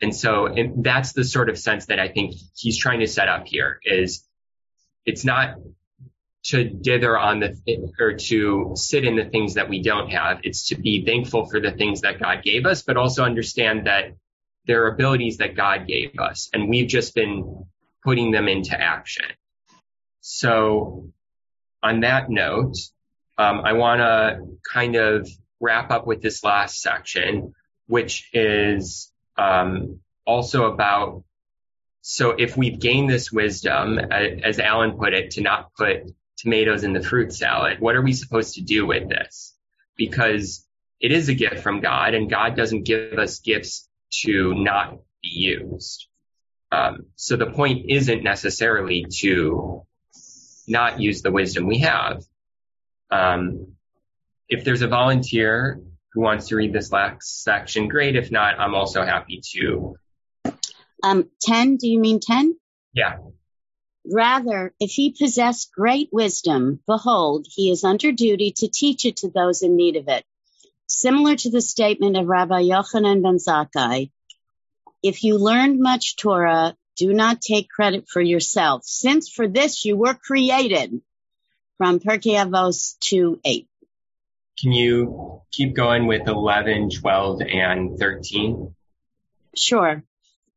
And 0.01 0.15
so 0.15 0.47
and 0.47 0.83
that's 0.83 1.13
the 1.13 1.23
sort 1.23 1.49
of 1.49 1.57
sense 1.57 1.87
that 1.87 2.01
I 2.01 2.09
think 2.09 2.35
he's 2.57 2.77
trying 2.77 3.01
to 3.01 3.07
set 3.07 3.29
up 3.29 3.47
here 3.47 3.79
is 3.85 4.27
it's 5.07 5.25
not 5.25 5.57
to 6.45 6.65
dither 6.65 7.17
on 7.17 7.39
the 7.39 7.93
or 8.01 8.15
to 8.15 8.73
sit 8.75 9.05
in 9.05 9.15
the 9.15 9.25
things 9.25 9.55
that 9.55 9.69
we 9.69 9.81
don't 9.81 10.11
have. 10.11 10.41
It's 10.43 10.69
to 10.69 10.77
be 10.77 11.05
thankful 11.05 11.47
for 11.47 11.61
the 11.61 11.71
things 11.71 12.01
that 12.01 12.19
God 12.19 12.43
gave 12.43 12.67
us, 12.67 12.83
but 12.83 12.97
also 12.97 13.23
understand 13.23 13.87
that 13.87 14.17
there 14.67 14.85
are 14.85 14.89
abilities 14.89 15.39
that 15.39 15.57
God 15.57 15.87
gave 15.87 16.19
us 16.19 16.51
and 16.53 16.69
we've 16.69 16.89
just 16.89 17.15
been 17.15 17.67
putting 18.05 18.31
them 18.31 18.49
into 18.49 18.81
action. 18.81 19.27
So 20.21 21.11
on 21.83 22.01
that 22.01 22.31
note, 22.31 22.77
um, 23.39 23.61
I 23.65 23.73
want 23.73 24.01
to 24.01 24.57
kind 24.73 24.97
of 24.97 25.29
wrap 25.61 25.91
up 25.91 26.07
with 26.07 26.23
this 26.23 26.45
last 26.45 26.81
section, 26.81 27.55
which 27.87 28.29
is 28.33 29.13
um, 29.37 30.01
also 30.25 30.73
about 30.73 31.25
so 32.03 32.31
if 32.31 32.57
we've 32.57 32.81
gained 32.81 33.09
this 33.09 33.31
wisdom, 33.31 33.99
as 33.99 34.59
Alan 34.59 34.99
put 34.99 35.15
it, 35.15 35.33
to 35.33 35.41
not 35.41 35.73
put 35.75 36.13
tomatoes 36.37 36.83
in 36.83 36.93
the 36.93 37.01
fruit 37.01 37.33
salad, 37.33 37.79
what 37.79 37.95
are 37.95 38.03
we 38.03 38.13
supposed 38.13 38.55
to 38.55 38.61
do 38.61 38.85
with 38.85 39.09
this? 39.09 39.55
Because 39.97 40.67
it 40.99 41.13
is 41.13 41.29
a 41.29 41.35
gift 41.35 41.61
from 41.61 41.81
God 41.81 42.15
and 42.15 42.29
God 42.29 42.57
doesn't 42.57 42.83
give 42.83 43.19
us 43.19 43.39
gifts 43.39 43.89
to 44.23 44.55
not 44.55 44.99
be 45.23 45.29
used. 45.29 46.07
Um, 46.71 47.07
so 47.17 47.37
the 47.37 47.51
point 47.51 47.87
isn't 47.91 48.23
necessarily 48.23 49.07
to 49.19 49.83
not 50.67 51.01
use 51.01 51.23
the 51.23 51.31
wisdom 51.31 51.67
we 51.67 51.81
have. 51.81 52.23
Um, 53.11 53.75
if 54.49 54.65
there's 54.65 54.83
a 54.83 54.89
volunteer 54.89 55.81
who 56.13 56.21
wants 56.21 56.49
to 56.49 56.57
read 56.57 56.73
this 56.73 56.93
last 56.93 57.43
section, 57.43 57.89
great. 57.89 58.17
If 58.17 58.31
not, 58.31 58.59
I'm 58.59 58.75
also 58.75 59.05
happy 59.05 59.43
to. 59.53 59.97
Um, 61.03 61.29
10, 61.41 61.77
do 61.77 61.89
you 61.89 61.99
mean 61.99 62.21
10? 62.21 62.57
Yeah. 62.95 63.17
Rather, 64.05 64.75
if 64.81 64.91
he 64.91 65.13
possess 65.13 65.67
great 65.67 66.09
wisdom, 66.13 66.81
behold, 66.87 67.47
he 67.49 67.71
is 67.71 67.85
under 67.85 68.13
duty 68.13 68.53
to 68.57 68.69
teach 68.69 69.05
it 69.05 69.19
to 69.19 69.31
those 69.31 69.63
in 69.63 69.77
need 69.77 69.97
of 69.97 70.09
it. 70.09 70.25
Similar 70.95 71.37
to 71.37 71.51
the 71.51 71.63
statement 71.63 72.19
of 72.19 72.27
Rabbi 72.27 72.65
Yochanan 72.65 73.23
ben 73.23 73.39
Zakkai, 73.39 74.11
if 75.03 75.25
you 75.25 75.39
learned 75.39 75.81
much 75.81 76.17
Torah, 76.17 76.77
do 76.97 77.15
not 77.15 77.41
take 77.41 77.71
credit 77.71 78.11
for 78.11 78.21
yourself, 78.21 78.85
since 78.85 79.31
for 79.31 79.49
this 79.49 79.87
you 79.87 79.97
were 79.97 80.13
created. 80.13 81.01
From 81.79 81.99
Pirkei 81.99 82.37
Avos 82.37 82.99
2 83.01 83.41
8. 83.43 83.67
Can 84.61 84.73
you 84.73 85.41
keep 85.51 85.75
going 85.75 86.07
with 86.07 86.29
11, 86.29 86.91
12, 86.91 87.41
and 87.41 87.99
13? 87.99 88.75
Sure. 89.57 90.05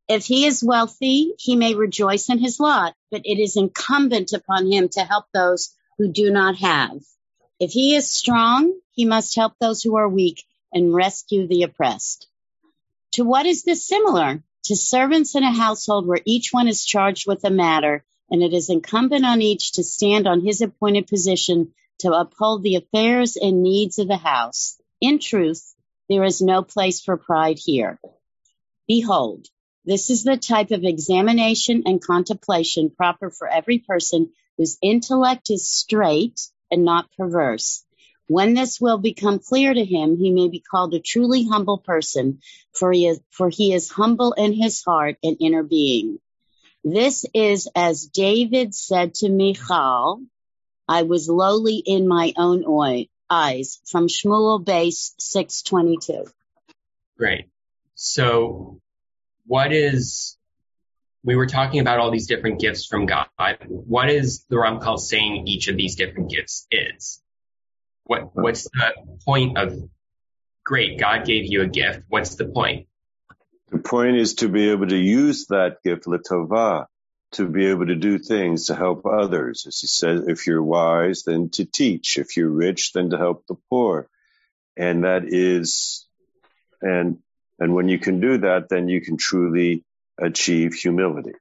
If 0.09 0.25
he 0.25 0.45
is 0.45 0.61
wealthy, 0.61 1.33
he 1.39 1.55
may 1.55 1.75
rejoice 1.75 2.29
in 2.29 2.39
his 2.39 2.59
lot, 2.59 2.93
but 3.09 3.21
it 3.23 3.39
is 3.39 3.55
incumbent 3.55 4.33
upon 4.33 4.69
him 4.69 4.89
to 4.89 4.99
help 4.99 5.27
those 5.33 5.73
who 5.97 6.11
do 6.11 6.29
not 6.29 6.57
have. 6.57 6.99
If 7.59 7.71
he 7.71 7.95
is 7.95 8.11
strong, 8.11 8.77
he 8.91 9.05
must 9.05 9.35
help 9.35 9.53
those 9.59 9.81
who 9.81 9.95
are 9.95 10.09
weak 10.09 10.43
and 10.73 10.93
rescue 10.93 11.47
the 11.47 11.63
oppressed. 11.63 12.27
To 13.13 13.23
what 13.23 13.45
is 13.45 13.63
this 13.63 13.87
similar? 13.87 14.43
To 14.65 14.75
servants 14.75 15.35
in 15.35 15.43
a 15.43 15.53
household 15.53 16.05
where 16.05 16.21
each 16.25 16.51
one 16.51 16.67
is 16.67 16.83
charged 16.83 17.27
with 17.27 17.45
a 17.45 17.49
matter, 17.49 18.03
and 18.29 18.43
it 18.43 18.53
is 18.53 18.69
incumbent 18.69 19.25
on 19.25 19.41
each 19.41 19.73
to 19.73 19.83
stand 19.83 20.27
on 20.27 20.41
his 20.41 20.61
appointed 20.61 21.07
position 21.07 21.73
to 21.99 22.11
uphold 22.11 22.61
the 22.61 22.75
affairs 22.75 23.37
and 23.37 23.63
needs 23.63 23.99
of 23.99 24.09
the 24.09 24.17
house. 24.17 24.77
In 24.99 25.19
truth, 25.19 25.75
there 26.09 26.25
is 26.25 26.41
no 26.41 26.61
place 26.61 26.99
for 26.99 27.15
pride 27.15 27.57
here. 27.57 27.99
Behold, 28.85 29.47
this 29.85 30.09
is 30.09 30.23
the 30.23 30.35
type 30.35 30.71
of 30.71 30.83
examination 30.83 31.83
and 31.85 32.01
contemplation 32.01 32.89
proper 32.89 33.29
for 33.29 33.47
every 33.47 33.79
person 33.79 34.31
whose 34.57 34.77
intellect 34.81 35.49
is 35.49 35.69
straight 35.69 36.41
and 36.75 36.83
not 36.83 37.09
perverse. 37.17 37.85
When 38.27 38.53
this 38.53 38.81
will 38.81 38.97
become 38.97 39.39
clear 39.39 39.73
to 39.73 39.85
him, 39.85 40.17
he 40.17 40.31
may 40.31 40.49
be 40.49 40.59
called 40.59 40.93
a 40.93 40.99
truly 40.99 41.45
humble 41.47 41.77
person, 41.77 42.41
for 42.73 42.91
he 42.91 43.07
is, 43.07 43.21
for 43.31 43.49
he 43.49 43.73
is 43.73 43.89
humble 43.89 44.33
in 44.33 44.51
his 44.51 44.83
heart 44.83 45.15
and 45.23 45.37
inner 45.39 45.63
being. 45.63 46.19
This 46.83 47.25
is 47.33 47.69
as 47.75 48.07
David 48.07 48.75
said 48.75 49.15
to 49.15 49.29
Michal, 49.29 50.21
I 50.87 51.03
was 51.03 51.29
lowly 51.29 51.77
in 51.77 52.07
my 52.07 52.33
own 52.35 52.65
eyes 53.29 53.79
from 53.85 54.07
Shmuel 54.07 54.63
Bet 54.65 54.93
622. 54.93 56.29
Great. 57.17 57.45
So 57.95 58.81
what 59.47 59.71
is, 59.71 60.37
we 61.25 61.35
were 61.35 61.47
talking 61.47 61.79
about 61.79 61.99
all 61.99 62.11
these 62.11 62.27
different 62.27 62.59
gifts 62.59 62.85
from 62.85 63.07
God. 63.07 63.27
What 63.67 64.11
is 64.11 64.45
the 64.47 64.57
Ramchal 64.57 64.99
saying 64.99 65.47
each 65.47 65.67
of 65.67 65.75
these 65.75 65.95
different 65.95 66.29
gifts 66.29 66.67
is? 66.69 67.21
What, 68.03 68.35
what's 68.35 68.65
the 68.65 68.93
point 69.25 69.57
of, 69.57 69.75
great, 70.63 70.99
God 70.99 71.25
gave 71.25 71.45
you 71.45 71.63
a 71.63 71.67
gift. 71.67 72.03
What's 72.09 72.35
the 72.35 72.45
point? 72.45 72.87
The 73.71 73.79
point 73.79 74.17
is 74.17 74.35
to 74.35 74.49
be 74.49 74.69
able 74.69 74.87
to 74.87 74.95
use 74.95 75.47
that 75.47 75.81
gift, 75.83 76.05
letova, 76.05 76.85
to 77.31 77.47
be 77.47 77.65
able 77.65 77.87
to 77.87 77.95
do 77.95 78.19
things 78.19 78.67
to 78.67 78.75
help 78.75 79.07
others. 79.07 79.65
As 79.67 79.79
he 79.79 79.87
says, 79.87 80.27
if 80.27 80.45
you're 80.45 80.63
wise, 80.63 81.23
then 81.23 81.49
to 81.53 81.65
teach. 81.65 82.19
If 82.19 82.37
you're 82.37 82.51
rich, 82.51 82.93
then 82.93 83.09
to 83.09 83.17
help 83.17 83.47
the 83.47 83.55
poor. 83.71 84.07
And 84.77 85.03
that 85.03 85.23
is, 85.25 86.05
and, 86.83 87.17
and 87.59 87.73
when 87.73 87.89
you 87.89 87.97
can 87.97 88.19
do 88.19 88.37
that, 88.39 88.69
then 88.69 88.87
you 88.87 89.01
can 89.01 89.17
truly 89.17 89.83
achieve 90.17 90.73
humility. 90.73 91.33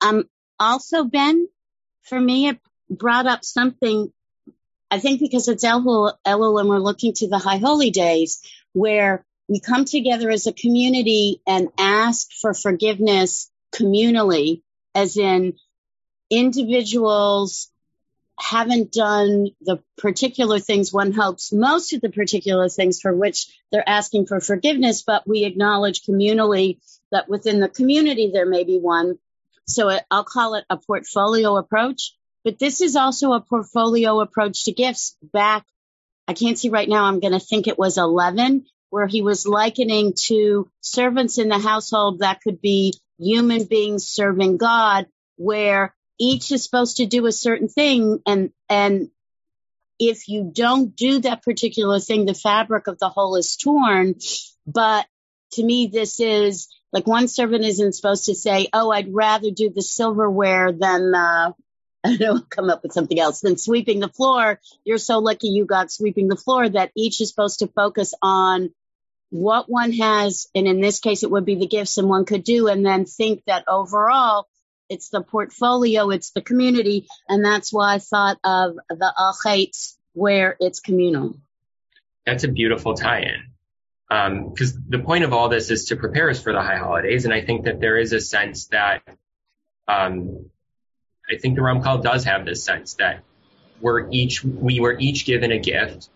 Um, 0.00 0.28
also, 0.58 1.04
Ben, 1.04 1.48
for 2.02 2.20
me, 2.20 2.48
it 2.48 2.58
brought 2.88 3.26
up 3.26 3.44
something, 3.44 4.12
I 4.90 4.98
think 4.98 5.20
because 5.20 5.48
it's 5.48 5.64
Elul, 5.64 6.14
Elul 6.26 6.60
and 6.60 6.68
we're 6.68 6.78
looking 6.78 7.12
to 7.14 7.28
the 7.28 7.38
high 7.38 7.58
holy 7.58 7.90
days 7.90 8.40
where 8.72 9.24
we 9.48 9.60
come 9.60 9.84
together 9.84 10.30
as 10.30 10.46
a 10.46 10.52
community 10.52 11.40
and 11.46 11.68
ask 11.78 12.32
for 12.32 12.52
forgiveness 12.52 13.50
communally, 13.74 14.62
as 14.94 15.16
in 15.16 15.54
individuals 16.30 17.70
haven't 18.38 18.92
done 18.92 19.48
the 19.62 19.82
particular 19.96 20.58
things 20.58 20.92
one 20.92 21.12
hopes 21.12 21.52
most 21.52 21.94
of 21.94 22.02
the 22.02 22.10
particular 22.10 22.68
things 22.68 23.00
for 23.00 23.14
which 23.14 23.46
they're 23.72 23.88
asking 23.88 24.26
for 24.26 24.40
forgiveness, 24.40 25.02
but 25.02 25.26
we 25.26 25.44
acknowledge 25.44 26.02
communally 26.02 26.78
that 27.12 27.28
within 27.28 27.60
the 27.60 27.68
community 27.68 28.30
there 28.32 28.46
may 28.46 28.64
be 28.64 28.78
one. 28.78 29.18
So 29.66 29.88
it, 29.88 30.02
I'll 30.10 30.24
call 30.24 30.54
it 30.54 30.64
a 30.70 30.76
portfolio 30.76 31.56
approach, 31.56 32.14
but 32.44 32.58
this 32.58 32.80
is 32.80 32.96
also 32.96 33.32
a 33.32 33.40
portfolio 33.40 34.20
approach 34.20 34.64
to 34.64 34.72
gifts 34.72 35.16
back. 35.22 35.64
I 36.28 36.34
can't 36.34 36.58
see 36.58 36.68
right 36.68 36.88
now. 36.88 37.04
I'm 37.04 37.20
going 37.20 37.32
to 37.32 37.40
think 37.40 37.66
it 37.66 37.78
was 37.78 37.98
11 37.98 38.66
where 38.90 39.06
he 39.06 39.20
was 39.20 39.46
likening 39.46 40.14
to 40.14 40.70
servants 40.80 41.38
in 41.38 41.48
the 41.48 41.58
household 41.58 42.20
that 42.20 42.40
could 42.40 42.60
be 42.60 42.94
human 43.18 43.64
beings 43.64 44.06
serving 44.06 44.56
God, 44.56 45.06
where 45.36 45.94
each 46.18 46.52
is 46.52 46.64
supposed 46.64 46.98
to 46.98 47.06
do 47.06 47.26
a 47.26 47.32
certain 47.32 47.68
thing 47.68 48.20
and, 48.26 48.50
and 48.68 49.10
if 49.98 50.28
you 50.28 50.50
don't 50.52 50.94
do 50.94 51.20
that 51.20 51.42
particular 51.42 52.00
thing, 52.00 52.26
the 52.26 52.34
fabric 52.34 52.86
of 52.86 52.98
the 52.98 53.08
whole 53.08 53.36
is 53.36 53.56
torn. 53.56 54.16
But 54.66 55.06
to 55.52 55.64
me, 55.64 55.88
this 55.92 56.20
is 56.20 56.68
like 56.92 57.06
one 57.06 57.28
servant 57.28 57.64
isn't 57.64 57.94
supposed 57.94 58.26
to 58.26 58.34
say, 58.34 58.68
Oh, 58.72 58.90
I'd 58.90 59.12
rather 59.12 59.50
do 59.50 59.70
the 59.70 59.82
silverware 59.82 60.72
than, 60.72 61.14
uh, 61.14 61.52
I 62.04 62.16
don't 62.16 62.48
come 62.48 62.70
up 62.70 62.82
with 62.82 62.92
something 62.92 63.18
else 63.18 63.40
than 63.40 63.58
sweeping 63.58 64.00
the 64.00 64.08
floor. 64.08 64.60
You're 64.84 64.98
so 64.98 65.18
lucky 65.18 65.48
you 65.48 65.64
got 65.64 65.90
sweeping 65.90 66.28
the 66.28 66.36
floor 66.36 66.68
that 66.68 66.92
each 66.96 67.20
is 67.20 67.30
supposed 67.30 67.60
to 67.60 67.66
focus 67.66 68.14
on 68.22 68.70
what 69.30 69.68
one 69.68 69.92
has. 69.92 70.46
And 70.54 70.68
in 70.68 70.80
this 70.80 71.00
case, 71.00 71.24
it 71.24 71.30
would 71.30 71.44
be 71.44 71.56
the 71.56 71.66
gifts 71.66 71.98
and 71.98 72.08
one 72.08 72.24
could 72.24 72.44
do 72.44 72.68
and 72.68 72.86
then 72.86 73.06
think 73.06 73.42
that 73.46 73.64
overall 73.66 74.46
it's 74.88 75.08
the 75.08 75.20
portfolio, 75.20 76.10
it's 76.10 76.30
the 76.30 76.42
community. 76.42 77.08
And 77.28 77.44
that's 77.44 77.72
why 77.72 77.94
I 77.94 77.98
thought 77.98 78.38
of 78.44 78.76
the 78.88 79.12
Achates 79.18 79.96
where 80.12 80.56
it's 80.60 80.80
communal. 80.80 81.36
That's 82.24 82.44
a 82.44 82.48
beautiful 82.48 82.94
tie-in. 82.94 83.55
Because 84.08 84.76
um, 84.76 84.84
the 84.88 85.00
point 85.00 85.24
of 85.24 85.32
all 85.32 85.48
this 85.48 85.70
is 85.70 85.86
to 85.86 85.96
prepare 85.96 86.30
us 86.30 86.40
for 86.40 86.52
the 86.52 86.60
high 86.60 86.76
holidays, 86.76 87.24
and 87.24 87.34
I 87.34 87.40
think 87.40 87.64
that 87.64 87.80
there 87.80 87.96
is 87.96 88.12
a 88.12 88.20
sense 88.20 88.66
that 88.68 89.02
um, 89.88 90.50
I 91.28 91.38
think 91.38 91.56
the 91.56 91.62
Ramchal 91.62 92.02
does 92.02 92.24
have 92.24 92.44
this 92.44 92.64
sense 92.64 92.94
that 92.94 93.24
we're 93.80 94.08
each 94.10 94.44
we 94.44 94.80
were 94.80 94.96
each 94.98 95.26
given 95.26 95.50
a 95.50 95.58
gift 95.58 96.08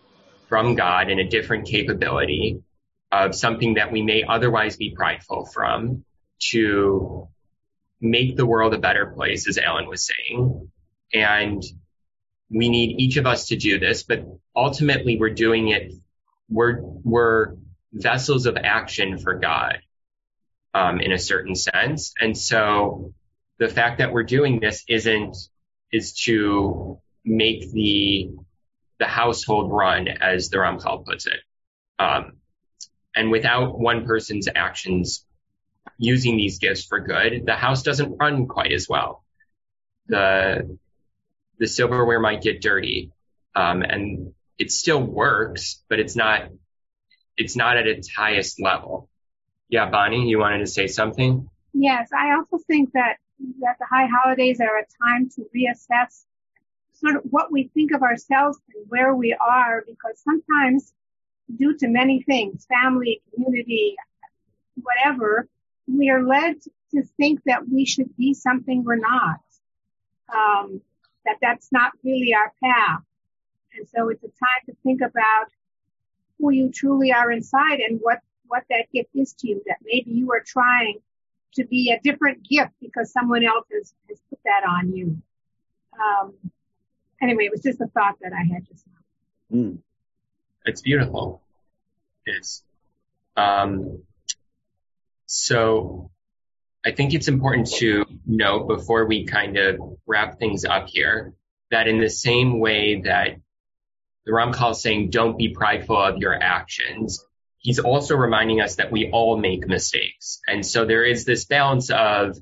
from 0.49 0.77
God 0.77 1.11
in 1.11 1.19
a 1.19 1.29
different 1.29 1.67
capability 1.67 2.63
of 3.13 3.35
something 3.35 3.75
that 3.75 3.91
we 3.91 4.03
may 4.03 4.23
otherwise 4.23 4.77
be 4.77 4.91
prideful 4.91 5.47
from 5.47 6.05
to 6.51 7.29
make 8.01 8.37
the 8.37 8.47
world 8.47 8.73
a 8.75 8.79
better 8.79 9.07
place, 9.07 9.49
as 9.49 9.59
Alan 9.59 9.89
was 9.89 10.07
saying. 10.07 10.71
And 11.13 11.63
we 12.51 12.69
need 12.69 13.01
each 13.01 13.17
of 13.17 13.27
us 13.27 13.49
to 13.49 13.57
do 13.57 13.79
this, 13.79 14.03
but 14.03 14.25
ultimately 14.55 15.17
we're 15.19 15.31
doing 15.31 15.69
it. 15.69 15.93
We're, 16.49 16.81
we're 16.81 17.55
vessels 17.93 18.47
of 18.47 18.57
action 18.57 19.19
for 19.19 19.35
God, 19.35 19.79
um, 20.75 21.01
in 21.01 21.13
a 21.13 21.19
certain 21.19 21.55
sense. 21.55 22.15
And 22.21 22.37
so 22.37 23.13
the 23.59 23.69
fact 23.69 23.99
that 23.99 24.13
we're 24.13 24.23
doing 24.23 24.61
this 24.61 24.85
isn't, 24.89 25.37
is 25.93 26.15
to 26.25 27.01
make 27.25 27.71
the, 27.73 28.31
the 28.99 29.07
household 29.07 29.73
run 29.73 30.09
as 30.09 30.51
the 30.51 30.59
Ramchal 30.59 31.05
puts 31.05 31.27
it. 31.27 31.41
Um, 31.99 32.39
and 33.15 33.31
without 33.31 33.79
one 33.79 34.07
person's 34.07 34.49
actions 34.55 35.27
using 35.99 36.37
these 36.37 36.59
gifts 36.59 36.85
for 36.85 37.01
good, 37.01 37.45
the 37.45 37.55
house 37.55 37.83
doesn't 37.83 38.17
run 38.19 38.47
quite 38.47 38.73
as 38.73 38.89
well. 38.89 39.25
The, 40.07 40.79
the 41.59 41.67
silverware 41.67 42.21
might 42.21 42.43
get 42.43 42.63
dirty, 42.63 43.11
um, 43.55 43.83
and 43.83 44.33
it 44.59 44.71
still 44.71 45.03
works, 45.03 45.83
but 45.89 45.99
it's 45.99 46.17
not, 46.17 46.49
it's 47.41 47.57
not 47.57 47.79
at 47.79 47.87
its 47.87 48.09
highest 48.09 48.61
level. 48.61 49.09
Yeah, 49.71 49.89
Bonnie, 49.89 50.29
you 50.29 50.39
wanted 50.39 50.59
to 50.59 50.67
say 50.67 50.87
something? 50.87 51.49
Yes, 51.73 52.11
I 52.13 52.35
also 52.35 52.59
think 52.67 52.93
that 52.93 53.17
that 53.61 53.77
the 53.79 53.87
high 53.91 54.07
holidays 54.07 54.61
are 54.61 54.77
a 54.77 54.85
time 55.03 55.31
to 55.31 55.47
reassess 55.57 56.25
sort 56.93 57.17
of 57.17 57.23
what 57.31 57.51
we 57.51 57.71
think 57.73 57.93
of 57.93 58.03
ourselves 58.03 58.59
and 58.75 58.85
where 58.89 59.15
we 59.15 59.35
are, 59.35 59.83
because 59.87 60.21
sometimes 60.23 60.93
due 61.57 61.75
to 61.79 61.89
many 61.89 62.23
things, 62.23 62.67
family, 62.67 63.23
community, 63.33 63.97
whatever, 64.83 65.49
we 65.89 66.11
are 66.11 66.23
led 66.23 66.57
to 66.91 67.03
think 67.17 67.41
that 67.47 67.67
we 67.67 67.87
should 67.87 68.15
be 68.19 68.35
something 68.35 68.85
we're 68.85 68.97
not. 68.97 69.41
Um, 70.29 70.83
that 71.25 71.37
that's 71.41 71.73
not 71.73 71.93
really 72.05 72.35
our 72.35 72.53
path. 72.63 73.03
And 73.75 73.89
so 73.89 74.11
it's 74.11 74.23
a 74.23 74.29
time 74.29 74.63
to 74.67 74.77
think 74.83 75.01
about 75.01 75.49
who 76.41 76.51
you 76.51 76.71
truly 76.71 77.13
are 77.13 77.31
inside 77.31 77.81
and 77.81 78.01
what, 78.01 78.19
what 78.47 78.65
that 78.71 78.87
gift 78.93 79.11
is 79.15 79.35
to 79.35 79.49
you, 79.49 79.63
that 79.67 79.77
maybe 79.85 80.11
you 80.13 80.33
are 80.33 80.43
trying 80.45 81.01
to 81.55 81.65
be 81.65 81.93
a 81.93 82.01
different 82.03 82.49
gift 82.49 82.73
because 82.81 83.13
someone 83.13 83.45
else 83.45 83.67
has, 83.73 83.95
has 84.09 84.19
put 84.31 84.39
that 84.45 84.63
on 84.69 84.95
you. 84.95 85.21
Um, 85.95 86.35
anyway, 87.21 87.45
it 87.45 87.51
was 87.51 87.63
just 87.63 87.81
a 87.81 87.87
thought 87.87 88.17
that 88.23 88.33
I 88.33 88.43
had 88.53 88.67
just 88.67 88.85
now. 88.87 89.59
Mm. 89.59 89.79
It's 90.65 90.83
beautiful. 90.83 91.43
It's, 92.27 92.63
um, 93.37 94.03
so 95.27 96.11
I 96.85 96.93
think 96.93 97.15
it's 97.15 97.29
important 97.29 97.69
to 97.75 98.05
note 98.27 98.67
before 98.69 99.07
we 99.07 99.27
kind 99.27 99.57
of 99.59 99.99
wrap 100.07 100.39
things 100.39 100.65
up 100.65 100.87
here 100.89 101.35
that 101.71 101.89
in 101.89 102.01
the 102.01 102.11
same 102.11 102.59
way 102.59 103.03
that 103.05 103.37
the 104.27 104.33
Ramchal 104.33 104.73
is 104.73 104.83
saying 104.83 105.11
don't 105.11 105.39
be 105.39 105.55
prideful 105.55 105.97
of 106.01 106.19
your 106.19 106.35
actions, 106.35 107.25
he's 107.59 107.79
also 107.79 108.17
reminding 108.17 108.61
us 108.61 108.77
that 108.77 108.91
we 108.91 109.11
all 109.11 109.37
make 109.37 109.67
mistakes. 109.67 110.41
And 110.47 110.65
so 110.65 110.85
there 110.85 111.05
is 111.05 111.25
this 111.25 111.45
balance 111.45 111.91
of 111.91 112.37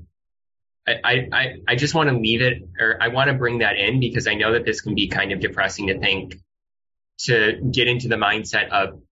I, 0.86 1.28
I, 1.32 1.54
I 1.68 1.76
just 1.76 1.94
want 1.94 2.08
to 2.08 2.16
leave 2.16 2.40
it 2.40 2.62
or 2.80 2.96
I 3.00 3.08
want 3.08 3.28
to 3.28 3.34
bring 3.34 3.58
that 3.58 3.76
in 3.76 4.00
because 4.00 4.26
I 4.26 4.34
know 4.34 4.52
that 4.52 4.64
this 4.64 4.80
can 4.80 4.94
be 4.94 5.08
kind 5.08 5.32
of 5.32 5.40
depressing 5.40 5.88
to 5.88 5.98
think 5.98 6.36
to 7.24 7.60
get 7.70 7.88
into 7.88 8.08
the 8.08 8.16
mindset 8.16 8.70
of 8.70 9.02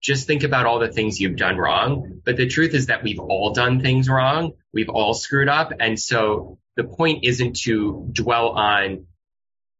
just 0.00 0.26
think 0.26 0.42
about 0.42 0.66
all 0.66 0.78
the 0.78 0.90
things 0.90 1.20
you've 1.20 1.36
done 1.36 1.56
wrong. 1.56 2.20
But 2.24 2.36
the 2.36 2.46
truth 2.46 2.74
is 2.74 2.86
that 2.86 3.02
we've 3.02 3.18
all 3.18 3.52
done 3.52 3.80
things 3.80 4.08
wrong. 4.08 4.52
We've 4.72 4.88
all 4.88 5.14
screwed 5.14 5.48
up. 5.48 5.72
And 5.78 5.98
so 5.98 6.58
the 6.76 6.84
point 6.84 7.24
isn't 7.24 7.56
to 7.60 8.08
dwell 8.12 8.50
on 8.50 9.06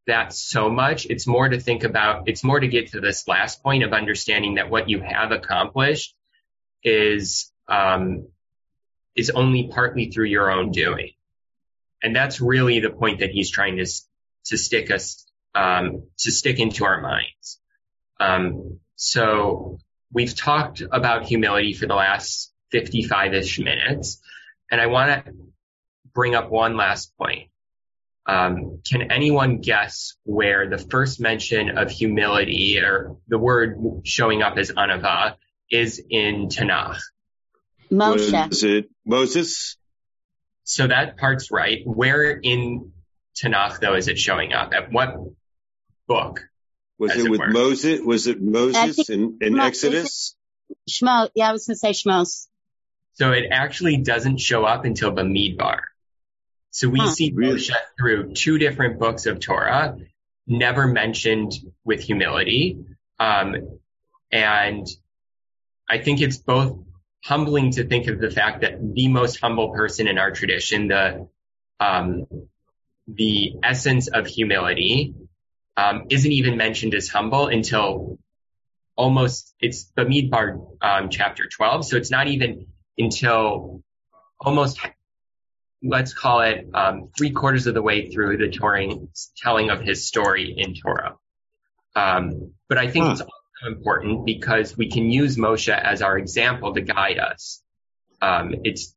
that 0.07 0.32
so 0.32 0.70
much. 0.70 1.07
It's 1.07 1.26
more 1.26 1.48
to 1.48 1.61
think 1.61 1.84
about, 1.84 2.28
it's 2.28 2.44
more 2.44 2.61
to 2.61 2.68
get 2.68 2.92
to 2.92 3.00
this 3.00 3.26
last 3.26 3.62
point 3.62 3.82
of 3.82 3.92
understanding 3.92 4.54
that 4.54 4.70
what 4.70 4.88
you 4.88 5.00
have 5.00 5.32
accomplished 5.32 6.14
is, 6.82 7.52
um, 7.68 8.28
is 9.14 9.30
only 9.30 9.68
partly 9.68 10.11
through 10.11 10.26
your 10.26 10.50
own 10.50 10.70
doing. 10.70 11.12
And 12.02 12.14
that's 12.14 12.40
really 12.40 12.80
the 12.80 12.90
point 12.90 13.20
that 13.20 13.30
he's 13.30 13.50
trying 13.50 13.78
to, 13.78 13.86
to 14.46 14.59
stick 14.59 14.90
us, 14.90 15.26
um, 15.54 16.04
to 16.18 16.30
stick 16.30 16.61
into 16.61 16.84
our 16.84 17.00
minds. 17.00 17.61
Um, 18.20 18.80
so 18.94 19.78
we've 20.12 20.34
talked 20.34 20.82
about 20.90 21.24
humility 21.24 21.72
for 21.72 21.86
the 21.86 21.94
last 21.94 22.52
55-ish 22.72 23.59
minutes, 23.59 24.20
and 24.70 24.80
I 24.80 24.86
want 24.86 25.24
to 25.24 25.32
bring 26.14 26.34
up 26.34 26.50
one 26.50 26.76
last 26.76 27.16
point. 27.16 27.50
Um, 28.26 28.80
can 28.88 29.12
anyone 29.12 29.60
guess 29.60 30.14
where 30.24 30.68
the 30.68 30.78
first 30.78 31.20
mention 31.20 31.78
of 31.78 31.90
humility 31.90 32.78
or 32.80 33.16
the 33.28 33.38
word 33.38 33.78
showing 34.04 34.42
up 34.42 34.58
as 34.58 34.72
anava 34.72 35.36
is 35.70 36.02
in 36.10 36.48
Tanakh? 36.48 36.98
Moshe. 37.90 38.48
Was 38.48 38.64
it 38.64 38.90
Moses? 39.04 39.76
So 40.64 40.88
that 40.88 41.18
part's 41.18 41.52
right. 41.52 41.82
Where 41.84 42.30
in 42.30 42.92
Tanakh 43.40 43.78
though 43.78 43.94
is 43.94 44.08
it 44.08 44.18
showing 44.18 44.52
up? 44.52 44.72
At 44.74 44.90
what 44.90 45.14
book? 46.08 46.40
Was 46.98 47.14
it 47.14 47.26
it 47.26 47.30
with 47.30 47.40
were. 47.40 47.48
Moses? 47.48 48.00
Was 48.00 48.26
it 48.26 48.40
Moses 48.40 49.08
in, 49.08 49.38
in 49.40 49.54
Mo- 49.54 49.66
Exodus? 49.66 50.34
Shmo. 50.90 51.28
Yeah, 51.34 51.50
I 51.50 51.52
was 51.52 51.66
going 51.66 51.74
to 51.74 51.78
say 51.78 51.90
Shmos. 51.90 52.48
So 53.12 53.32
it 53.32 53.44
actually 53.50 53.98
doesn't 53.98 54.38
show 54.38 54.64
up 54.64 54.84
until 54.84 55.14
the 55.14 55.22
Bamidbar. 55.22 55.80
So 56.76 56.90
we 56.90 57.00
Huh. 57.00 57.10
see 57.14 57.32
Really? 57.32 57.54
Moshe 57.54 57.72
through 57.98 58.34
two 58.34 58.58
different 58.58 58.98
books 58.98 59.24
of 59.24 59.40
Torah, 59.40 59.96
never 60.46 60.86
mentioned 60.86 61.52
with 61.86 62.02
humility. 62.02 62.84
Um, 63.18 63.78
and 64.30 64.86
I 65.88 65.96
think 65.98 66.20
it's 66.20 66.36
both 66.36 66.78
humbling 67.24 67.70
to 67.72 67.84
think 67.84 68.08
of 68.08 68.20
the 68.20 68.30
fact 68.30 68.60
that 68.60 68.74
the 68.94 69.08
most 69.08 69.40
humble 69.40 69.70
person 69.72 70.06
in 70.06 70.18
our 70.18 70.30
tradition, 70.32 70.88
the, 70.88 71.28
um, 71.80 72.26
the 73.08 73.54
essence 73.62 74.08
of 74.08 74.26
humility, 74.26 75.14
um, 75.78 76.04
isn't 76.10 76.30
even 76.30 76.58
mentioned 76.58 76.94
as 76.94 77.08
humble 77.08 77.46
until 77.46 78.18
almost, 78.96 79.54
it's 79.60 79.90
Bamidbar, 79.96 80.76
um, 80.82 81.08
chapter 81.08 81.44
12. 81.48 81.86
So 81.86 81.96
it's 81.96 82.10
not 82.10 82.26
even 82.26 82.66
until 82.98 83.82
almost 84.38 84.78
let's 85.89 86.12
call 86.14 86.41
it 86.41 86.66
um, 86.74 87.09
three 87.16 87.30
quarters 87.30 87.66
of 87.66 87.74
the 87.74 87.82
way 87.82 88.11
through 88.11 88.37
the 88.39 88.49
touring 88.49 89.09
telling 89.37 89.70
of 89.70 89.80
his 89.80 90.07
story 90.07 90.55
in 90.57 90.74
Torah. 90.74 91.16
Um, 91.95 92.53
but 92.68 92.78
I 92.78 92.89
think 92.89 93.07
Huh. 93.07 93.12
it's 93.12 93.20
also 93.22 93.66
important 93.66 94.26
because 94.26 94.76
we 94.76 94.91
can 94.91 95.11
use 95.11 95.37
Moshe 95.37 95.68
as 95.76 96.03
our 96.03 96.18
example 96.18 96.74
to 96.74 96.80
guide 96.80 97.18
us. 97.18 97.62
Um, 98.20 98.55
it's 98.64 98.95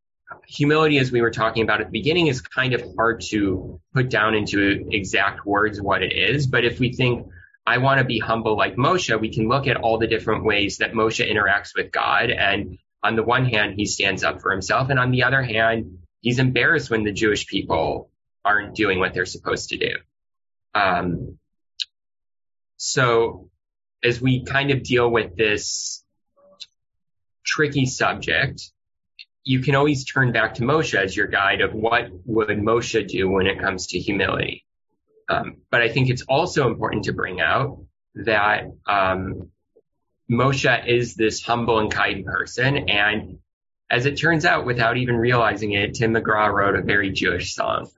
humility, 0.47 0.97
as 0.99 1.11
we 1.11 1.21
were 1.21 1.31
talking 1.31 1.63
about 1.63 1.81
at 1.81 1.87
the 1.87 1.91
beginning, 1.91 2.27
is 2.27 2.41
kind 2.41 2.73
of 2.73 2.83
hard 2.97 3.21
to 3.29 3.79
put 3.93 4.09
down 4.09 4.35
into 4.35 4.87
exact 4.91 5.45
words 5.45 5.81
what 5.81 6.03
it 6.03 6.13
is. 6.13 6.47
But 6.47 6.65
if 6.65 6.79
we 6.79 6.93
think 6.93 7.27
I 7.65 7.77
want 7.77 7.99
to 7.99 8.05
be 8.05 8.19
humble 8.19 8.57
like 8.57 8.75
Moshe, 8.75 9.19
we 9.19 9.29
can 9.33 9.47
look 9.47 9.67
at 9.67 9.77
all 9.77 9.97
the 9.97 10.07
different 10.07 10.43
ways 10.43 10.77
that 10.77 10.93
Moshe 10.93 11.25
interacts 11.25 11.71
with 11.75 11.91
God. 11.91 12.29
And 12.31 12.77
on 13.03 13.15
the 13.15 13.23
one 13.23 13.45
hand, 13.45 13.75
he 13.75 13.85
stands 13.85 14.23
up 14.23 14.41
for 14.41 14.51
himself. 14.51 14.89
And 14.89 14.99
on 14.99 15.11
the 15.11 15.23
other 15.23 15.41
hand, 15.41 15.99
he's 16.21 16.39
embarrassed 16.39 16.89
when 16.89 17.03
the 17.03 17.11
Jewish 17.11 17.47
people 17.47 18.09
aren't 18.43 18.75
doing 18.75 18.99
what 18.99 19.13
they're 19.13 19.25
supposed 19.25 19.69
to 19.69 19.77
do. 19.77 19.95
Um, 20.73 21.37
so 22.77 23.49
as 24.03 24.21
we 24.21 24.43
kind 24.45 24.71
of 24.71 24.83
deal 24.83 25.09
with 25.09 25.35
this 25.35 26.03
tricky 27.45 27.85
subject, 27.85 28.71
you 29.43 29.61
can 29.61 29.75
always 29.75 30.05
turn 30.05 30.31
back 30.31 30.55
to 30.55 30.63
Moshe 30.63 30.93
as 30.93 31.15
your 31.15 31.27
guide 31.27 31.61
of 31.61 31.73
what 31.73 32.09
would 32.25 32.49
Moshe 32.49 33.07
do 33.07 33.29
when 33.29 33.47
it 33.47 33.59
comes 33.59 33.87
to 33.87 33.99
humility. 33.99 34.65
Um, 35.27 35.57
but 35.69 35.81
I 35.81 35.89
think 35.89 36.09
it's 36.09 36.23
also 36.23 36.67
important 36.67 37.05
to 37.05 37.13
bring 37.13 37.39
out 37.41 37.83
that 38.15 38.63
um, 38.87 39.49
Moshe 40.29 40.87
is 40.87 41.15
this 41.15 41.41
humble 41.41 41.79
and 41.79 41.91
kind 41.91 42.25
person, 42.25 42.89
and 42.89 43.39
as 43.89 44.05
it 44.05 44.17
turns 44.17 44.45
out, 44.45 44.65
without 44.65 44.97
even 44.97 45.15
realizing 45.15 45.73
it, 45.73 45.95
Tim 45.95 46.13
McGraw 46.13 46.51
wrote 46.51 46.75
a 46.75 46.81
very 46.81 47.11
Jewish 47.11 47.53
song. 47.53 47.89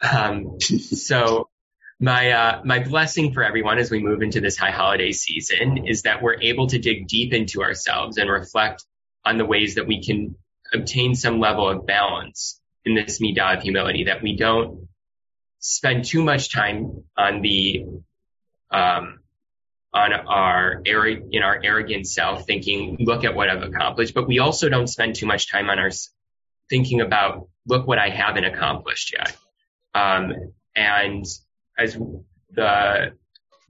Um, 0.00 0.58
so 0.60 1.48
my 2.00 2.32
uh, 2.32 2.62
my 2.64 2.80
blessing 2.80 3.32
for 3.32 3.44
everyone 3.44 3.78
as 3.78 3.90
we 3.90 4.02
move 4.02 4.22
into 4.22 4.40
this 4.40 4.56
high 4.56 4.72
holiday 4.72 5.12
season 5.12 5.86
is 5.86 6.02
that 6.02 6.22
we're 6.22 6.40
able 6.40 6.66
to 6.68 6.78
dig 6.78 7.06
deep 7.06 7.32
into 7.32 7.62
ourselves 7.62 8.18
and 8.18 8.28
reflect 8.28 8.84
on 9.24 9.38
the 9.38 9.44
ways 9.44 9.76
that 9.76 9.86
we 9.86 10.02
can 10.02 10.34
obtain 10.74 11.14
some 11.14 11.38
level 11.38 11.68
of 11.68 11.86
balance 11.86 12.60
in 12.84 12.94
this 12.94 13.20
midah 13.20 13.58
of 13.58 13.62
humility. 13.62 14.04
That 14.04 14.22
we 14.22 14.36
don't 14.36 14.88
spend 15.60 16.04
too 16.04 16.24
much 16.24 16.52
time 16.52 17.04
on 17.16 17.40
the 17.40 17.84
um, 18.72 19.20
on 19.94 20.12
our 20.12 20.82
in 20.84 21.42
our 21.42 21.60
arrogant 21.62 22.06
self, 22.06 22.46
thinking, 22.46 22.96
"Look 23.00 23.24
at 23.24 23.34
what 23.34 23.48
I've 23.48 23.62
accomplished," 23.62 24.14
but 24.14 24.26
we 24.26 24.38
also 24.38 24.68
don't 24.68 24.86
spend 24.86 25.16
too 25.16 25.26
much 25.26 25.50
time 25.50 25.68
on 25.68 25.78
our 25.78 25.90
thinking 26.70 27.00
about, 27.00 27.48
"Look 27.66 27.86
what 27.86 27.98
I 27.98 28.08
haven't 28.08 28.44
accomplished 28.44 29.12
yet." 29.12 29.36
Um, 29.94 30.52
and 30.74 31.26
as 31.78 31.98
the 32.50 33.12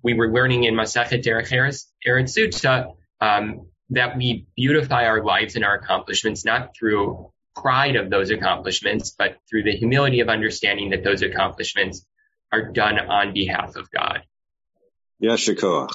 we 0.03 0.15
were 0.15 0.33
learning 0.33 0.65
in 0.65 0.75
Masachet 0.75 1.23
Derech 1.23 1.51
Eretz 1.51 1.87
Zuta, 2.07 2.95
um, 3.21 3.69
that 3.91 4.17
we 4.17 4.47
beautify 4.57 5.07
our 5.07 5.23
lives 5.23 5.57
and 5.57 5.65
our 5.65 5.75
accomplishments 5.75 6.45
not 6.45 6.75
through 6.77 7.31
pride 7.55 7.97
of 7.97 8.11
those 8.11 8.31
accomplishments, 8.31 9.15
but 9.17 9.37
through 9.49 9.63
the 9.63 9.73
humility 9.73 10.21
of 10.21 10.29
understanding 10.29 10.91
that 10.91 11.05
those 11.05 11.23
accomplishments 11.23 12.05
are 12.51 12.73
done 12.73 12.99
on 12.99 13.33
behalf 13.33 13.77
of 13.77 13.91
God. 13.91 14.23
Yashikoach. 15.23 15.95